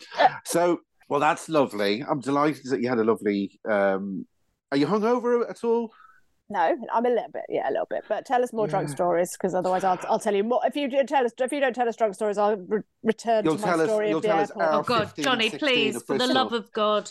so 0.44 0.80
well, 1.08 1.18
that's 1.18 1.48
lovely. 1.48 2.04
I'm 2.06 2.20
delighted 2.20 2.64
that 2.66 2.82
you 2.82 2.90
had 2.90 2.98
a 2.98 3.04
lovely. 3.04 3.58
Um, 3.66 4.26
are 4.70 4.76
you 4.76 4.86
hungover 4.86 5.48
at 5.48 5.64
all? 5.64 5.92
No, 6.52 6.76
I'm 6.92 7.06
a 7.06 7.08
little 7.08 7.30
bit. 7.32 7.44
Yeah, 7.48 7.68
a 7.68 7.70
little 7.70 7.86
bit. 7.88 8.02
But 8.08 8.26
tell 8.26 8.42
us 8.42 8.52
more 8.52 8.66
drunk 8.66 8.88
stories, 8.88 9.32
because 9.32 9.54
otherwise, 9.54 9.84
I'll 9.84 10.00
I'll 10.08 10.18
tell 10.18 10.34
you 10.34 10.42
more. 10.42 10.60
If 10.66 10.74
you 10.74 10.90
do 10.90 11.04
tell 11.04 11.24
us, 11.24 11.30
if 11.38 11.52
you 11.52 11.60
don't 11.60 11.74
tell 11.74 11.88
us 11.88 11.94
drunk 11.96 12.14
stories, 12.14 12.38
I'll 12.38 12.56
re- 12.56 12.80
return 13.04 13.44
You'll 13.44 13.56
to 13.56 13.66
my 13.66 13.72
us- 13.74 13.88
story 13.88 14.08
you'll 14.08 14.16
of 14.18 14.22
the 14.22 14.28
tell 14.28 14.38
us 14.40 14.50
airport. 14.50 14.68
Oh 14.74 14.82
God, 14.82 15.04
15 15.06 15.24
Johnny, 15.24 15.50
please, 15.50 16.02
for 16.02 16.18
the 16.18 16.26
love 16.26 16.52
of 16.52 16.72
God, 16.72 17.08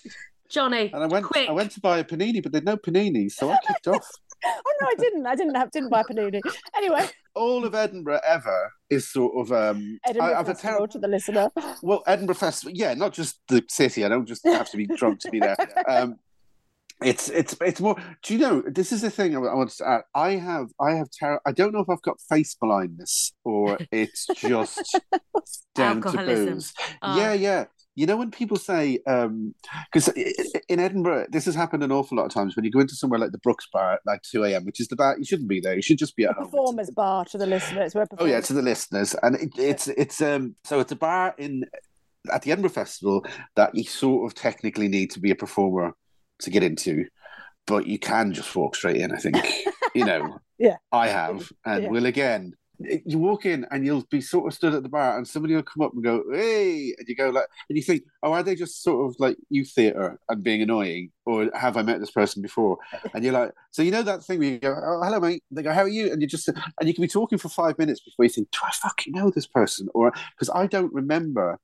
Johnny, 0.50 0.92
And 0.94 1.04
I 1.04 1.08
went. 1.08 1.26
quick. 1.26 1.48
I 1.48 1.54
went 1.54 1.72
to 1.72 1.80
buy 1.80 2.00
a 2.00 2.04
panini, 2.04 2.44
but 2.44 2.52
there'd 2.52 2.66
no 2.66 2.76
panini, 2.76 3.32
so 3.32 3.50
I 3.50 3.58
kicked 3.66 3.88
off. 3.96 4.06
Oh 4.46 4.74
no, 4.82 4.88
I 4.88 4.94
didn't. 5.00 5.26
I 5.26 5.36
didn't 5.36 5.56
have 5.56 5.72
didn't 5.72 5.90
buy 5.90 6.04
panini. 6.04 6.42
Anyway, 6.76 7.08
All 7.36 7.66
of 7.66 7.76
Edinburgh 7.76 8.20
ever 8.28 8.74
is 8.90 9.08
sort 9.10 9.34
of. 9.38 9.52
Um, 9.54 10.00
Edinburgh 10.06 10.34
I, 10.34 10.40
I've 10.40 10.48
a 10.50 10.54
Festival 10.54 10.72
terrible. 10.72 10.88
to 10.90 11.00
the 11.00 11.08
listener. 11.08 11.50
Well, 11.82 12.04
Edinburgh 12.08 12.36
Festival, 12.36 12.74
yeah, 12.76 12.94
not 12.94 13.14
just 13.14 13.40
the 13.48 13.64
city. 13.70 14.04
I 14.04 14.10
don't 14.10 14.26
just 14.28 14.46
have 14.46 14.70
to 14.72 14.78
be 14.78 14.86
drunk 14.86 15.20
to 15.22 15.32
be 15.32 15.40
there. 15.40 15.56
Um, 15.88 16.16
it's 17.04 17.30
it's 17.30 17.56
it's 17.62 17.80
more. 17.80 17.96
Do 18.24 18.34
you 18.34 18.40
know? 18.40 18.62
This 18.68 18.92
is 18.92 19.02
the 19.02 19.10
thing 19.10 19.36
I, 19.36 19.40
I 19.40 19.54
want 19.54 19.70
to 19.72 19.88
add. 19.88 20.02
I 20.14 20.32
have 20.32 20.68
I 20.80 20.92
have 20.92 21.10
terror. 21.12 21.40
I 21.46 21.52
don't 21.52 21.74
know 21.74 21.80
if 21.80 21.90
I've 21.90 22.02
got 22.02 22.20
face 22.30 22.56
blindness 22.60 23.34
or 23.44 23.78
it's 23.92 24.28
just 24.36 25.00
down 25.76 26.02
to 26.02 26.08
Alcoholism. 26.08 26.56
booze. 26.56 26.74
Oh. 27.02 27.18
Yeah, 27.18 27.34
yeah. 27.34 27.66
You 27.96 28.06
know 28.06 28.16
when 28.16 28.32
people 28.32 28.56
say 28.58 29.00
because 29.06 30.08
in 30.70 30.80
Edinburgh 30.80 31.28
this 31.32 31.46
has 31.46 31.56
happened 31.56 31.84
an 31.84 31.92
awful 31.92 32.18
lot 32.18 32.26
of 32.26 32.34
times 32.34 32.56
when 32.56 32.64
you 32.64 32.72
go 32.72 32.80
into 32.80 32.96
somewhere 32.96 33.20
like 33.20 33.34
the 33.34 33.40
Brooks 33.40 33.68
Bar 33.74 33.94
at 33.94 34.00
like 34.06 34.22
two 34.22 34.46
a.m., 34.46 34.64
which 34.64 34.80
is 34.80 34.88
the 34.88 34.96
bar 34.96 35.18
you 35.18 35.26
shouldn't 35.26 35.50
be 35.50 35.60
there. 35.60 35.76
You 35.76 35.82
should 35.82 35.98
just 35.98 36.16
be 36.16 36.24
at 36.24 36.34
home. 36.36 36.46
Performers 36.46 36.92
bar 36.92 37.26
to 37.26 37.38
the 37.38 37.46
listeners 37.46 37.88
It's 37.88 37.96
where 37.96 38.08
Oh 38.18 38.26
yeah, 38.26 38.40
to 38.40 38.54
the 38.54 38.62
listeners, 38.62 39.16
and 39.22 39.36
it, 39.36 39.50
it's 39.58 39.88
it's 39.90 40.22
um 40.22 40.56
so 40.64 40.80
it's 40.80 40.92
a 40.94 40.96
bar 40.96 41.36
in 41.38 41.66
at 42.32 42.42
the 42.44 42.52
Edinburgh 42.52 42.72
Festival 42.72 43.26
that 43.56 43.76
you 43.76 43.84
sort 43.84 44.30
of 44.30 44.36
technically 44.36 44.88
need 44.88 45.12
to 45.12 45.20
be 45.20 45.32
a 45.32 45.36
performer 45.36 45.94
to 46.40 46.50
get 46.50 46.64
into, 46.64 47.06
but 47.68 47.86
you 47.88 48.00
can 48.00 48.34
just 48.34 48.56
walk 48.56 48.76
straight 48.76 48.98
in. 48.98 49.12
I 49.12 49.18
think 49.18 49.38
you 49.96 50.06
know. 50.06 50.40
Yeah. 50.62 50.76
I 50.92 51.08
have, 51.08 51.50
and 51.66 51.84
Yeah. 51.84 51.90
will 51.90 52.06
again. 52.06 52.52
you 53.06 53.18
walk 53.18 53.46
in 53.46 53.66
and 53.72 53.86
you'll 53.86 54.04
be 54.12 54.20
sort 54.20 54.46
of 54.48 54.54
stood 54.54 54.74
at 54.74 54.84
the 54.84 54.90
bar 54.90 55.18
and 55.18 55.26
somebody 55.26 55.56
will 55.56 55.64
come 55.64 55.82
up 55.86 55.94
and 55.94 56.04
go, 56.04 56.22
hey, 56.34 56.94
and 56.98 57.08
you 57.08 57.16
go 57.16 57.30
like, 57.30 57.46
and 57.70 57.78
you 57.78 57.82
think, 57.82 58.04
oh, 58.24 58.34
are 58.34 58.44
they 58.44 58.56
just 58.56 58.84
sort 58.84 59.06
of 59.10 59.16
like 59.20 59.38
you 59.50 59.64
theatre 59.64 60.20
and 60.28 60.44
being 60.44 60.62
annoying, 60.62 61.12
or 61.26 61.50
have 61.54 61.78
I 61.78 61.82
met 61.82 62.02
this 62.02 62.12
person 62.12 62.42
before? 62.42 62.78
And 63.14 63.24
you're 63.24 63.32
like, 63.32 63.52
so 63.72 63.82
you 63.82 63.92
know 63.92 64.02
that 64.04 64.24
thing 64.26 64.40
where 64.40 64.50
you 64.50 64.60
go, 64.60 64.72
oh, 64.84 65.02
hello, 65.02 65.22
mate. 65.22 65.44
They 65.50 65.62
go, 65.64 65.72
how 65.72 65.84
are 65.84 65.88
you? 65.88 66.12
And 66.12 66.22
you 66.22 66.28
just, 66.28 66.50
and 66.50 66.60
you 66.84 66.94
can 66.94 67.04
be 67.04 67.08
talking 67.08 67.38
for 67.38 67.48
five 67.48 67.78
minutes 67.78 68.02
before 68.02 68.26
you 68.26 68.30
think, 68.30 68.52
do 68.52 68.60
I 68.64 68.72
fucking 68.72 69.14
know 69.14 69.30
this 69.30 69.48
person? 69.48 69.88
Or 69.94 70.12
because 70.36 70.50
I 70.50 70.68
don't 70.68 70.94
remember. 70.94 71.58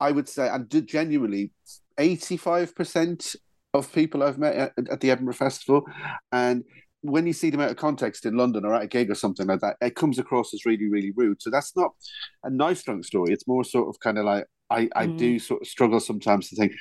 I 0.00 0.12
would 0.12 0.28
say, 0.30 0.48
and 0.48 0.70
genuinely, 0.86 1.50
eighty-five 1.98 2.74
percent 2.74 3.34
of 3.74 3.92
people 3.92 4.22
I've 4.22 4.38
met 4.38 4.54
at, 4.54 4.72
at 4.90 5.00
the 5.00 5.10
Edinburgh 5.10 5.34
Festival, 5.34 5.84
and 6.32 6.64
when 7.02 7.26
you 7.26 7.32
see 7.32 7.50
them 7.50 7.60
out 7.60 7.70
of 7.70 7.76
context 7.76 8.26
in 8.26 8.36
London 8.36 8.64
or 8.64 8.74
at 8.74 8.82
a 8.82 8.86
gig 8.86 9.10
or 9.10 9.14
something 9.14 9.46
like 9.46 9.60
that, 9.60 9.76
it 9.80 9.94
comes 9.94 10.18
across 10.18 10.52
as 10.52 10.66
really, 10.66 10.88
really 10.88 11.12
rude. 11.16 11.40
So 11.40 11.50
that's 11.50 11.76
not 11.76 11.92
a 12.42 12.50
nice 12.50 12.82
drunk 12.82 13.04
story. 13.04 13.32
It's 13.32 13.46
more 13.46 13.64
sort 13.64 13.88
of 13.88 14.00
kind 14.00 14.18
of 14.18 14.24
like 14.24 14.46
I, 14.70 14.88
I 14.94 15.06
mm. 15.06 15.16
do 15.16 15.38
sort 15.38 15.62
of 15.62 15.68
struggle 15.68 16.00
sometimes 16.00 16.48
to 16.50 16.56
think, 16.56 16.72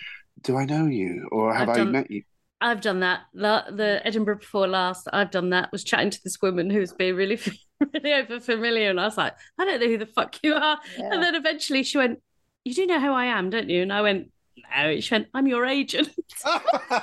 do 0.41 0.57
I 0.57 0.65
know 0.65 0.85
you 0.85 1.27
or 1.31 1.53
have 1.53 1.67
done, 1.67 1.87
I 1.87 1.91
met 1.91 2.11
you? 2.11 2.23
I've 2.61 2.81
done 2.81 3.01
that. 3.01 3.21
The 3.33 4.01
Edinburgh 4.03 4.39
before 4.39 4.67
last, 4.67 5.07
I've 5.13 5.31
done 5.31 5.51
that. 5.51 5.71
Was 5.71 5.83
chatting 5.83 6.09
to 6.09 6.19
this 6.23 6.41
woman 6.41 6.69
who 6.69 6.79
was 6.79 6.93
being 6.93 7.15
really, 7.15 7.39
really 7.93 8.13
over 8.13 8.39
familiar, 8.39 8.89
and 8.89 8.99
I 8.99 9.05
was 9.05 9.17
like, 9.17 9.33
I 9.59 9.65
don't 9.65 9.79
know 9.79 9.87
who 9.87 9.97
the 9.97 10.07
fuck 10.07 10.35
you 10.43 10.55
are. 10.55 10.79
Yeah. 10.97 11.09
And 11.11 11.23
then 11.23 11.35
eventually 11.35 11.83
she 11.83 11.97
went, 11.97 12.19
"You 12.65 12.73
do 12.73 12.85
know 12.87 12.99
who 12.99 13.11
I 13.11 13.25
am, 13.25 13.49
don't 13.49 13.69
you?" 13.69 13.81
And 13.83 13.93
I 13.93 14.01
went, 14.01 14.31
"No." 14.75 14.99
She 14.99 15.13
went, 15.13 15.27
"I'm 15.33 15.47
your 15.47 15.65
agent." 15.65 16.09
no. 16.45 17.01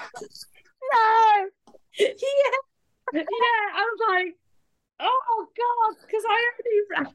yeah 1.98 2.08
yeah, 3.12 3.20
I 3.74 3.90
was 3.92 4.00
like, 4.08 4.36
oh 5.00 5.46
god, 5.56 5.96
because 6.06 6.24
I 6.28 6.50
only 7.00 7.10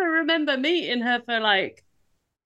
I 0.00 0.04
remember 0.04 0.56
meeting 0.56 1.02
her 1.02 1.20
for 1.24 1.40
like 1.40 1.84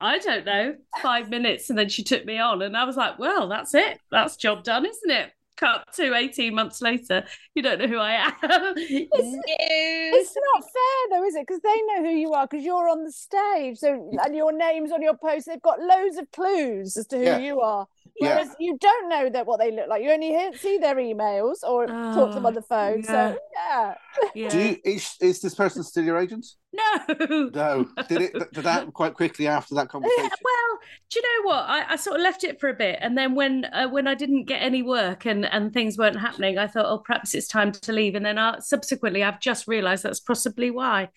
I 0.01 0.19
don't 0.19 0.45
know 0.45 0.77
five 1.03 1.31
minutes, 1.31 1.71
and 1.71 1.79
then 1.79 1.89
she 1.89 2.03
took 2.03 2.25
me 2.25 2.39
on, 2.39 2.63
and 2.63 2.77
I 2.77 2.85
was 2.85 2.97
like, 2.97 3.19
well, 3.19 3.49
that's 3.49 3.75
it, 3.75 3.99
that's 4.11 4.37
job 4.37 4.65
done, 4.65 4.87
isn't 4.87 5.11
it? 5.11 5.33
Cut 5.57 5.87
to 5.95 6.15
18 6.15 6.55
months 6.55 6.83
later, 6.83 7.25
you 7.55 7.63
don't 7.63 7.79
know 7.79 7.87
who 7.87 7.99
I 7.99 8.13
am. 8.13 8.33
it's, 8.43 9.09
it's 9.13 10.37
not 10.55 10.63
fair 10.63 11.19
though, 11.19 11.27
is 11.27 11.35
it? 11.35 11.47
Because 11.47 11.63
they 11.63 11.81
know 11.87 12.09
who 12.09 12.15
you 12.15 12.33
are 12.33 12.47
because 12.47 12.65
you're 12.65 12.89
on 12.89 13.05
the 13.05 13.13
stage. 13.13 13.79
So 13.79 14.11
and 14.23 14.35
your 14.35 14.53
name's 14.53 14.93
on 14.93 15.03
your 15.03 15.17
post. 15.17 15.47
They've 15.47 15.63
got 15.63 15.81
loads 15.81 16.19
of 16.19 16.31
clues 16.31 16.97
as 16.97 17.07
to 17.09 17.17
who 17.17 17.25
yeah. 17.25 17.39
you 17.39 17.61
are. 17.61 17.87
Whereas 18.19 18.49
yeah. 18.49 18.55
you 18.61 18.79
don't 18.81 19.09
know 19.09 19.29
that 19.31 19.47
what 19.47 19.61
they 19.61 19.71
look 19.71 19.89
like. 19.89 20.03
You 20.03 20.11
only 20.11 20.29
hear, 20.29 20.53
see 20.57 20.79
their 20.79 20.97
emails 20.97 21.57
or 21.63 21.85
oh, 21.85 22.15
talk 22.15 22.29
to 22.31 22.35
them 22.35 22.47
on 22.47 22.55
the 22.55 22.63
phone. 22.63 23.03
Yeah. 23.03 23.07
So 23.07 23.39
yeah. 23.55 23.95
yeah. 24.35 24.49
Do 24.49 24.59
you 24.59 24.77
is, 24.85 25.15
is 25.21 25.41
this 25.41 25.55
person 25.55 25.83
still 25.83 26.05
your 26.05 26.19
agent? 26.19 26.47
No. 26.73 27.51
No. 27.55 27.89
Did 28.09 28.23
it 28.23 28.53
did 28.53 28.65
that 28.65 28.93
quite 28.93 29.15
quickly 29.15 29.47
after 29.47 29.75
that 29.75 29.89
conversation? 29.91 30.31
well, 30.43 30.79
do 31.11 31.19
you 31.19 31.23
know 31.23 31.49
what? 31.49 31.65
I, 31.69 31.93
I 31.93 31.97
sort 31.97 32.17
of 32.17 32.23
left 32.23 32.45
it 32.45 32.61
for 32.61 32.69
a 32.69 32.75
bit, 32.75 32.99
and 33.01 33.17
then 33.17 33.35
when 33.35 33.67
uh, 33.67 33.89
when 33.89 34.07
I 34.09 34.15
didn't 34.15 34.45
get 34.45 34.63
any 34.63 34.83
work 34.83 35.27
and 35.27 35.45
and 35.45 35.73
things 35.73 35.99
weren't 35.99 36.19
happening, 36.19 36.59
I 36.59 36.67
thought, 36.67 36.87
oh, 36.87 36.99
perhaps 36.99 37.35
it's 37.35 37.49
time 37.49 37.73
to 37.73 37.93
leave. 37.93 38.15
And 38.15 38.25
then 38.25 38.39
I, 38.39 38.59
subsequently, 38.61 39.23
I've 39.23 39.41
just 39.41 39.69
realised 39.69 40.03
that's 40.03 40.21
possibly 40.21 40.71
why. 40.71 41.09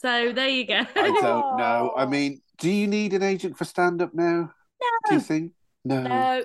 So 0.00 0.32
there 0.32 0.48
you 0.48 0.66
go. 0.66 0.78
I 0.78 0.86
don't 0.94 1.22
know. 1.58 1.92
I 1.96 2.06
mean, 2.06 2.40
do 2.58 2.70
you 2.70 2.86
need 2.86 3.12
an 3.12 3.22
agent 3.22 3.56
for 3.56 3.64
stand 3.64 4.02
up 4.02 4.14
now? 4.14 4.50
No. 4.80 4.88
Do 5.08 5.14
you 5.14 5.20
think? 5.20 5.52
No. 5.84 6.02
No. 6.02 6.44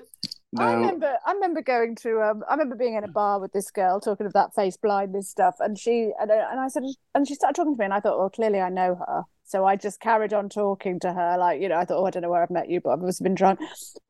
No. 0.55 0.63
I 0.63 0.73
remember 0.73 1.17
I 1.25 1.31
remember 1.31 1.63
going 1.63 1.95
to 1.97 2.21
um 2.21 2.43
I 2.47 2.53
remember 2.53 2.75
being 2.75 2.93
in 2.93 3.03
a 3.03 3.07
bar 3.07 3.39
with 3.39 3.53
this 3.53 3.71
girl 3.71 3.99
talking 3.99 4.27
of 4.27 4.33
that 4.33 4.53
face 4.53 4.77
blindness 4.77 5.27
stuff 5.27 5.55
and 5.59 5.79
she 5.79 6.11
and, 6.19 6.31
I, 6.31 6.51
and 6.51 6.59
I 6.59 6.67
said 6.67 6.83
and 7.15 7.27
she 7.27 7.33
started 7.33 7.55
talking 7.55 7.73
to 7.73 7.79
me 7.79 7.85
and 7.85 7.93
I 7.93 7.99
thought 7.99 8.19
well 8.19 8.29
clearly 8.29 8.61
I 8.61 8.69
know 8.69 8.93
her 8.93 9.23
so 9.45 9.65
I 9.65 9.75
just 9.75 9.99
carried 9.99 10.31
on 10.31 10.49
talking 10.49 10.99
to 10.99 11.11
her 11.11 11.37
like 11.39 11.59
you 11.59 11.69
know 11.69 11.77
I 11.77 11.85
thought 11.85 11.97
oh 11.97 12.05
I 12.05 12.11
don't 12.11 12.21
know 12.21 12.29
where 12.29 12.43
I've 12.43 12.51
met 12.51 12.69
you 12.69 12.81
but 12.81 12.91
I've 12.91 12.99
obviously 12.99 13.23
been 13.23 13.33
drunk 13.33 13.61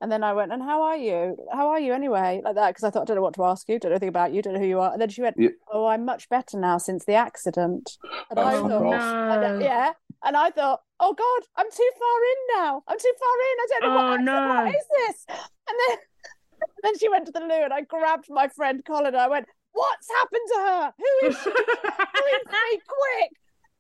and 0.02 0.12
then 0.12 0.22
I 0.22 0.34
went 0.34 0.52
and 0.52 0.62
how 0.62 0.82
are 0.82 0.98
you 0.98 1.38
how 1.54 1.70
are 1.70 1.80
you 1.80 1.94
anyway 1.94 2.42
like 2.44 2.56
that 2.56 2.72
because 2.72 2.84
I 2.84 2.90
thought 2.90 3.04
I 3.04 3.06
don't 3.06 3.16
know 3.16 3.22
what 3.22 3.36
to 3.36 3.46
ask 3.46 3.70
you 3.70 3.80
don't 3.80 3.92
know 3.92 3.96
anything 3.96 4.10
about 4.10 4.34
you 4.34 4.42
don't 4.42 4.54
know 4.54 4.60
who 4.60 4.68
you 4.68 4.82
are 4.82 4.92
and 4.92 5.02
then 5.02 5.10
she 5.10 5.22
went 5.22 5.38
yeah. 5.40 5.50
oh 5.72 5.86
I'm 5.86 6.04
much 6.04 6.28
better 6.28 6.60
now 6.60 6.78
since 6.78 7.06
the 7.06 7.14
accident 7.14 7.98
and 8.30 8.40
oh, 8.40 8.44
I 8.44 8.52
thought 8.52 8.82
no. 8.82 9.60
yeah 9.60 9.94
and 10.24 10.38
I 10.38 10.50
thought 10.50 10.82
oh 11.00 11.14
god 11.14 11.48
I'm 11.56 11.70
too 11.72 11.92
far 12.00 12.20
in 12.32 12.64
now 12.64 12.84
I'm 12.88 13.00
too 13.00 13.14
far 13.20 13.36
in 13.50 13.58
I 13.60 13.68
don't 13.70 13.82
know 13.84 14.00
oh, 14.00 14.10
what, 14.12 14.22
no. 14.22 14.64
what 14.64 14.76
is 14.76 14.86
this 14.98 15.26
and 15.30 15.78
then 15.88 15.98
then 16.84 16.98
she 16.98 17.10
went 17.10 17.26
to 17.26 17.32
the 17.32 17.40
loo 17.40 17.64
and 17.64 17.74
I 17.74 17.82
grabbed 17.82 18.30
my 18.30 18.48
friend 18.48 18.84
Colin 18.86 19.08
and 19.08 19.18
I 19.18 19.28
went, 19.28 19.48
What's 19.72 20.08
happened 20.10 20.42
to 20.48 20.60
her? 20.60 20.94
Who 20.98 21.28
is 21.28 21.38
she? 21.44 21.50
Who 21.50 21.56
is 21.60 22.42
she? 22.52 22.80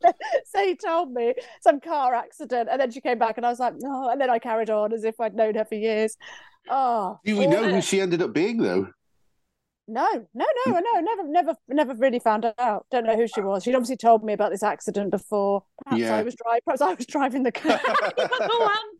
Quick. 0.01 0.15
so 0.45 0.65
he 0.65 0.75
told 0.75 1.11
me 1.13 1.33
some 1.61 1.79
car 1.79 2.13
accident 2.15 2.67
and 2.71 2.81
then 2.81 2.91
she 2.91 3.01
came 3.01 3.19
back 3.19 3.37
and 3.37 3.45
I 3.45 3.49
was 3.49 3.59
like, 3.59 3.75
Oh, 3.85 4.09
and 4.09 4.19
then 4.19 4.29
I 4.29 4.39
carried 4.39 4.69
on 4.69 4.93
as 4.93 5.03
if 5.03 5.19
I'd 5.19 5.35
known 5.35 5.55
her 5.55 5.65
for 5.65 5.75
years. 5.75 6.17
Oh. 6.69 7.19
Do 7.25 7.37
we 7.37 7.47
know 7.47 7.69
who 7.69 7.81
she 7.81 8.01
ended 8.01 8.21
up 8.21 8.33
being 8.33 8.57
though? 8.57 8.87
No, 9.87 10.25
no, 10.33 10.45
no, 10.65 10.79
no, 10.79 10.99
never, 11.01 11.27
never, 11.27 11.55
never 11.67 11.93
really 11.95 12.19
found 12.19 12.45
out. 12.57 12.85
Don't 12.89 13.05
know 13.05 13.17
who 13.17 13.27
she 13.27 13.41
was. 13.41 13.63
She'd 13.63 13.75
obviously 13.75 13.97
told 13.97 14.23
me 14.23 14.31
about 14.31 14.51
this 14.51 14.63
accident 14.63 15.11
before. 15.11 15.63
Perhaps 15.83 16.01
yeah. 16.01 16.15
I 16.15 16.23
was 16.23 16.35
driving. 16.35 16.61
Perhaps 16.65 16.81
I 16.81 16.93
was 16.93 17.05
driving 17.05 17.43
the 17.43 17.51
car. 17.51 17.81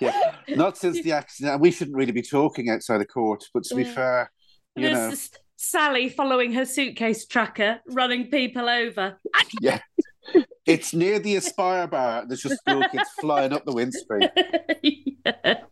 yeah, 0.00 0.34
not 0.48 0.76
since 0.76 1.02
the 1.02 1.12
accident. 1.12 1.60
We 1.60 1.70
shouldn't 1.70 1.96
really 1.96 2.12
be 2.12 2.22
talking 2.22 2.68
outside 2.68 2.98
the 2.98 3.06
court, 3.06 3.44
but 3.54 3.64
to 3.64 3.74
be 3.74 3.84
mm. 3.84 3.94
fair, 3.94 4.30
you 4.76 4.88
There's 4.88 5.32
know, 5.32 5.38
Sally 5.56 6.08
following 6.08 6.52
her 6.52 6.64
suitcase 6.64 7.26
tracker, 7.26 7.80
running 7.88 8.30
people 8.30 8.68
over. 8.68 9.18
yeah, 9.60 9.80
it's 10.66 10.92
near 10.92 11.18
the 11.18 11.36
Aspire 11.36 11.86
bar. 11.86 12.24
There's 12.26 12.42
just 12.42 12.60
school 12.60 12.84
kids 12.90 13.08
flying 13.20 13.52
up 13.52 13.64
the 13.64 13.72
windscreen. 13.72 14.28
yeah. 14.82 15.62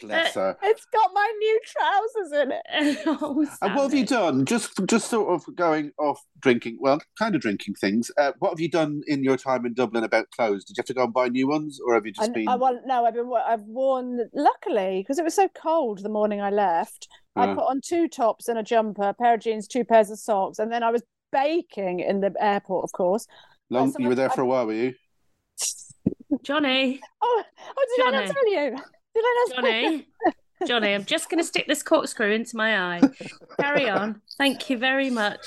Bless 0.00 0.34
her. 0.34 0.56
It's 0.62 0.84
got 0.86 1.10
my 1.14 1.32
new 1.38 1.60
trousers 1.66 2.42
in 2.42 2.52
it. 2.52 2.98
oh, 3.06 3.46
and 3.62 3.74
what 3.74 3.82
have 3.84 3.94
you 3.94 4.06
done? 4.06 4.44
Just, 4.44 4.80
just 4.86 5.08
sort 5.08 5.28
of 5.28 5.56
going 5.56 5.92
off 5.98 6.20
drinking. 6.40 6.78
Well, 6.80 7.00
kind 7.18 7.34
of 7.34 7.40
drinking 7.40 7.74
things. 7.74 8.10
Uh, 8.18 8.32
what 8.38 8.50
have 8.50 8.60
you 8.60 8.70
done 8.70 9.02
in 9.06 9.24
your 9.24 9.36
time 9.36 9.64
in 9.66 9.74
Dublin 9.74 10.04
about 10.04 10.30
clothes? 10.30 10.64
Did 10.64 10.76
you 10.76 10.80
have 10.80 10.86
to 10.86 10.94
go 10.94 11.04
and 11.04 11.12
buy 11.12 11.28
new 11.28 11.48
ones, 11.48 11.80
or 11.84 11.94
have 11.94 12.06
you 12.06 12.12
just 12.12 12.30
I, 12.30 12.32
been? 12.32 12.48
I 12.48 12.56
want 12.56 12.86
no. 12.86 13.04
I've 13.04 13.14
been. 13.14 13.30
I've 13.46 13.62
worn. 13.62 14.28
Luckily, 14.34 15.00
because 15.00 15.18
it 15.18 15.24
was 15.24 15.34
so 15.34 15.48
cold 15.48 16.02
the 16.02 16.08
morning 16.08 16.40
I 16.40 16.50
left, 16.50 17.08
uh. 17.36 17.40
I 17.40 17.54
put 17.54 17.64
on 17.64 17.80
two 17.82 18.08
tops 18.08 18.48
and 18.48 18.58
a 18.58 18.62
jumper, 18.62 19.08
a 19.08 19.14
pair 19.14 19.34
of 19.34 19.40
jeans, 19.40 19.66
two 19.66 19.84
pairs 19.84 20.10
of 20.10 20.18
socks, 20.18 20.58
and 20.58 20.70
then 20.70 20.82
I 20.82 20.90
was 20.90 21.02
baking 21.32 22.00
in 22.00 22.20
the 22.20 22.32
airport, 22.38 22.84
of 22.84 22.92
course. 22.92 23.26
Long, 23.70 23.94
you 23.98 24.08
were 24.08 24.14
there 24.14 24.30
for 24.30 24.42
a 24.42 24.46
while, 24.46 24.66
were 24.66 24.74
you? 24.74 24.94
Johnny. 26.42 27.00
Oh, 27.22 27.42
oh 27.76 27.86
did 27.96 28.04
Johnny. 28.04 28.16
I 28.16 28.24
not 28.26 28.34
tell 28.34 28.52
you? 28.52 28.76
Johnny, 29.54 30.06
Johnny, 30.66 30.94
I'm 30.94 31.04
just 31.04 31.30
going 31.30 31.38
to 31.38 31.44
stick 31.44 31.66
this 31.68 31.82
corkscrew 31.82 32.32
into 32.32 32.56
my 32.56 32.96
eye. 32.96 33.00
Carry 33.60 33.88
on. 33.88 34.20
Thank 34.38 34.70
you 34.70 34.78
very 34.78 35.10
much. 35.10 35.46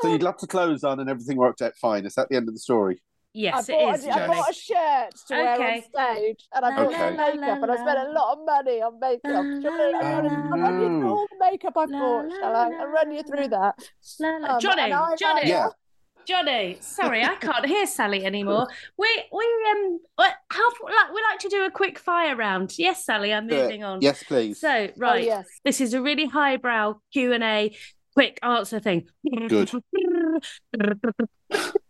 So 0.00 0.12
you'd 0.12 0.22
love 0.22 0.36
to 0.38 0.46
close 0.46 0.84
on 0.84 1.00
and 1.00 1.10
everything 1.10 1.36
worked 1.36 1.62
out 1.62 1.76
fine. 1.76 2.06
Is 2.06 2.14
that 2.14 2.28
the 2.28 2.36
end 2.36 2.48
of 2.48 2.54
the 2.54 2.60
story? 2.60 3.00
Yes, 3.34 3.68
I 3.68 3.72
bought, 3.72 3.94
it 3.94 3.98
is. 3.98 4.06
I 4.06 4.26
bought 4.26 4.50
a 4.50 4.54
shirt 4.54 5.14
to 5.28 5.34
okay. 5.34 5.42
wear 5.44 5.72
on 5.74 5.82
stage, 6.16 6.48
and 6.54 6.64
I 6.64 6.76
bought 6.76 6.94
okay. 6.94 7.10
makeup, 7.10 7.62
and 7.62 7.70
I 7.70 7.76
spent 7.76 7.98
a 8.08 8.12
lot 8.12 8.32
of 8.32 8.38
money 8.44 8.82
on 8.82 8.98
makeup. 8.98 9.22
I'll 9.26 10.58
run 10.58 10.80
you 10.80 10.88
through 10.88 11.08
all 11.08 11.26
the 11.30 11.36
makeup 11.38 11.72
I 11.76 11.86
bought. 11.86 12.32
Shall 12.32 12.56
I? 12.56 12.70
I'll 12.80 12.88
run 12.88 13.12
you 13.12 13.22
through 13.22 13.48
that. 13.48 13.74
Um, 14.24 14.60
Johnny, 14.60 14.90
Johnny, 15.20 15.48
yeah. 15.48 15.68
Johnny, 16.28 16.76
sorry, 16.80 17.24
I 17.24 17.36
can't 17.36 17.64
hear 17.64 17.86
Sally 17.86 18.26
anymore. 18.26 18.68
We 18.98 19.08
we 19.32 19.46
um 19.70 19.98
how 20.18 20.68
like 20.84 21.14
we 21.14 21.22
like 21.22 21.38
to 21.40 21.48
do 21.48 21.64
a 21.64 21.70
quick 21.70 21.98
fire 21.98 22.36
round. 22.36 22.74
Yes, 22.76 23.06
Sally, 23.06 23.32
I'm 23.32 23.46
moving 23.46 23.82
on. 23.82 24.02
Yes, 24.02 24.22
please. 24.22 24.60
So 24.60 24.90
right, 24.98 25.24
oh, 25.24 25.26
yes. 25.26 25.46
this 25.64 25.80
is 25.80 25.94
a 25.94 26.02
really 26.02 26.26
highbrow 26.26 27.00
Q 27.14 27.32
and 27.32 27.42
A 27.42 27.74
quick 28.12 28.38
answer 28.42 28.78
thing. 28.78 29.08
Good. 29.48 29.70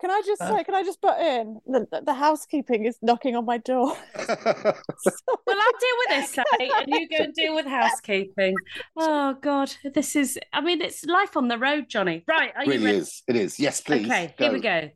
Can 0.00 0.10
I 0.10 0.22
just 0.24 0.40
uh, 0.40 0.56
say, 0.56 0.64
can 0.64 0.74
I 0.74 0.82
just 0.82 1.02
put 1.02 1.18
in 1.18 1.60
the, 1.66 2.02
the 2.04 2.14
housekeeping 2.14 2.86
is 2.86 2.96
knocking 3.02 3.36
on 3.36 3.44
my 3.44 3.58
door? 3.58 3.94
well, 4.16 4.34
I'll 4.34 4.74
deal 4.74 5.96
with 5.98 6.08
this, 6.08 6.30
Sally, 6.30 6.70
and 6.74 6.88
you 6.88 7.08
go 7.08 7.24
and 7.24 7.34
deal 7.34 7.54
with 7.54 7.66
housekeeping. 7.66 8.54
Oh 8.96 9.34
God, 9.42 9.74
this 9.94 10.16
is. 10.16 10.38
I 10.54 10.62
mean, 10.62 10.80
it's 10.80 11.04
life 11.04 11.36
on 11.36 11.48
the 11.48 11.58
road, 11.58 11.90
Johnny. 11.90 12.24
Right? 12.26 12.50
Are 12.56 12.62
it 12.62 12.68
really 12.68 12.84
ready? 12.84 12.98
is. 12.98 13.22
It 13.28 13.36
is. 13.36 13.60
Yes, 13.60 13.82
please. 13.82 14.06
Okay, 14.06 14.34
go. 14.38 14.44
here 14.44 14.52
we 14.54 14.60
go. 14.60 14.90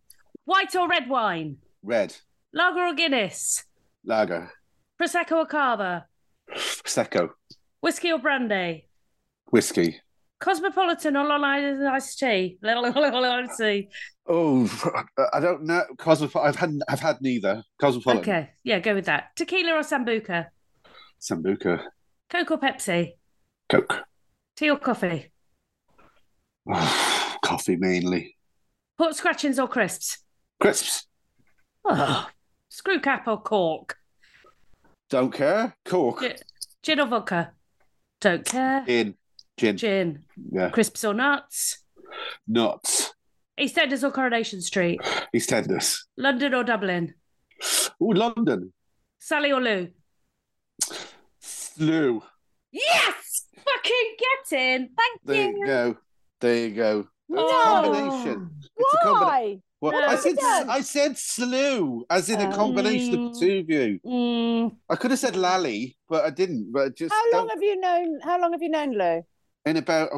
White 0.47 0.75
or 0.75 0.89
red 0.89 1.09
wine? 1.09 1.59
Red. 1.83 2.17
Lager 2.55 2.87
or 2.87 2.95
Guinness? 2.95 3.65
Lager. 4.07 4.53
Prosecco 5.01 5.33
or 5.33 5.47
cava? 5.47 6.07
Prosecco. 6.51 7.31
Whiskey 7.81 8.13
or 8.13 8.19
brandy? 8.19 8.89
Whiskey. 9.51 10.01
Cosmopolitan 10.39 11.17
or 11.17 11.25
Long 11.25 11.45
Island 11.45 11.89
iced 11.89 12.19
tea? 12.19 12.59
Little 12.63 12.93
tea. 13.57 13.89
Oh, 14.27 14.69
I 15.33 15.41
don't 15.41 15.65
know. 15.65 15.83
Cosmopolitan. 15.99 16.49
I've 16.49 16.57
had 16.57 16.81
I've 16.89 17.01
had 17.01 17.21
neither. 17.21 17.63
Cosmopolitan. 17.81 18.23
Okay, 18.23 18.51
yeah, 18.63 18.79
go 18.81 18.95
with 18.95 19.07
that. 19.07 19.37
Tequila 19.37 19.73
or 19.75 19.81
sambuca? 19.81 20.47
Sambuca. 21.21 21.83
Coke 22.31 22.51
or 22.51 22.59
Pepsi? 22.59 23.13
Coke. 23.69 24.05
Tea 24.57 24.71
or 24.71 24.79
coffee? 24.79 25.33
coffee 27.45 27.77
mainly. 27.77 28.37
Pork 28.97 29.15
scratchings 29.15 29.59
or 29.59 29.69
crisps? 29.69 30.19
Crisps. 30.61 31.07
Oh, 31.85 32.29
screw 32.69 33.01
cap 33.01 33.27
or 33.29 33.41
cork? 33.43 33.99
Don't 35.11 35.33
care. 35.33 35.77
Cork. 35.85 36.21
Gin, 36.21 36.37
gin 36.83 37.01
or 37.01 37.07
vodka? 37.07 37.53
Don't 38.21 38.45
care. 38.45 38.85
In. 38.87 39.15
Gin. 39.57 39.77
Gin. 39.77 40.25
Yeah. 40.51 40.71
Crisps 40.71 41.05
or 41.05 41.13
nuts? 41.13 41.85
Nuts. 42.49 43.14
EastEnders 43.59 44.03
or 44.03 44.11
Coronation 44.11 44.61
Street? 44.61 45.01
EastEnders. 45.35 45.99
London 46.17 46.55
or 46.55 46.65
Dublin? 46.65 47.15
Oh, 48.01 48.07
London. 48.07 48.73
Sally 49.21 49.53
or 49.53 49.61
Lou? 49.61 49.89
Slew. 51.41 52.23
Yes! 52.73 53.47
Fucking 53.55 54.17
get 54.19 54.59
in. 54.59 54.89
Thank 54.97 55.21
There 55.25 55.37
you. 55.51 55.53
There 55.53 55.57
you 55.57 55.67
go. 55.67 55.97
There 56.41 56.57
you 56.69 56.75
go. 56.75 56.99
It's 57.01 57.09
No. 57.29 57.47
a 57.47 57.63
combination. 57.65 58.51
It's 58.77 58.95
a 58.95 58.99
combination. 59.05 59.63
Why? 59.81 59.91
No. 59.93 59.99
I 60.07 60.17
said 60.17 60.37
Done. 60.37 60.71
I 60.71 60.81
said 60.81 61.19
slew, 61.19 62.05
as 62.11 62.29
in 62.31 62.41
a 62.41 62.47
Um, 62.47 62.53
combination 62.53 63.27
of 63.27 63.35
the 63.35 63.41
two 63.41 63.59
of 63.61 63.71
you. 63.71 64.01
Mm, 64.05 64.77
I 64.91 64.97
could 64.97 65.11
have 65.11 65.21
said 65.21 65.37
lally, 65.37 65.97
but 66.09 66.25
I 66.25 66.31
didn't. 66.31 66.73
But 66.73 66.83
I 66.87 66.89
just 66.89 67.13
How 67.13 67.23
long 67.33 67.47
don't- 67.47 67.51
have 67.51 67.63
you 67.63 67.79
known? 67.81 68.21
How 68.23 68.41
long 68.41 68.53
have 68.53 68.63
you 68.63 68.71
known 68.71 68.93
Lou? 68.93 69.23
in 69.67 69.77
about 69.79 70.11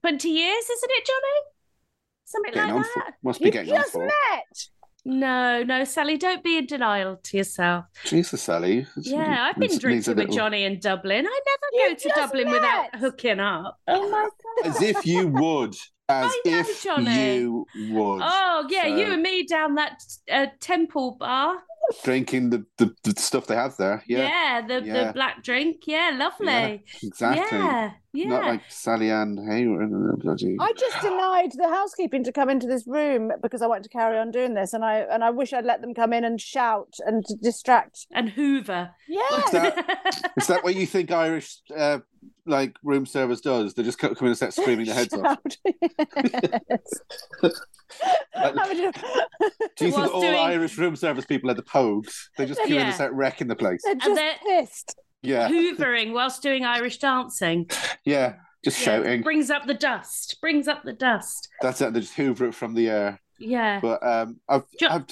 20 0.00 0.28
years, 0.28 0.64
isn't 0.70 0.90
it, 0.92 1.06
Johnny? 1.06 1.40
Something 2.24 2.52
getting 2.54 2.70
on 2.72 2.76
like 2.82 2.86
for, 2.92 3.02
that. 3.06 3.14
must 3.22 3.40
be 3.40 3.46
You 3.46 3.52
getting 3.52 3.72
on 3.72 3.80
just 3.80 3.92
for. 3.92 4.06
met. 4.06 4.68
No, 5.04 5.62
no, 5.62 5.84
Sally, 5.84 6.18
don't 6.18 6.44
be 6.44 6.58
in 6.58 6.66
denial 6.66 7.18
to 7.22 7.36
yourself. 7.38 7.86
Jesus, 8.04 8.42
Sally. 8.42 8.86
Yeah, 8.98 9.44
I've 9.48 9.54
been 9.54 9.62
Needs- 9.62 9.72
needs 9.72 9.80
drinking 9.80 10.10
with 10.10 10.18
little- 10.18 10.34
Johnny 10.36 10.64
in 10.64 10.78
Dublin. 10.78 11.26
I 11.26 11.30
You 11.30 11.86
never 11.86 11.88
go 11.90 11.94
to 11.96 12.08
just 12.08 12.14
Dublin 12.16 12.50
without 12.50 12.94
hooking 12.96 13.40
up. 13.40 13.78
Oh 13.88 14.10
my 14.10 14.28
god! 14.64 14.66
As 14.70 14.82
if 14.82 15.06
you 15.06 15.28
would. 15.28 15.74
As 16.08 16.32
I 16.32 16.40
know, 16.44 16.58
if 16.58 16.82
Johnny. 16.82 17.34
you 17.36 17.66
would. 17.92 18.20
Oh, 18.22 18.66
yeah, 18.68 18.86
you 18.86 19.12
and 19.12 19.22
me 19.22 19.44
down 19.46 19.76
that 19.76 20.02
uh, 20.30 20.46
temple 20.60 21.12
bar. 21.18 21.56
Drinking 22.04 22.50
the, 22.50 22.64
the, 22.78 22.94
the 23.04 23.20
stuff 23.20 23.46
they 23.46 23.54
have 23.56 23.76
there. 23.76 24.02
Yeah, 24.06 24.18
Yeah, 24.28 24.66
the, 24.66 24.86
Yeah. 24.86 25.04
the 25.08 25.12
black 25.12 25.42
drink. 25.42 25.82
Yeah, 25.86 26.12
lovely. 26.16 26.84
exactly. 27.02 27.58
Yeah, 27.58 27.92
yeah. 28.12 28.28
Not 28.28 28.44
like 28.44 28.62
Sally 28.68 29.10
Ann 29.10 29.36
Hayward. 29.48 29.90
Bloody. 30.20 30.56
I 30.60 30.72
just 30.78 31.00
denied 31.00 31.52
the 31.56 31.68
housekeeping 31.68 32.24
to 32.24 32.32
come 32.32 32.50
into 32.50 32.66
this 32.66 32.84
room 32.86 33.30
because 33.42 33.62
I 33.62 33.66
wanted 33.66 33.84
to 33.84 33.88
carry 33.90 34.18
on 34.18 34.30
doing 34.30 34.54
this, 34.54 34.72
and 34.72 34.84
I 34.84 34.98
and 34.98 35.22
I 35.22 35.30
wish 35.30 35.52
I'd 35.52 35.64
let 35.64 35.80
them 35.80 35.94
come 35.94 36.12
in 36.12 36.24
and 36.24 36.40
shout 36.40 36.94
and 37.06 37.24
distract. 37.42 38.06
and 38.12 38.28
Hoover. 38.30 38.90
Yeah, 39.08 39.20
that- 39.52 40.32
Is 40.36 40.46
that 40.48 40.64
what 40.64 40.74
you 40.74 40.86
think 40.86 41.10
Irish 41.10 41.58
uh, 41.76 41.98
like 42.46 42.76
room 42.82 43.06
service 43.06 43.40
does? 43.40 43.74
They 43.74 43.82
just 43.82 43.98
come 43.98 44.14
in 44.20 44.26
and 44.26 44.36
start 44.36 44.52
screaming 44.54 44.86
their 44.86 44.94
heads 44.94 45.14
off. 45.14 45.22
Shout. 45.22 46.62
Yes. 46.70 46.80
How 48.34 48.52
Do 48.72 48.76
you 48.76 48.92
think 49.78 49.96
all 49.96 50.20
doing- 50.20 50.34
Irish 50.34 50.76
room 50.78 50.96
service 50.96 51.24
people 51.26 51.50
are 51.50 51.54
the 51.54 51.62
pogues? 51.62 52.28
They 52.36 52.46
just 52.46 52.60
come 52.60 52.68
in 52.70 52.74
Yeah. 52.76 52.86
and 52.86 52.94
start 52.94 53.12
wrecking 53.12 53.48
the 53.48 53.56
place. 53.56 53.80
They're 53.84 53.94
just 53.96 54.14
they're- 54.14 54.34
pissed. 54.46 54.96
Yeah, 55.22 55.50
Hoovering 55.50 56.12
whilst 56.14 56.42
doing 56.42 56.64
Irish 56.64 56.96
dancing. 56.98 57.68
yeah, 58.06 58.36
just 58.64 58.78
Yeah, 58.80 58.84
shouting. 58.84 59.20
Brings 59.22 59.50
up 59.50 59.66
the 59.66 59.74
dust. 59.74 60.38
Brings 60.40 60.66
up 60.66 60.82
the 60.82 60.94
dust. 60.94 61.46
That's 61.60 61.80
it. 61.82 61.92
They 61.92 62.00
just 62.00 62.14
hoover 62.14 62.46
it 62.46 62.54
from 62.54 62.72
the 62.74 62.88
air. 62.88 63.20
Yeah. 63.38 63.80
But 63.80 64.02
um, 64.02 64.40
I've, 64.48 64.64
Jo- 64.80 64.88
I've, 64.88 65.06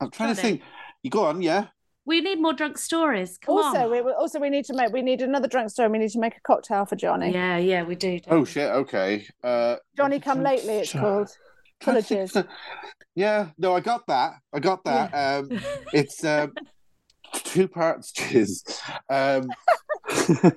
I'm 0.00 0.10
trying 0.12 0.32
to 0.32 0.40
Johnny. 0.40 0.58
think. 0.58 0.62
You 1.02 1.10
go 1.10 1.24
on, 1.24 1.42
yeah. 1.42 1.66
We 2.06 2.20
need 2.20 2.40
more 2.40 2.52
drunk 2.52 2.78
stories. 2.78 3.36
Come 3.36 3.56
also, 3.56 3.92
on. 3.92 4.04
we 4.04 4.12
also 4.12 4.38
we 4.38 4.48
need 4.48 4.64
to 4.66 4.74
make 4.74 4.92
we 4.92 5.02
need 5.02 5.22
another 5.22 5.48
drunk 5.48 5.70
story. 5.70 5.88
We 5.88 5.98
need 5.98 6.10
to 6.10 6.20
make 6.20 6.36
a 6.36 6.40
cocktail 6.40 6.86
for 6.86 6.94
Johnny. 6.94 7.32
Yeah, 7.32 7.58
yeah, 7.58 7.82
we 7.82 7.96
do. 7.96 8.20
don't 8.20 8.32
Oh 8.32 8.40
we? 8.40 8.46
shit. 8.46 8.70
Okay. 8.70 9.26
Uh, 9.42 9.76
Johnny 9.96 10.20
come 10.20 10.42
lately. 10.42 10.74
It's 10.74 10.92
called. 10.92 11.28
trying 11.28 11.36
Apologies. 11.80 12.36
Yeah. 13.16 13.48
No, 13.56 13.74
I 13.74 13.80
got 13.80 14.06
that. 14.08 14.34
I 14.52 14.60
got 14.60 14.84
that. 14.84 15.10
Um, 15.14 15.58
it's 15.94 16.22
um, 16.22 16.52
two 17.32 17.66
parts 17.66 18.12
jizz. 18.12 18.78
Um, 19.08 19.48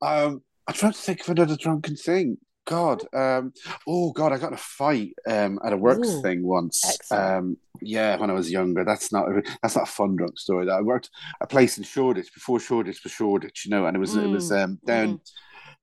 um, 0.00 0.42
I'm 0.68 0.74
trying 0.74 0.92
to 0.92 0.98
think 0.98 1.22
of 1.22 1.30
another 1.30 1.56
drunken 1.56 1.96
thing. 1.96 2.38
God, 2.70 3.02
um, 3.12 3.52
oh 3.88 4.12
God, 4.12 4.32
I 4.32 4.38
got 4.38 4.48
in 4.48 4.54
a 4.54 4.56
fight 4.56 5.14
um, 5.26 5.58
at 5.64 5.72
a 5.72 5.76
works 5.76 6.08
Ooh. 6.08 6.22
thing 6.22 6.44
once. 6.46 6.80
Um, 7.10 7.56
yeah, 7.82 8.16
when 8.16 8.30
I 8.30 8.32
was 8.32 8.48
younger. 8.48 8.84
That's 8.84 9.12
not 9.12 9.26
that's 9.60 9.74
not 9.74 9.88
a 9.88 9.90
fun 9.90 10.14
drunk 10.14 10.38
story. 10.38 10.66
That 10.66 10.78
I 10.78 10.80
worked 10.80 11.10
a 11.40 11.48
place 11.48 11.78
in 11.78 11.84
Shoreditch 11.84 12.32
before 12.32 12.60
Shoreditch 12.60 13.02
was 13.02 13.12
Shoreditch, 13.12 13.64
you 13.64 13.72
know, 13.72 13.86
and 13.86 13.96
it 13.96 14.00
was 14.00 14.14
it 14.14 14.28
was 14.28 14.52
um, 14.52 14.78
down. 14.86 15.14
mm. 15.14 15.20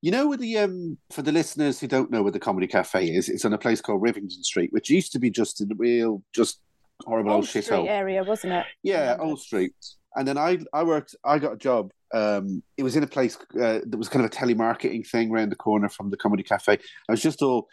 You 0.01 0.11
know, 0.11 0.27
with 0.27 0.39
the 0.39 0.59
um, 0.59 0.97
for 1.11 1.23
the 1.23 1.31
listeners 1.33 1.79
who 1.79 1.87
don't 1.87 2.09
know 2.11 2.23
where 2.23 2.31
the 2.31 2.39
comedy 2.39 2.67
cafe 2.67 3.07
is, 3.07 3.27
it's 3.27 3.43
on 3.45 3.53
a 3.53 3.57
place 3.57 3.81
called 3.81 4.01
Rivington 4.01 4.43
Street, 4.43 4.71
which 4.71 4.89
used 4.89 5.11
to 5.11 5.19
be 5.19 5.29
just 5.29 5.59
a 5.59 5.67
real, 5.75 6.23
just 6.33 6.61
horrible 7.05 7.31
old 7.31 7.37
Old 7.39 7.45
shithole. 7.47 7.87
area, 7.89 8.23
wasn't 8.23 8.53
it? 8.53 8.65
Yeah, 8.83 9.17
Old 9.19 9.41
Street. 9.41 9.73
And 10.15 10.25
then 10.27 10.37
I 10.37 10.59
I 10.71 10.83
worked 10.83 11.15
I 11.25 11.39
got 11.39 11.53
a 11.53 11.57
job. 11.57 11.91
Um, 12.13 12.63
it 12.77 12.83
was 12.83 12.95
in 12.95 13.03
a 13.03 13.07
place 13.07 13.37
uh, 13.55 13.79
that 13.85 13.97
was 13.97 14.09
kind 14.09 14.23
of 14.23 14.31
a 14.31 14.35
telemarketing 14.35 15.07
thing 15.07 15.31
around 15.31 15.49
the 15.49 15.55
corner 15.55 15.89
from 15.89 16.09
the 16.09 16.17
comedy 16.17 16.43
cafe. 16.43 16.79
I 17.07 17.11
was 17.11 17.21
just 17.21 17.41
all 17.41 17.67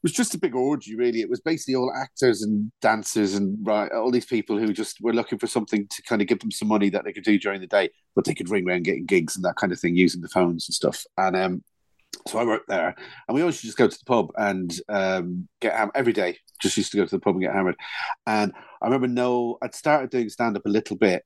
it 0.00 0.04
was 0.04 0.12
just 0.12 0.34
a 0.34 0.38
big 0.38 0.54
orgy, 0.54 0.96
really. 0.96 1.20
It 1.20 1.28
was 1.28 1.40
basically 1.40 1.74
all 1.74 1.92
actors 1.94 2.40
and 2.40 2.72
dancers 2.80 3.34
and 3.34 3.58
right, 3.60 3.92
all 3.92 4.10
these 4.10 4.24
people 4.24 4.56
who 4.56 4.72
just 4.72 4.98
were 5.02 5.12
looking 5.12 5.38
for 5.38 5.46
something 5.46 5.86
to 5.88 6.02
kind 6.04 6.22
of 6.22 6.28
give 6.28 6.38
them 6.38 6.50
some 6.50 6.68
money 6.68 6.88
that 6.88 7.04
they 7.04 7.12
could 7.12 7.22
do 7.22 7.38
during 7.38 7.60
the 7.60 7.66
day, 7.66 7.90
but 8.16 8.24
they 8.24 8.32
could 8.32 8.48
ring 8.48 8.66
around 8.66 8.84
getting 8.84 9.04
gigs 9.04 9.36
and 9.36 9.44
that 9.44 9.56
kind 9.56 9.74
of 9.74 9.78
thing 9.78 9.94
using 9.94 10.22
the 10.22 10.28
phones 10.28 10.66
and 10.66 10.74
stuff. 10.74 11.04
And 11.18 11.36
um, 11.36 11.64
so 12.26 12.38
I 12.38 12.44
worked 12.44 12.66
there, 12.66 12.94
and 13.28 13.34
we 13.34 13.42
always 13.42 13.60
just 13.60 13.76
go 13.76 13.88
to 13.88 13.98
the 13.98 14.04
pub 14.06 14.30
and 14.36 14.74
um, 14.88 15.46
get 15.60 15.74
hammered 15.74 15.96
every 15.96 16.14
day. 16.14 16.38
Just 16.62 16.78
used 16.78 16.92
to 16.92 16.96
go 16.96 17.04
to 17.04 17.16
the 17.16 17.20
pub 17.20 17.34
and 17.34 17.42
get 17.42 17.52
hammered. 17.52 17.76
And 18.26 18.54
I 18.80 18.86
remember 18.86 19.06
Noel. 19.06 19.58
I'd 19.60 19.74
started 19.74 20.08
doing 20.08 20.30
stand 20.30 20.56
up 20.56 20.64
a 20.64 20.70
little 20.70 20.96
bit. 20.96 21.24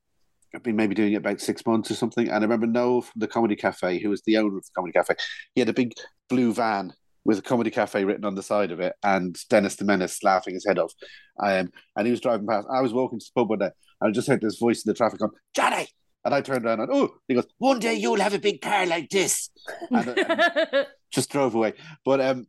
I've 0.55 0.63
been 0.63 0.77
maybe 0.77 0.95
doing 0.95 1.13
it 1.13 1.17
about 1.17 1.41
six 1.41 1.65
months 1.67 1.91
or 1.91 1.95
something. 1.95 2.29
And 2.29 2.37
I 2.37 2.41
remember 2.41 2.67
Noel 2.67 3.03
from 3.03 3.19
the 3.19 3.29
Comedy 3.29 3.57
Cafe, 3.57 4.01
who 4.01 4.11
was 4.11 4.23
the 4.23 4.37
owner 4.37 4.57
of 4.57 4.65
the 4.65 4.71
Comedy 4.75 4.93
Cafe. 4.93 5.15
He 5.55 5.61
had 5.61 5.69
a 5.69 5.75
big 5.75 5.93
blue 6.29 6.53
van 6.53 6.93
with 7.25 7.39
a 7.39 7.43
Comedy 7.43 7.71
Cafe 7.71 8.05
written 8.05 8.25
on 8.25 8.35
the 8.35 8.43
side 8.43 8.71
of 8.71 8.81
it, 8.81 8.95
and 9.03 9.37
Dennis 9.49 9.77
the 9.77 9.85
Menace 9.85 10.23
laughing 10.23 10.55
his 10.55 10.67
head 10.67 10.79
off. 10.79 10.93
Um, 11.43 11.71
and 11.97 12.07
he 12.07 12.11
was 12.11 12.21
driving 12.21 12.47
past. 12.47 12.67
I 12.71 12.83
was 12.83 12.93
walking 12.93 13.19
to 13.19 13.25
the 13.25 13.41
pub 13.41 13.51
one 13.51 13.59
day, 13.59 13.71
and 14.01 14.09
I 14.09 14.11
just 14.11 14.29
heard 14.29 14.41
this 14.41 14.59
voice 14.59 14.85
in 14.85 14.91
the 14.91 14.95
traffic 14.95 15.23
on 15.23 15.31
Johnny. 15.55 15.89
And 16.25 16.35
I 16.35 16.41
turned 16.41 16.65
around 16.65 16.81
and 16.81 16.91
oh, 16.91 17.17
he 17.29 17.35
goes, 17.35 17.47
one 17.59 17.79
day 17.79 17.95
you'll 17.95 18.21
have 18.21 18.33
a 18.33 18.39
big 18.39 18.63
car 18.63 18.87
like 18.87 19.11
this. 19.11 19.51
And, 19.91 20.09
and 20.09 20.87
just 21.13 21.31
drove 21.31 21.55
away. 21.55 21.75
But 22.03 22.23
um, 22.23 22.47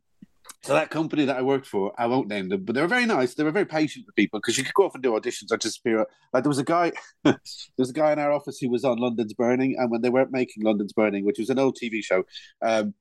so 0.62 0.74
that 0.74 0.90
company 0.90 1.24
that 1.26 1.36
I 1.36 1.42
worked 1.42 1.66
for, 1.66 1.92
I 1.96 2.06
won't 2.06 2.28
name 2.28 2.48
them, 2.48 2.64
but 2.64 2.74
they 2.74 2.80
were 2.80 2.88
very 2.88 3.06
nice. 3.06 3.34
They 3.34 3.44
were 3.44 3.52
very 3.52 3.66
patient 3.66 4.04
with 4.06 4.16
people 4.16 4.40
because 4.40 4.58
you 4.58 4.64
could 4.64 4.74
go 4.74 4.84
off 4.84 4.94
and 4.94 5.02
do 5.02 5.12
auditions 5.12 5.52
or 5.52 5.56
disappear. 5.56 6.06
Like 6.32 6.42
there 6.42 6.50
was 6.50 6.58
a 6.58 6.64
guy, 6.64 6.92
there 7.24 7.38
was 7.78 7.90
a 7.90 7.94
guy 7.94 8.12
in 8.12 8.18
our 8.18 8.32
office 8.32 8.58
who 8.58 8.68
was 8.68 8.84
on 8.84 8.98
London's 8.98 9.32
Burning, 9.32 9.76
and 9.78 9.90
when 9.90 10.02
they 10.02 10.10
weren't 10.10 10.32
making 10.32 10.64
London's 10.64 10.92
Burning, 10.92 11.24
which 11.24 11.38
was 11.38 11.50
an 11.50 11.58
old 11.58 11.78
TV 11.80 12.02
show, 12.02 12.24
um, 12.62 12.94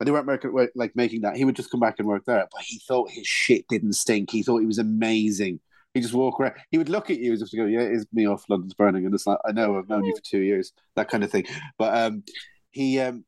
and 0.00 0.08
they 0.08 0.10
weren't 0.10 0.26
making, 0.26 0.68
like 0.74 0.96
making 0.96 1.20
that, 1.20 1.36
he 1.36 1.44
would 1.44 1.54
just 1.54 1.70
come 1.70 1.80
back 1.80 2.00
and 2.00 2.08
work 2.08 2.24
there. 2.24 2.48
But 2.50 2.62
he 2.62 2.80
thought 2.88 3.10
his 3.10 3.26
shit 3.26 3.66
didn't 3.68 3.92
stink. 3.92 4.30
He 4.30 4.42
thought 4.42 4.58
he 4.58 4.66
was 4.66 4.78
amazing. 4.78 5.60
He 5.94 6.00
just 6.00 6.14
walk 6.14 6.40
around. 6.40 6.54
He 6.70 6.78
would 6.78 6.88
look 6.88 7.10
at 7.10 7.18
you 7.18 7.32
as 7.32 7.42
if 7.42 7.50
to 7.50 7.56
go, 7.56 7.66
"Yeah, 7.66 7.82
it's 7.82 8.06
me 8.12 8.26
off 8.26 8.48
London's 8.48 8.74
Burning," 8.74 9.04
and 9.04 9.14
it's 9.14 9.26
like, 9.26 9.38
"I 9.46 9.52
know, 9.52 9.78
I've 9.78 9.88
known 9.88 10.04
you 10.04 10.16
for 10.16 10.22
two 10.22 10.40
years," 10.40 10.72
that 10.96 11.08
kind 11.08 11.22
of 11.22 11.30
thing. 11.30 11.46
But 11.78 11.96
um, 11.96 12.24
he 12.70 12.98
um, 12.98 13.24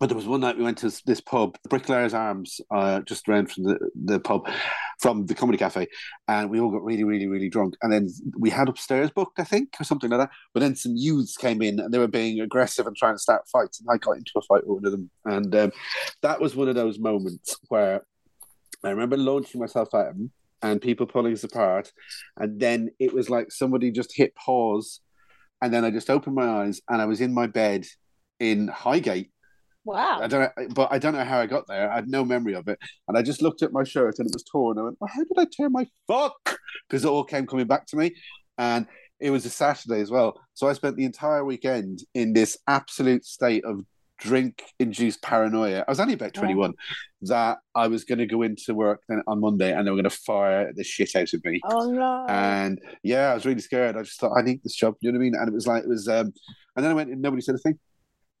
but 0.00 0.08
there 0.08 0.16
was 0.16 0.26
one 0.26 0.40
night 0.40 0.56
we 0.56 0.64
went 0.64 0.78
to 0.78 0.90
this 1.04 1.20
pub, 1.20 1.58
Bricklayers 1.68 2.14
Arms, 2.14 2.58
uh, 2.70 3.00
just 3.00 3.28
around 3.28 3.52
from 3.52 3.64
the, 3.64 3.78
the 3.94 4.18
pub, 4.18 4.48
from 4.98 5.26
the 5.26 5.34
comedy 5.34 5.58
cafe, 5.58 5.88
and 6.26 6.48
we 6.48 6.58
all 6.58 6.70
got 6.70 6.82
really, 6.82 7.04
really, 7.04 7.26
really 7.26 7.50
drunk. 7.50 7.74
And 7.82 7.92
then 7.92 8.08
we 8.38 8.48
had 8.48 8.70
upstairs 8.70 9.10
booked, 9.10 9.38
I 9.38 9.44
think, 9.44 9.74
or 9.78 9.84
something 9.84 10.08
like 10.08 10.20
that. 10.20 10.30
But 10.54 10.60
then 10.60 10.74
some 10.74 10.94
youths 10.96 11.36
came 11.36 11.60
in 11.60 11.78
and 11.78 11.92
they 11.92 11.98
were 11.98 12.08
being 12.08 12.40
aggressive 12.40 12.86
and 12.86 12.96
trying 12.96 13.14
to 13.14 13.18
start 13.18 13.46
fights, 13.52 13.78
and 13.78 13.88
I 13.92 13.98
got 13.98 14.16
into 14.16 14.32
a 14.36 14.40
fight 14.40 14.66
with 14.66 14.82
one 14.82 14.86
of 14.86 14.92
them. 14.92 15.10
And 15.26 15.54
um, 15.54 15.72
that 16.22 16.40
was 16.40 16.56
one 16.56 16.68
of 16.68 16.74
those 16.74 16.98
moments 16.98 17.56
where 17.68 18.00
I 18.82 18.88
remember 18.88 19.18
launching 19.18 19.60
myself 19.60 19.94
at 19.94 20.06
him 20.08 20.32
and 20.62 20.80
people 20.80 21.06
pulling 21.06 21.34
us 21.34 21.44
apart, 21.44 21.92
and 22.38 22.58
then 22.58 22.88
it 22.98 23.12
was 23.12 23.28
like 23.28 23.52
somebody 23.52 23.90
just 23.90 24.16
hit 24.16 24.34
pause, 24.34 25.00
and 25.60 25.74
then 25.74 25.84
I 25.84 25.90
just 25.90 26.08
opened 26.08 26.36
my 26.36 26.48
eyes 26.48 26.80
and 26.88 27.02
I 27.02 27.04
was 27.04 27.20
in 27.20 27.34
my 27.34 27.46
bed 27.46 27.84
in 28.38 28.68
Highgate. 28.68 29.30
Wow. 29.84 30.20
I 30.20 30.26
don't 30.26 30.42
know, 30.42 30.68
but 30.74 30.92
I 30.92 30.98
don't 30.98 31.14
know 31.14 31.24
how 31.24 31.38
I 31.38 31.46
got 31.46 31.66
there. 31.66 31.90
I 31.90 31.94
had 31.94 32.08
no 32.08 32.24
memory 32.24 32.54
of 32.54 32.68
it, 32.68 32.78
and 33.08 33.16
I 33.16 33.22
just 33.22 33.40
looked 33.42 33.62
at 33.62 33.72
my 33.72 33.84
shirt 33.84 34.18
and 34.18 34.28
it 34.28 34.34
was 34.34 34.44
torn. 34.44 34.78
I 34.78 34.82
went, 34.82 34.98
well, 35.00 35.10
"How 35.12 35.24
did 35.24 35.38
I 35.38 35.46
tear 35.50 35.70
my 35.70 35.86
fuck?" 36.06 36.58
Because 36.88 37.04
it 37.04 37.08
all 37.08 37.24
came 37.24 37.46
coming 37.46 37.66
back 37.66 37.86
to 37.86 37.96
me, 37.96 38.14
and 38.58 38.86
it 39.20 39.30
was 39.30 39.46
a 39.46 39.50
Saturday 39.50 40.00
as 40.00 40.10
well. 40.10 40.38
So 40.54 40.68
I 40.68 40.74
spent 40.74 40.96
the 40.96 41.04
entire 41.04 41.44
weekend 41.44 42.00
in 42.14 42.32
this 42.34 42.58
absolute 42.66 43.24
state 43.24 43.64
of 43.64 43.80
drink-induced 44.18 45.22
paranoia. 45.22 45.82
I 45.88 45.90
was 45.90 45.98
only 45.98 46.14
about 46.14 46.34
twenty-one. 46.34 46.74
That 47.22 47.58
I 47.74 47.86
was 47.86 48.04
going 48.04 48.18
to 48.18 48.26
go 48.26 48.42
into 48.42 48.74
work 48.74 49.02
then 49.08 49.22
on 49.26 49.40
Monday, 49.40 49.72
and 49.72 49.86
they 49.86 49.90
were 49.90 49.96
going 49.96 50.04
to 50.04 50.10
fire 50.10 50.72
the 50.74 50.84
shit 50.84 51.16
out 51.16 51.32
of 51.32 51.44
me. 51.44 51.60
Oh 51.64 51.90
no. 51.90 52.26
And 52.28 52.80
yeah, 53.02 53.30
I 53.30 53.34
was 53.34 53.46
really 53.46 53.60
scared. 53.60 53.96
I 53.96 54.02
just 54.02 54.20
thought 54.20 54.36
I 54.38 54.42
need 54.42 54.62
this 54.62 54.74
job. 54.74 54.96
You 55.00 55.10
know 55.10 55.18
what 55.18 55.22
I 55.22 55.24
mean? 55.24 55.34
And 55.34 55.48
it 55.48 55.54
was 55.54 55.66
like 55.66 55.84
it 55.84 55.88
was. 55.88 56.06
um 56.06 56.32
And 56.76 56.84
then 56.84 56.90
I 56.90 56.94
went 56.94 57.10
and 57.10 57.22
nobody 57.22 57.42
said 57.42 57.54
a 57.54 57.58
thing. 57.58 57.78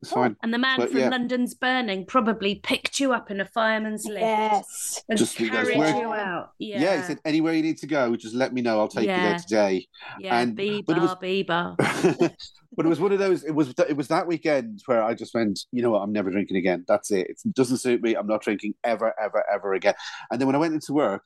It's 0.02 0.10
fine. 0.12 0.34
And 0.42 0.52
the 0.54 0.58
man 0.58 0.78
But, 0.78 0.90
from 0.90 0.98
yeah. 1.00 1.08
London's 1.10 1.54
Burning 1.54 2.06
probably 2.06 2.54
picked 2.54 3.00
you 3.00 3.12
up 3.12 3.30
in 3.30 3.38
a 3.40 3.44
fireman's 3.44 4.06
lift 4.06 4.20
Yes. 4.20 5.02
and 5.10 5.18
Just 5.18 5.36
because 5.36 5.68
carried 5.68 5.78
we're- 5.78 5.98
you 5.98 6.12
out. 6.12 6.52
Yeah, 6.58 6.80
Yeah. 6.80 6.96
he 7.00 7.06
said 7.06 7.18
anywhere 7.24 7.52
you 7.52 7.62
need 7.62 7.76
to 7.78 7.86
go, 7.86 8.16
just 8.16 8.34
let 8.34 8.54
me 8.54 8.62
know. 8.62 8.80
I'll 8.80 8.88
take 8.88 9.02
you 9.02 9.08
there 9.14 9.38
today. 9.38 9.86
yeah, 10.18 10.40
and- 10.40 10.56
B 10.56 10.82
but 10.86 10.96
it 10.96 11.00
was- 11.02 11.16
B 11.20 11.42
bar. 11.42 11.76
but 11.78 12.86
it 12.86 12.88
was 12.88 12.98
one 13.00 13.12
of 13.12 13.18
those. 13.18 13.44
It 13.44 13.50
was 13.54 13.74
it 13.88 13.96
was 13.96 14.08
that 14.08 14.26
weekend 14.26 14.80
where 14.86 15.02
I 15.02 15.12
just 15.12 15.34
went. 15.34 15.60
You 15.72 15.82
know 15.82 15.90
what? 15.90 16.00
I'm 16.00 16.12
never 16.12 16.30
drinking 16.30 16.56
again. 16.56 16.84
That's 16.88 17.10
it. 17.10 17.26
It 17.44 17.54
doesn't 17.54 17.78
suit 17.78 18.00
me. 18.02 18.14
I'm 18.14 18.26
not 18.26 18.42
drinking 18.42 18.74
ever, 18.84 19.12
ever, 19.20 19.44
ever 19.52 19.74
again. 19.74 19.94
And 20.30 20.40
then 20.40 20.46
when 20.46 20.54
I 20.56 20.60
went 20.60 20.72
into 20.74 20.92
work, 20.94 21.22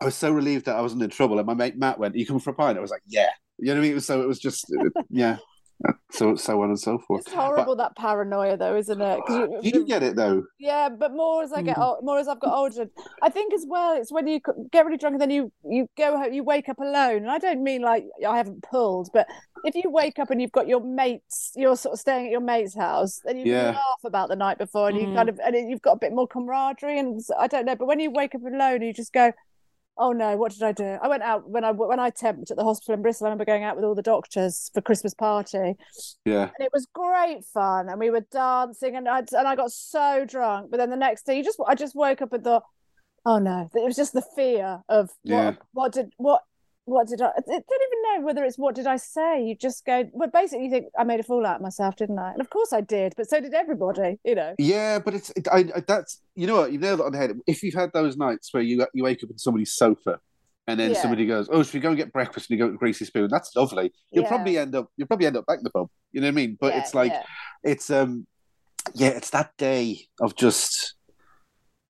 I 0.00 0.06
was 0.06 0.14
so 0.16 0.32
relieved 0.32 0.64
that 0.66 0.76
I 0.76 0.80
wasn't 0.80 1.02
in 1.02 1.10
trouble. 1.10 1.38
And 1.38 1.46
my 1.46 1.54
mate 1.54 1.76
Matt 1.76 1.98
went, 2.00 2.14
"Are 2.14 2.18
you 2.18 2.26
coming 2.26 2.40
for 2.40 2.50
a 2.50 2.54
pint?" 2.54 2.78
I 2.78 2.80
was 2.80 2.90
like, 2.90 3.02
"Yeah." 3.06 3.28
You 3.58 3.66
know 3.74 3.80
what 3.80 3.86
I 3.86 3.90
mean? 3.90 4.00
So 4.00 4.22
it 4.22 4.26
was 4.26 4.38
just 4.40 4.64
yeah. 5.10 5.36
So 6.10 6.34
so 6.36 6.62
on 6.62 6.70
and 6.70 6.80
so 6.80 6.98
forth. 6.98 7.24
It's 7.26 7.34
horrible 7.34 7.76
that 7.76 7.94
paranoia, 7.94 8.56
though, 8.56 8.76
isn't 8.76 8.98
it? 9.00 9.20
'Cause 9.26 9.36
you- 9.38 9.48
But 9.62 9.64
you 9.64 9.86
get 9.86 10.02
it 10.02 10.16
though. 10.16 10.42
Yeah, 10.58 10.88
but 10.88 11.12
more 11.14 11.42
as 11.42 11.52
I 11.52 11.60
get 11.60 11.76
Mm. 11.76 11.82
old, 11.82 11.98
more 12.02 12.18
as 12.18 12.28
I've 12.28 12.40
got 12.40 12.54
older, 12.56 12.88
I 13.22 13.28
think 13.28 13.52
as 13.52 13.66
well. 13.68 13.94
It's 13.94 14.10
when 14.10 14.26
you 14.26 14.40
get 14.72 14.86
really 14.86 14.96
drunk 14.96 15.14
and 15.14 15.20
then 15.20 15.30
you 15.30 15.52
you 15.64 15.86
go 15.98 16.16
home, 16.16 16.32
you 16.32 16.42
wake 16.42 16.68
up 16.70 16.78
alone. 16.80 17.18
And 17.18 17.30
I 17.30 17.36
don't 17.38 17.62
mean 17.62 17.82
like 17.82 18.06
I 18.26 18.36
haven't 18.38 18.62
pulled, 18.62 19.10
but 19.12 19.26
if 19.64 19.74
you 19.74 19.90
wake 19.90 20.18
up 20.18 20.30
and 20.30 20.40
you've 20.40 20.50
got 20.52 20.66
your 20.66 20.80
mates, 20.80 21.52
you're 21.54 21.76
sort 21.76 21.92
of 21.92 22.00
staying 22.00 22.26
at 22.26 22.32
your 22.32 22.40
mate's 22.40 22.74
house, 22.74 23.20
then 23.24 23.36
you 23.36 23.52
Yeah. 23.52 23.72
laugh 23.72 24.02
about 24.04 24.30
the 24.30 24.36
night 24.36 24.56
before, 24.56 24.88
and 24.88 24.96
you 24.98 25.08
Mhm. 25.08 25.14
kind 25.14 25.28
of 25.28 25.38
and 25.44 25.54
it- 25.54 25.68
you've 25.68 25.82
got 25.82 25.92
a 25.92 25.98
bit 25.98 26.12
more 26.14 26.26
camaraderie. 26.26 26.98
And 26.98 27.20
I 27.38 27.46
don't 27.48 27.66
know, 27.66 27.76
but 27.76 27.86
when 27.86 28.00
you 28.00 28.10
wake 28.10 28.34
up 28.34 28.42
alone, 28.42 28.80
you 28.82 28.94
just 28.94 29.12
go. 29.12 29.32
Oh 30.00 30.12
no! 30.12 30.36
What 30.36 30.52
did 30.52 30.62
I 30.62 30.70
do? 30.72 30.96
I 31.02 31.08
went 31.08 31.22
out 31.24 31.48
when 31.50 31.64
I 31.64 31.72
when 31.72 31.98
I 31.98 32.10
temped 32.10 32.50
at 32.50 32.56
the 32.56 32.62
hospital 32.64 32.94
in 32.94 33.02
Bristol. 33.02 33.26
I 33.26 33.30
remember 33.30 33.44
going 33.44 33.64
out 33.64 33.74
with 33.76 33.84
all 33.84 33.94
the 33.96 34.02
doctors 34.02 34.70
for 34.72 34.80
Christmas 34.80 35.12
party, 35.14 35.74
Yeah. 36.24 36.42
and 36.44 36.60
it 36.60 36.70
was 36.72 36.86
great 36.94 37.44
fun 37.52 37.88
and 37.88 37.98
we 37.98 38.10
were 38.10 38.24
dancing 38.30 38.94
and 38.96 39.08
I 39.08 39.18
and 39.32 39.48
I 39.48 39.56
got 39.56 39.72
so 39.72 40.24
drunk 40.24 40.70
but 40.70 40.76
then 40.76 40.90
the 40.90 40.96
next 40.96 41.26
day 41.26 41.36
you 41.36 41.42
just 41.44 41.58
I 41.66 41.74
just 41.74 41.96
woke 41.96 42.22
up 42.22 42.32
and 42.32 42.44
thought 42.44 42.62
oh 43.26 43.38
no 43.38 43.68
it 43.74 43.84
was 43.84 43.96
just 43.96 44.12
the 44.12 44.22
fear 44.36 44.80
of 44.88 45.10
what 45.24 45.32
Yeah. 45.34 45.52
what 45.72 45.92
did 45.92 46.12
what 46.16 46.42
what 46.88 47.06
did 47.08 47.20
I 47.20 47.26
I 47.28 47.40
don't 47.46 47.48
even 47.48 48.02
know 48.20 48.26
whether 48.26 48.44
it's 48.44 48.58
what 48.58 48.74
did 48.74 48.86
I 48.86 48.96
say 48.96 49.42
you 49.42 49.54
just 49.56 49.84
go 49.84 50.04
well 50.12 50.30
basically 50.32 50.64
you 50.66 50.70
think 50.70 50.86
I 50.98 51.04
made 51.04 51.20
a 51.20 51.22
fool 51.22 51.46
out 51.46 51.56
of 51.56 51.62
myself 51.62 51.96
didn't 51.96 52.18
I 52.18 52.32
and 52.32 52.40
of 52.40 52.50
course 52.50 52.72
I 52.72 52.80
did 52.80 53.14
but 53.16 53.28
so 53.28 53.40
did 53.40 53.54
everybody 53.54 54.18
you 54.24 54.34
know 54.34 54.54
Yeah, 54.58 54.98
but 54.98 55.14
it's 55.14 55.30
it, 55.30 55.46
I, 55.48 55.64
I 55.76 55.80
that's 55.86 56.20
you 56.34 56.46
know 56.46 56.56
what 56.56 56.72
you 56.72 56.78
nailed 56.78 57.00
it 57.00 57.06
on 57.06 57.12
the 57.12 57.18
head. 57.18 57.32
If 57.46 57.62
you've 57.62 57.74
had 57.74 57.90
those 57.92 58.16
nights 58.16 58.52
where 58.52 58.62
you 58.62 58.86
you 58.94 59.04
wake 59.04 59.22
up 59.22 59.30
in 59.30 59.38
somebody's 59.38 59.74
sofa, 59.74 60.18
and 60.66 60.78
then 60.78 60.92
Yeah. 60.92 61.00
somebody 61.02 61.26
goes, 61.26 61.48
"Oh, 61.50 61.62
should 61.62 61.74
we 61.74 61.80
go 61.80 61.88
and 61.88 61.96
get 61.96 62.12
breakfast?" 62.12 62.50
and 62.50 62.58
you 62.58 62.64
go 62.64 62.70
to 62.70 62.76
Greasy 62.76 63.04
Spoon. 63.04 63.28
That's 63.30 63.54
lovely. 63.56 63.92
You'll 64.12 64.24
Yeah. 64.24 64.28
probably 64.28 64.58
end 64.58 64.74
up 64.74 64.88
you'll 64.96 65.08
probably 65.08 65.26
end 65.26 65.36
up 65.36 65.46
back 65.46 65.58
in 65.58 65.64
the 65.64 65.70
pub. 65.70 65.88
You 66.12 66.20
know 66.20 66.26
what 66.26 66.32
I 66.32 66.34
mean? 66.34 66.58
But 66.60 66.74
Yeah, 66.74 66.80
it's 66.80 66.94
like 66.94 67.14
it's 67.62 67.90
um 67.90 68.26
yeah, 68.94 69.08
it's 69.08 69.30
that 69.30 69.50
day 69.58 70.06
of 70.20 70.34
just 70.36 70.94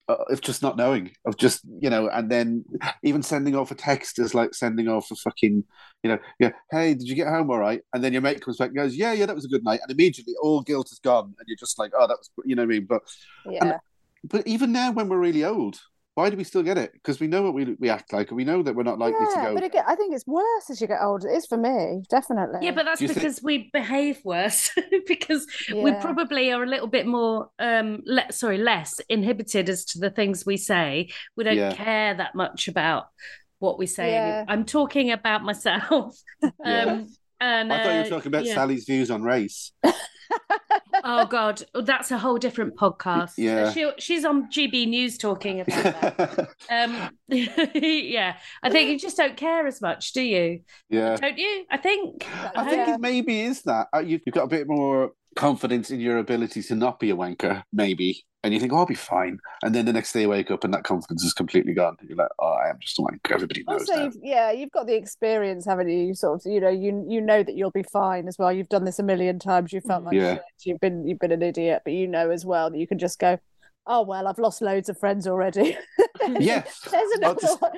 Uh, 0.09 0.25
of 0.31 0.41
just 0.41 0.63
not 0.63 0.79
knowing 0.79 1.11
of 1.27 1.37
just 1.37 1.61
you 1.83 1.91
know 1.91 2.09
and 2.09 2.31
then 2.31 2.65
even 3.03 3.23
sending 3.23 3.55
off 3.55 3.71
a 3.71 3.75
text 3.75 4.19
is 4.19 4.35
like 4.35 4.55
sending 4.55 4.89
off 4.89 5.11
a 5.11 5.15
fucking 5.15 5.63
you 6.03 6.09
know 6.09 6.19
yeah 6.41 6.51
hey 6.71 6.95
did 6.95 7.07
you 7.07 7.15
get 7.15 7.29
home 7.29 7.51
all 7.51 7.59
right? 7.59 7.83
And 7.93 8.03
then 8.03 8.15
your 8.15 8.23
mate 8.23 8.41
comes 8.41 8.57
back 8.57 8.69
and 8.69 8.77
goes 8.77 8.97
yeah 8.97 9.13
yeah 9.13 9.27
that 9.27 9.35
was 9.35 9.45
a 9.45 9.49
good 9.49 9.65
night. 9.65 9.81
And 9.83 9.91
immediately 9.91 10.33
all 10.41 10.63
guilt 10.63 10.91
is 10.91 10.99
gone. 10.99 11.35
And 11.39 11.47
you're 11.47 11.59
just 11.59 11.79
like 11.79 11.93
oh 11.95 12.07
that 12.07 12.17
was 12.17 12.31
you 12.47 12.57
know 12.57 12.63
what 12.63 12.73
i 12.73 12.79
mean? 12.79 12.87
But 12.87 13.03
yeah. 13.51 13.79
but 14.25 14.47
even 14.47 14.73
now 14.73 14.93
when 14.93 15.11
we're 15.11 15.19
really 15.19 15.45
old 15.45 15.79
why 16.19 16.29
do 16.31 16.37
we 16.37 16.43
still 16.43 16.65
get 16.65 16.77
it 16.77 16.93
because 16.95 17.21
we 17.21 17.29
know 17.29 17.43
what 17.43 17.55
we, 17.55 17.77
we 17.79 17.89
act 17.89 18.13
like 18.13 18.27
and 18.31 18.37
we 18.37 18.43
know 18.43 18.61
that 18.61 18.75
we're 18.75 18.83
not 18.83 18.99
likely 18.99 19.21
yeah 19.21 19.43
to 19.43 19.49
go 19.51 19.55
but 19.55 19.63
again 19.63 19.85
I 19.87 19.95
think 19.95 20.13
it's 20.13 20.27
worse 20.27 20.69
as 20.69 20.81
you 20.81 20.89
get 20.89 20.99
older 21.01 21.29
it 21.29 21.37
is 21.37 21.47
for 21.47 21.57
me 21.57 22.03
definitely 22.11 22.59
Yeah, 22.63 22.73
but 22.73 22.87
that's 22.87 22.99
Do 22.99 23.05
you 23.05 23.09
think- 23.11 23.21
because 23.23 23.41
we 23.41 23.71
behave 23.73 24.19
worse 24.25 24.73
because 25.07 25.47
we 25.73 25.93
probably 25.93 26.51
are 26.53 26.65
a 26.65 26.67
little 26.67 26.89
bit 26.89 27.07
more 27.07 27.51
um 27.61 28.03
le- 28.05 28.33
sorry, 28.33 28.59
less 28.59 29.01
inhibited 29.09 29.69
as 29.69 29.85
to 29.91 30.01
the 30.01 30.11
things 30.11 30.45
we 30.45 30.57
say. 30.57 31.09
We 31.37 31.45
don't 31.45 31.57
Yeah. 31.57 31.73
care 31.73 32.15
that 32.15 32.35
much 32.35 32.67
about 32.67 33.05
what 33.61 33.79
we 33.79 33.87
say. 33.87 34.11
Yeah. 34.11 34.45
I'm 34.49 34.65
talking 34.65 35.13
about 35.13 35.45
myself. 35.45 36.21
Yeah. 36.65 36.83
um 36.85 37.07
and 37.41 37.73
i 37.73 37.83
thought 37.85 37.93
you 37.93 38.01
were 38.01 38.07
uh, 38.07 38.09
talking 38.09 38.31
about 38.35 38.45
yeah. 38.45 38.55
sally's 38.55 38.85
views 38.85 39.11
on 39.13 39.23
race 39.23 39.71
Oh 41.05 41.27
god, 41.27 41.63
Oh, 41.75 41.81
that's 41.81 42.11
a 42.11 42.19
whole 42.19 42.39
different 42.39 42.77
podcast. 42.77 43.33
Yeah. 43.37 43.73
She, 43.73 43.91
she's 43.99 44.25
on 44.25 44.51
GB 44.51 44.89
News 44.89 45.19
talking 45.19 45.61
about 45.61 45.83
that. 45.83 46.49
um 46.71 47.11
yeah. 47.29 48.37
I 48.63 48.71
think 48.71 48.91
you 48.91 48.99
just 48.99 49.17
don't 49.17 49.37
care 49.37 49.67
as 49.67 49.81
much, 49.81 50.13
do 50.13 50.23
you? 50.23 50.61
yeah 50.91 51.17
Don't 51.17 51.39
you? 51.39 51.65
I 51.71 51.77
think 51.77 52.27
I 52.57 52.65
think 52.65 52.87
Yeah. 52.89 52.95
it 52.95 53.01
maybe 53.01 53.41
is 53.43 53.63
that 53.63 53.89
Uh, 53.95 54.01
you've, 54.01 54.23
you've 54.27 54.35
got 54.35 54.45
a 54.45 54.49
bit 54.49 54.67
more 54.69 55.13
confidence 55.37 55.91
in 55.91 56.01
your 56.01 56.19
ability 56.19 56.63
to 56.63 56.75
not 56.75 56.99
be 56.99 57.11
a 57.11 57.17
wanker, 57.17 57.63
maybe, 57.73 58.25
and 58.45 58.55
you 58.55 58.61
think, 58.61 58.73
"Oh, 58.73 58.77
I'll 58.79 58.87
be 58.87 58.95
fine," 58.95 59.39
and 59.63 59.75
then 59.75 59.85
the 59.85 59.93
next 59.93 60.13
day 60.13 60.23
you 60.23 60.29
wake 60.29 60.51
up 60.51 60.65
and 60.65 60.73
that 60.75 60.85
confidence 60.85 61.25
is 61.25 61.33
completely 61.33 61.75
gone. 61.75 61.97
You're 62.07 62.17
like, 62.17 62.29
"Oh, 62.39 62.53
I 62.53 62.71
am 62.71 62.79
just 62.81 62.99
a 62.99 63.03
wanker." 63.03 63.33
Everybody 63.33 63.65
knows 63.67 63.81
also 63.81 63.95
that. 63.97 64.05
you've, 64.05 64.17
yeah 64.23 64.51
you've 64.53 64.71
got 64.71 64.87
the 64.87 64.95
experience 64.95 65.65
haven't 65.65 65.89
you 65.89 65.99
you 65.99 66.15
sort 66.15 66.45
of 66.45 66.53
you 66.53 66.61
know 66.61 66.69
you 66.69 67.05
you 67.09 67.21
know 67.21 67.43
that 67.43 67.57
you'll 67.57 67.71
be 67.71 67.83
fine 67.83 68.29
as 68.29 68.39
well 68.39 68.53
you've 68.53 68.69
done 68.69 68.85
this 68.85 68.99
a 68.99 69.03
million 69.03 69.39
times 69.39 69.73
you 69.73 69.81
felt 69.81 70.05
like 70.05 70.15
Yeah. 70.15 70.35
shit. 70.35 70.43
you've 70.65 70.81
been 70.81 71.07
you've 71.07 71.19
been 71.19 71.33
an 71.33 71.43
idiot 71.43 71.83
but 71.85 71.93
you 71.93 72.07
know 72.07 72.31
as 72.31 72.45
well 72.47 72.71
that 72.71 72.79
you 72.79 72.87
can 72.87 72.99
just 72.99 73.19
go 73.19 73.39
oh 73.87 74.03
well 74.03 74.27
i've 74.29 74.39
lost 74.39 74.61
loads 74.63 74.89
of 74.89 74.99
friends 74.99 75.27
already 75.27 75.77
Yeah, 76.41 76.63
there's 76.91 76.95
I'll 76.95 77.19
another 77.19 77.41
just- 77.41 77.63
one. 77.63 77.73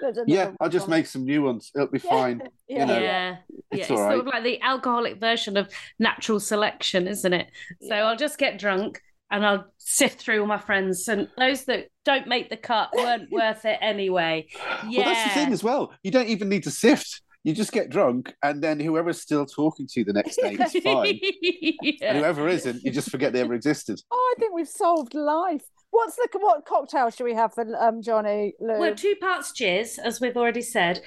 There's 0.00 0.18
yeah. 0.26 0.42
another 0.42 0.56
I'll 0.60 0.68
just 0.70 0.88
make 0.88 1.06
some 1.06 1.24
new 1.24 1.42
ones. 1.42 1.70
It'll 1.74 1.88
be 1.88 2.00
Yeah. 2.02 2.10
fine. 2.10 2.42
yeah, 2.68 2.84
know, 2.86 2.94
yeah, 2.94 3.00
yeah. 3.00 3.36
it's 3.70 3.80
It's, 3.80 3.88
sort 3.88 4.18
of 4.20 4.26
like 4.26 4.44
the 4.44 4.60
alcoholic 4.62 5.18
version 5.20 5.56
of 5.56 5.68
natural 5.98 6.40
selection, 6.40 7.06
isn't 7.08 7.32
it? 7.32 7.48
So 7.82 7.88
Yeah. 7.94 8.04
I'll 8.06 8.16
just 8.16 8.38
get 8.38 8.58
drunk 8.58 9.02
and 9.32 9.44
I'll 9.44 9.64
sift 9.78 10.20
through 10.20 10.40
all 10.40 10.46
my 10.46 10.58
friends, 10.58 11.08
and 11.08 11.26
those 11.36 11.64
that 11.64 11.88
don't 12.04 12.28
make 12.28 12.50
the 12.50 12.56
cut 12.56 12.90
weren't 12.94 13.28
worth 13.32 13.64
it 13.64 13.78
anyway. 13.80 14.46
Yeah, 14.88 15.04
Well, 15.04 15.14
that's 15.14 15.24
the 15.34 15.40
thing 15.40 15.52
as 15.52 15.64
well. 15.64 15.92
You 16.04 16.12
don't 16.12 16.28
even 16.28 16.48
need 16.48 16.62
to 16.64 16.70
sift. 16.70 17.22
You 17.42 17.52
just 17.54 17.72
get 17.72 17.90
drunk, 17.90 18.32
and 18.44 18.62
then 18.62 18.78
whoever's 18.78 19.20
still 19.20 19.44
talking 19.46 19.88
to 19.88 20.00
you 20.00 20.04
the 20.04 20.12
next 20.12 20.36
day 20.36 20.52
is 20.54 20.72
fine. 20.84 21.18
And 22.02 22.18
whoever 22.18 22.46
isn't, 22.46 22.84
you 22.84 22.92
just 22.92 23.10
forget 23.10 23.32
they 23.32 23.40
ever 23.40 23.54
existed. 23.54 24.00
oh 24.12 24.34
i 24.36 24.38
think 24.38 24.54
we've 24.54 24.68
solved 24.68 25.14
life 25.14 25.64
what's 25.90 26.16
the 26.16 26.28
what 26.38 26.64
cocktail 26.64 27.10
should 27.10 27.24
we 27.24 27.34
have 27.34 27.52
for 27.52 27.64
um 27.76 28.00
johnny 28.00 28.54
Lou? 28.60 28.78
Well, 28.78 28.94
two 28.94 29.14
parts 29.20 29.52
jizz, 29.52 29.98
as 29.98 30.20
we've 30.20 30.36
already 30.36 30.62
said. 30.62 31.00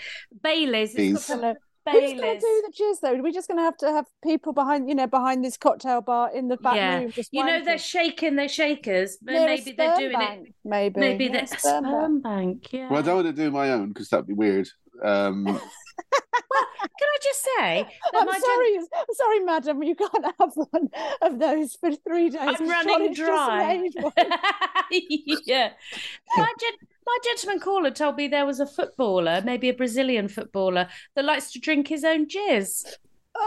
Bailey's. 0.44 0.90
It's 0.96 1.26
Please. 1.28 1.28
got 1.28 1.56
Hello. 1.86 2.08
some 2.08 2.16
We're 2.18 2.22
going 2.24 2.40
to 2.40 2.46
do 2.46 2.64
the 2.68 2.74
jizz 2.84 3.00
though. 3.02 3.22
We're 3.22 3.32
just 3.32 3.48
going 3.48 3.58
to 3.60 3.64
have 3.64 3.78
to 3.78 3.92
have 3.92 4.06
people 4.24 4.54
behind, 4.54 4.90
you 4.90 4.96
know, 4.96 5.08
behind 5.08 5.44
this 5.46 5.58
cocktail 5.58 6.02
bar 6.02 6.32
in 6.34 6.48
the 6.48 6.58
back 6.58 6.76
Yeah. 6.76 7.00
room. 7.00 7.12
Just 7.12 7.30
You 7.32 7.46
know, 7.46 7.64
they're 7.64 7.78
shaking 7.78 8.36
their 8.36 8.50
shakers, 8.50 9.18
but 9.22 9.34
Near 9.34 9.46
maybe 9.46 9.72
they're 9.78 9.96
doing 9.96 10.12
bank, 10.14 10.48
it. 10.50 10.56
Maybe, 10.64 11.00
Maybe 11.00 11.30
Near 11.30 11.34
they're 11.34 11.42
a 11.52 11.56
a 11.56 11.60
sperm 11.60 12.22
bank. 12.22 12.24
bank. 12.24 12.74
Yeah. 12.74 12.90
Well, 12.90 13.00
I 13.00 13.02
don't 13.04 13.16
want 13.24 13.28
to 13.28 13.34
do 13.44 13.52
my 13.52 13.72
own 13.72 13.90
because 13.90 14.10
that'd 14.10 14.28
be 14.28 14.34
weird. 14.34 14.68
Um, 15.04 15.44
well, 15.46 15.60
Can 15.60 17.10
I 17.10 17.18
just 17.22 17.44
say 17.58 17.88
that 18.14 18.20
I'm 18.22 18.26
my 18.26 18.34
gen- 18.34 18.42
sorry, 18.42 18.78
I'm 18.78 19.14
sorry, 19.14 19.40
madam. 19.42 19.84
You 19.84 19.96
can't 19.96 20.26
have 20.40 20.52
one 20.56 20.90
of 21.22 21.40
those 21.40 21.76
for 21.76 21.92
three 21.92 22.30
days. 22.30 22.42
I'm 22.42 22.68
running 22.70 23.14
Johnny's 23.14 23.18
just 23.18 23.30
dry. 23.30 23.78
made 23.78 23.94
one. 24.02 24.14
yeah. 25.46 25.70
My, 26.38 26.54
gen- 26.60 26.88
my 27.06 27.18
gentleman 27.24 27.60
caller 27.60 27.91
told 27.91 28.16
me 28.18 28.28
there 28.28 28.45
was 28.45 28.60
a 28.60 28.66
footballer, 28.66 29.41
maybe 29.45 29.70
a 29.70 29.74
Brazilian 29.74 30.28
footballer, 30.28 30.88
that 31.16 31.26
likes 31.26 31.51
to 31.53 31.60
drink 31.60 31.88
his 31.88 32.03
own 32.03 32.28
jizz, 32.28 32.86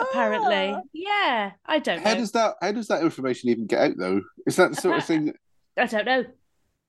apparently. 0.00 0.74
Ah. 0.76 0.80
Yeah. 0.92 1.52
I 1.66 1.78
don't 1.78 2.02
how 2.02 2.12
know. 2.14 2.18
does 2.20 2.32
that 2.32 2.54
how 2.60 2.72
does 2.72 2.88
that 2.88 3.02
information 3.02 3.50
even 3.50 3.66
get 3.66 3.80
out 3.80 3.96
though? 3.98 4.22
Is 4.46 4.56
that 4.56 4.70
the 4.70 4.80
sort 4.80 4.98
of 4.98 5.04
thing? 5.04 5.32
I 5.76 5.86
don't 5.86 6.04
know. 6.06 6.24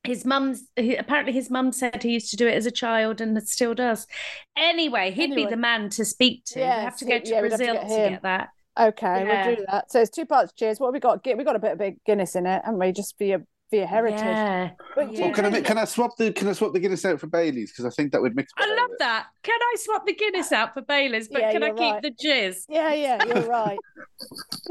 His 0.03 0.23
mum's 0.25 0.63
he, 0.75 0.95
apparently 0.95 1.33
his 1.33 1.49
mum 1.49 1.71
said 1.71 2.01
he 2.03 2.11
used 2.11 2.31
to 2.31 2.37
do 2.37 2.47
it 2.47 2.53
as 2.55 2.65
a 2.65 2.71
child 2.71 3.19
and 3.19 3.37
it 3.37 3.47
still 3.47 3.73
does. 3.73 4.07
Anyway, 4.55 5.11
he'd 5.11 5.35
be 5.35 5.45
the 5.45 5.57
man 5.57 5.89
to 5.91 6.05
speak 6.05 6.45
to. 6.45 6.59
we 6.59 6.61
Yes, 6.65 6.83
have 6.83 6.97
to 6.97 7.05
go 7.05 7.13
he- 7.15 7.19
to 7.21 7.29
yeah, 7.29 7.41
we'd 7.41 7.51
have 7.51 7.59
to 7.59 7.65
Brazil 7.65 7.81
get 7.81 7.89
to 8.03 8.09
get 8.11 8.21
that. 8.23 8.49
Okay, 8.79 9.25
Yeah. 9.25 9.47
we'll 9.47 9.55
do 9.57 9.65
that. 9.69 9.91
So 9.91 9.99
it's 10.01 10.09
two 10.09 10.25
parts. 10.25 10.53
Cheers. 10.53 10.79
What 10.79 10.87
have 10.87 10.93
we 10.93 10.99
got? 11.01 11.25
We 11.37 11.43
got 11.43 11.57
a 11.57 11.59
bit 11.59 11.73
of 11.73 11.77
big 11.79 12.01
Guinness 12.05 12.35
in 12.35 12.45
it, 12.45 12.61
haven't 12.63 12.79
we? 12.79 12.93
Just 12.93 13.17
for 13.17 13.25
your 13.25 13.43
for 13.69 13.75
your 13.75 13.87
heritage. 13.87 14.19
Yeah. 14.19 14.71
But 14.95 15.11
do 15.11 15.17
oh, 15.17 15.21
Well, 15.25 15.33
can 15.33 15.45
I 15.45 15.61
can 15.61 15.77
I 15.77 15.85
swap 15.85 16.17
the 16.17 16.31
can 16.33 16.47
I 16.47 16.53
swap 16.53 16.73
the 16.73 16.79
Guinness 16.79 17.05
out 17.05 17.19
for 17.19 17.27
Bailey's 17.27 17.71
because 17.71 17.85
I 17.85 17.89
think 17.89 18.11
that 18.11 18.21
would 18.21 18.35
mix. 18.35 18.51
I 18.57 18.67
love 18.67 18.91
it. 18.91 18.99
that. 18.99 19.27
Can 19.43 19.59
I 19.61 19.75
swap 19.77 20.05
the 20.05 20.13
Guinness 20.15 20.51
out 20.51 20.73
for 20.73 20.81
Bailey's? 20.81 21.27
But 21.27 21.41
Yeah, 21.41 21.51
can 21.53 21.63
I 21.63 21.67
you're 21.67 21.75
keep 21.75 22.01
the 22.01 22.27
jizz? 22.27 22.65
Yeah, 22.67 22.93
yeah, 22.93 23.23
you're 23.25 23.47
right. 23.47 23.77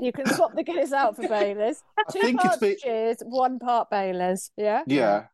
You 0.00 0.12
can 0.12 0.26
swap 0.26 0.54
the 0.54 0.62
Guinness 0.62 0.92
out 0.92 1.16
for 1.16 1.26
Bailey's. 1.28 1.82
I 1.98 2.02
Two 2.12 2.20
think 2.20 2.36
it's 2.36 2.44
parts 2.44 2.58
be- 2.58 2.76
cheers, 2.76 3.18
one 3.24 3.58
part 3.58 3.90
Bailey's. 3.90 4.50
Yeah. 4.56 4.82
Yeah. 4.86 5.24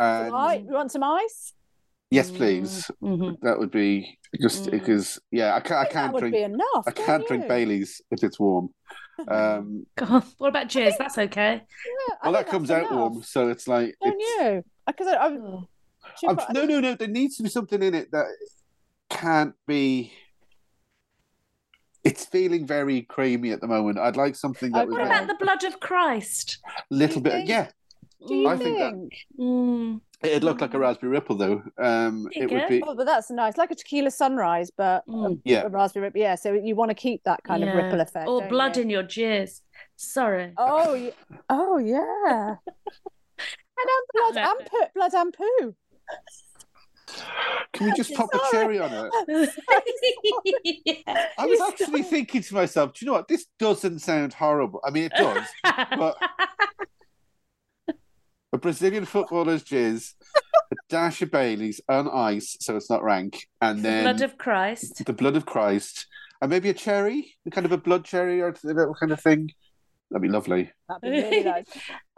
And 0.00 0.32
Right. 0.32 0.60
You 0.60 0.72
want 0.72 0.90
some 0.90 1.04
ice? 1.04 1.52
Yes, 2.10 2.30
please. 2.30 2.90
Mhm. 3.02 3.36
That 3.42 3.58
would 3.58 3.70
be 3.70 4.18
just 4.40 4.66
Mm. 4.66 4.70
because 4.72 5.18
yeah, 5.30 5.54
I 5.54 5.60
can't 5.60 5.72
I 5.80 5.82
think 5.84 5.92
that 5.94 6.00
can't 6.00 6.12
would 6.12 6.20
drink 6.20 6.34
be 6.34 6.42
enough. 6.42 6.84
I 6.86 6.90
don't 6.90 7.06
can't 7.06 7.26
drink? 7.28 7.48
Bailey's 7.48 8.00
if 8.10 8.22
it's 8.22 8.38
warm. 8.40 8.70
Um, 9.28 9.86
God, 9.94 10.24
what 10.38 10.48
about 10.48 10.66
jizz? 10.66 10.94
That's 10.98 11.16
okay. 11.18 11.52
Yeah, 11.62 12.14
well, 12.24 12.32
that 12.32 12.48
comes 12.48 12.68
that's 12.68 12.90
out 12.90 12.96
warm, 12.96 13.22
so 13.22 13.48
it's 13.48 13.68
like 13.68 13.94
Don't 14.02 14.16
it's, 14.18 14.40
you? 14.40 14.64
Because 14.88 15.06
I, 15.06 15.16
I'm, 15.18 15.36
Oh. 15.40 15.68
two 16.20 16.28
I'm, 16.30 16.38
no, 16.52 16.64
no, 16.64 16.80
no. 16.80 16.94
There 16.96 17.06
needs 17.06 17.36
to 17.36 17.44
be 17.44 17.48
something 17.48 17.80
in 17.80 17.94
it 17.94 18.10
that 18.10 18.26
can't 19.10 19.54
be. 19.68 20.12
it's 22.02 22.24
feeling 22.26 22.66
very 22.66 23.02
creamy 23.02 23.50
at 23.52 23.60
the 23.60 23.66
moment. 23.68 23.98
I'd 23.98 24.16
like 24.16 24.34
something 24.36 24.72
that 24.72 24.88
was 24.88 24.92
What 24.92 25.02
Okay. 25.06 25.10
about 25.16 25.26
the 25.28 25.42
blood 25.44 25.64
of 25.64 25.80
Christ? 25.80 26.58
a 26.90 26.94
little 26.94 27.20
bit. 27.22 27.32
think- 27.34 27.48
Yeah, 27.48 27.68
Do 28.26 28.34
you 28.34 28.48
I 28.48 28.56
think? 28.56 28.78
think 28.78 29.12
that- 29.36 29.42
Mm. 29.42 30.00
it'd 30.22 30.44
look 30.44 30.60
like 30.60 30.74
a 30.74 30.78
raspberry 30.78 31.12
ripple 31.12 31.36
though. 31.36 31.62
Um, 31.78 32.28
it 32.32 32.50
would 32.50 32.68
be. 32.68 32.82
Oh, 32.82 32.94
but 32.94 33.06
that's 33.06 33.30
nice, 33.30 33.56
like 33.56 33.70
a 33.70 33.74
tequila 33.74 34.10
sunrise, 34.10 34.70
but 34.70 35.06
Mm. 35.06 35.36
a, 35.36 35.40
Yeah. 35.44 35.62
a 35.62 35.68
raspberry 35.68 36.04
ripple. 36.04 36.20
Yeah, 36.20 36.34
so 36.36 36.52
you 36.54 36.74
want 36.76 36.90
to 36.90 36.94
keep 36.94 37.22
that 37.24 37.42
kind 37.44 37.62
of 37.64 37.74
ripple 37.74 38.00
effect. 38.00 38.28
Or 38.28 38.46
blood 38.48 38.76
you? 38.76 38.82
in 38.82 38.90
your 38.90 39.02
jizz. 39.04 39.60
Sorry. 39.96 40.52
Oh, 40.56 40.94
yeah. 41.06 41.10
oh 41.50 41.78
yeah. 41.78 42.56
and 43.76 43.88
blood 44.12 44.34
No. 44.36 44.54
and 44.58 44.66
poo. 44.70 44.86
Blood 44.94 45.14
and 45.14 45.34
poo. 45.34 45.74
Can 47.74 47.86
we 47.86 47.92
just 47.92 48.12
pop 48.14 48.28
a 48.34 48.38
cherry 48.50 48.78
on 48.80 48.90
it? 48.92 49.12
I 51.38 51.46
was 51.46 51.60
actually 51.60 52.02
thinking 52.02 52.42
to 52.42 52.54
myself, 52.54 52.94
do 52.94 53.04
you 53.04 53.06
know 53.06 53.12
what? 53.18 53.28
This 53.28 53.46
doesn't 53.58 54.00
sound 54.00 54.32
horrible. 54.32 54.80
I 54.84 54.90
mean, 54.90 55.04
it 55.04 55.12
does. 55.16 55.46
but 55.62 56.16
a 58.54 58.58
Brazilian 58.58 59.04
footballer's 59.04 59.64
jizz, 59.64 60.14
a 60.36 60.76
dash 60.88 61.20
of 61.22 61.30
Bailey's 61.30 61.80
on 61.88 62.08
ice, 62.08 62.56
so 62.60 62.76
it's 62.76 62.88
not 62.88 63.02
rank, 63.02 63.46
and 63.60 63.82
then 63.84 64.04
blood 64.04 64.22
of 64.22 64.38
Christ. 64.38 65.04
the 65.04 65.12
blood 65.12 65.36
of 65.36 65.44
Christ, 65.44 66.06
and 66.40 66.50
maybe 66.50 66.68
a 66.70 66.74
cherry, 66.74 67.34
kind 67.50 67.66
of 67.66 67.72
a 67.72 67.78
blood 67.78 68.04
cherry 68.04 68.40
or 68.40 68.48
a 68.48 68.54
little 68.62 68.94
kind 68.94 69.12
of 69.12 69.20
thing. 69.20 69.50
That'd 70.10 70.22
be 70.22 70.28
lovely. 70.28 70.70
That'd 70.88 71.02
be 71.02 71.08
really 71.10 71.42
nice. 71.52 71.64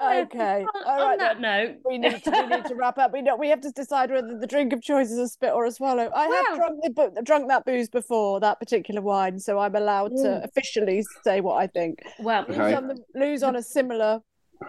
Okay. 0.02 0.62
On, 0.64 0.82
All 0.86 1.12
on 1.12 1.18
that 1.18 1.40
then. 1.40 1.42
note, 1.42 1.76
We 1.86 1.96
need 1.96 2.22
to 2.24 2.30
we 2.30 2.46
need 2.56 2.64
to 2.66 2.74
wrap 2.74 2.98
up. 2.98 3.12
We 3.12 3.22
know 3.22 3.36
we 3.36 3.48
have 3.48 3.60
to 3.62 3.70
decide 3.70 4.10
whether 4.10 4.36
the 4.38 4.46
drink 4.46 4.74
of 4.74 4.82
choice 4.82 5.10
is 5.10 5.18
a 5.18 5.28
spit 5.28 5.52
or 5.54 5.64
a 5.64 5.70
swallow. 5.70 6.10
I 6.14 6.28
Well- 6.28 6.44
have 6.44 6.56
drunk 6.56 6.80
the 6.82 6.90
bu- 6.90 7.22
drunk 7.22 7.48
that 7.48 7.64
booze 7.64 7.88
before 7.88 8.40
that 8.40 8.58
particular 8.60 9.00
wine, 9.00 9.38
so 9.38 9.58
I'm 9.58 9.74
allowed 9.74 10.10
to 10.16 10.28
Mm. 10.28 10.44
officially 10.44 11.02
say 11.24 11.40
what 11.40 11.54
I 11.62 11.68
think. 11.68 12.00
well, 12.18 12.44
Lose 12.48 12.58
on, 12.58 12.88
the, 12.88 12.98
lose 13.14 13.42
on 13.42 13.56
a 13.56 13.62
similar 13.62 14.20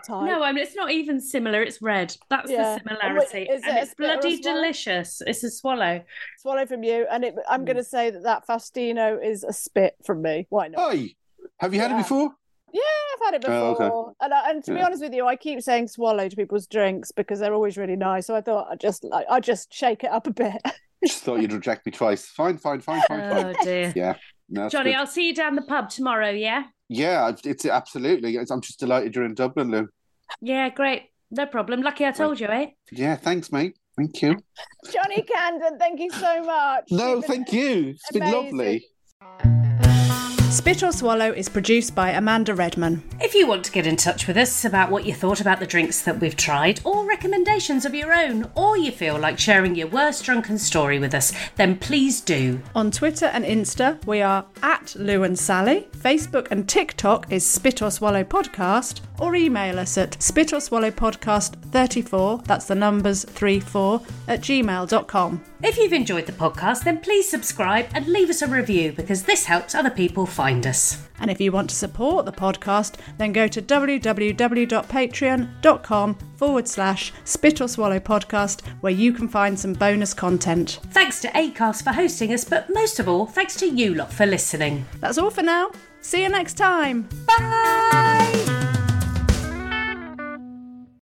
type. 0.06 0.26
no, 0.26 0.44
I 0.44 0.52
mean 0.52 0.64
it's 0.64 0.76
not 0.76 0.92
even 0.92 1.20
similar. 1.22 1.62
It's 1.62 1.82
red. 1.82 2.16
That's 2.30 2.52
Yeah. 2.52 2.76
the 2.76 2.80
similarity, 2.90 3.44
Is 3.44 3.64
and 3.64 3.78
a 3.78 3.82
it's 3.82 3.92
spit 3.92 4.10
or 4.10 4.14
a 4.14 4.18
bloody 4.18 4.38
delicious. 4.42 5.22
It's 5.26 5.44
a 5.44 5.50
swallow. 5.52 6.02
swallow 6.40 6.66
from 6.66 6.84
you, 6.84 7.06
and 7.12 7.24
it, 7.24 7.36
I'm 7.50 7.62
Mm. 7.64 7.66
going 7.66 7.78
to 7.78 7.84
say 7.84 8.10
that 8.10 8.24
that 8.24 8.48
Faustino 8.48 9.24
is 9.24 9.44
a 9.44 9.54
spit 9.54 9.96
from 10.06 10.22
me. 10.22 10.46
Why 10.50 10.68
not? 10.70 10.94
Oi, 10.94 11.16
have 11.60 11.74
you 11.74 11.80
had 11.80 11.92
Yeah. 11.92 12.00
it 12.00 12.04
before? 12.04 12.30
Yeah, 12.74 12.82
I've 13.14 13.26
had 13.26 13.34
it 13.36 13.46
Oh, 13.48 13.72
before, 13.72 14.02
okay. 14.10 14.16
and 14.22 14.34
I, 14.34 14.50
and 14.52 14.64
to 14.66 14.74
be 14.74 14.82
honest 14.82 15.02
with 15.02 15.14
you, 15.14 15.26
I 15.26 15.36
keep 15.38 15.62
saying 15.62 15.88
swallow 15.88 16.28
to 16.30 16.36
people's 16.36 16.68
drinks 16.68 17.12
because 17.12 17.40
they're 17.40 17.54
always 17.54 17.78
really 17.78 17.96
nice. 17.96 18.28
So 18.28 18.36
I 18.36 18.42
thought 18.42 18.68
I'd 18.70 18.80
just 18.80 19.04
like 19.06 19.26
I 19.30 19.40
just 19.40 19.74
shake 19.74 20.04
it 20.04 20.12
up 20.12 20.28
a 20.28 20.32
bit. 20.32 20.62
Just 21.06 21.22
thought 21.24 21.40
you'd 21.40 21.54
reject 21.54 21.86
me 21.86 21.92
twice. 21.92 22.26
Fine, 22.26 22.58
fine, 22.58 22.82
fine, 22.82 23.02
fine, 23.08 23.30
fine. 23.30 23.46
Oh 23.56 23.64
dear. 23.64 23.94
Yeah, 23.96 24.16
no, 24.50 24.70
Johnny, 24.70 24.92
good. 24.92 24.98
I'll 24.98 25.08
see 25.08 25.28
you 25.28 25.36
down 25.36 25.56
the 25.56 25.62
pub 25.62 25.90
tomorrow. 25.90 26.30
Yeah. 26.30 26.64
Yeah, 26.90 27.32
it's 27.44 27.66
absolutely. 27.66 28.38
I'm 28.38 28.62
just 28.62 28.80
delighted 28.80 29.16
you're 29.16 29.26
in 29.26 29.34
Dublin, 29.34 29.72
Lou. 29.72 29.90
Yeah, 30.42 30.70
great. 30.70 31.04
No 31.32 31.46
problem. 31.46 31.82
Lucky 31.82 32.06
I 32.06 32.12
told 32.12 32.40
you, 32.40 32.48
eh? 32.48 32.68
Yeah, 32.92 33.16
thanks, 33.16 33.52
mate. 33.52 33.78
Thank 33.98 34.22
you. 34.22 34.38
Johnny 34.92 35.24
Candon, 35.24 35.78
thank 35.80 36.00
you 36.00 36.10
so 36.12 36.44
much. 36.44 36.86
No, 36.92 37.22
thank 37.22 37.52
you. 37.52 37.90
It's 37.90 38.12
been 38.12 38.32
lovely. 38.32 38.86
Spit 40.68 40.84
or 40.84 40.92
Swallow 40.92 41.32
is 41.32 41.48
produced 41.48 41.96
by 41.96 42.10
Amanda 42.10 42.54
Redman. 42.54 43.02
If 43.22 43.34
you 43.34 43.48
want 43.48 43.64
to 43.64 43.72
get 43.72 43.88
in 43.88 43.96
touch 43.96 44.28
with 44.28 44.36
us 44.36 44.66
about 44.66 44.92
what 44.92 45.06
you 45.06 45.14
thought 45.14 45.40
about 45.40 45.62
the 45.62 45.66
drinks 45.66 46.02
that 46.02 46.20
we've 46.20 46.36
tried, 46.36 46.82
or 46.84 47.08
recommendations 47.08 47.86
of 47.86 47.96
your 47.96 48.14
own, 48.14 48.52
or 48.54 48.78
you 48.78 48.92
feel 48.92 49.18
like 49.18 49.40
sharing 49.40 49.76
your 49.76 49.88
worst 49.88 50.26
drunken 50.26 50.58
story 50.58 51.00
with 51.00 51.14
us, 51.14 51.32
then 51.56 51.78
please 51.78 52.20
do. 52.20 52.62
On 52.76 52.92
Twitter 52.92 53.28
and 53.28 53.46
Insta, 53.46 54.06
we 54.06 54.22
are 54.22 54.46
at 54.62 54.94
Lou 54.96 55.24
and 55.24 55.40
Sally. 55.40 55.88
Facebook 55.96 56.52
and 56.52 56.68
TikTok 56.68 57.32
is 57.32 57.48
Spit 57.48 57.82
or 57.82 57.90
Swallow 57.90 58.26
Podcast, 58.26 59.00
or 59.20 59.36
email 59.36 59.80
us 59.80 59.98
at 59.98 60.22
spit 60.22 60.54
or 60.54 60.60
swallow 60.60 60.92
podcast 60.92 61.56
34, 61.72 62.44
that's 62.46 62.66
the 62.66 62.76
numbers 62.76 63.24
34, 63.24 64.02
at 64.28 64.42
gmail.com. 64.42 65.44
If 65.64 65.78
you've 65.78 65.94
enjoyed 65.94 66.28
the 66.28 66.34
podcast, 66.34 66.84
then 66.84 67.00
please 67.00 67.28
subscribe 67.28 67.88
and 67.94 68.08
leave 68.08 68.30
us 68.30 68.42
a 68.42 68.48
review 68.48 68.92
because 68.92 69.24
this 69.24 69.46
helps 69.46 69.74
other 69.74 69.90
people 69.90 70.26
find 70.58 70.68
us. 70.68 71.08
And 71.20 71.32
if 71.32 71.42
you 71.42 71.52
want 71.52 71.72
to 71.72 71.76
support 71.76 72.26
the 72.26 72.32
podcast, 72.32 72.96
then 73.18 73.34
go 73.34 73.48
to 73.48 73.60
www.patreon.com 73.62 76.16
forward 76.36 76.68
slash 76.68 77.14
spit 77.24 77.62
or 77.62 77.68
swallow 77.68 78.00
podcast, 78.00 78.62
where 78.82 78.94
you 78.94 79.14
can 79.14 79.28
find 79.28 79.60
some 79.60 79.74
bonus 79.74 80.14
content. 80.14 80.80
Thanks 80.92 81.20
to 81.22 81.30
ACAST 81.30 81.84
for 81.84 81.94
hosting 81.94 82.32
us, 82.34 82.44
but 82.44 82.72
most 82.74 83.00
of 83.00 83.10
all, 83.10 83.26
thanks 83.26 83.56
to 83.58 83.66
you 83.68 83.96
lot 83.96 84.14
for 84.14 84.28
listening. 84.28 84.86
That's 85.00 85.18
all 85.18 85.32
for 85.32 85.44
now. 85.44 85.72
See 86.02 86.22
you 86.24 86.30
next 86.30 86.54
time. 86.56 87.08
Bye! 87.26 88.77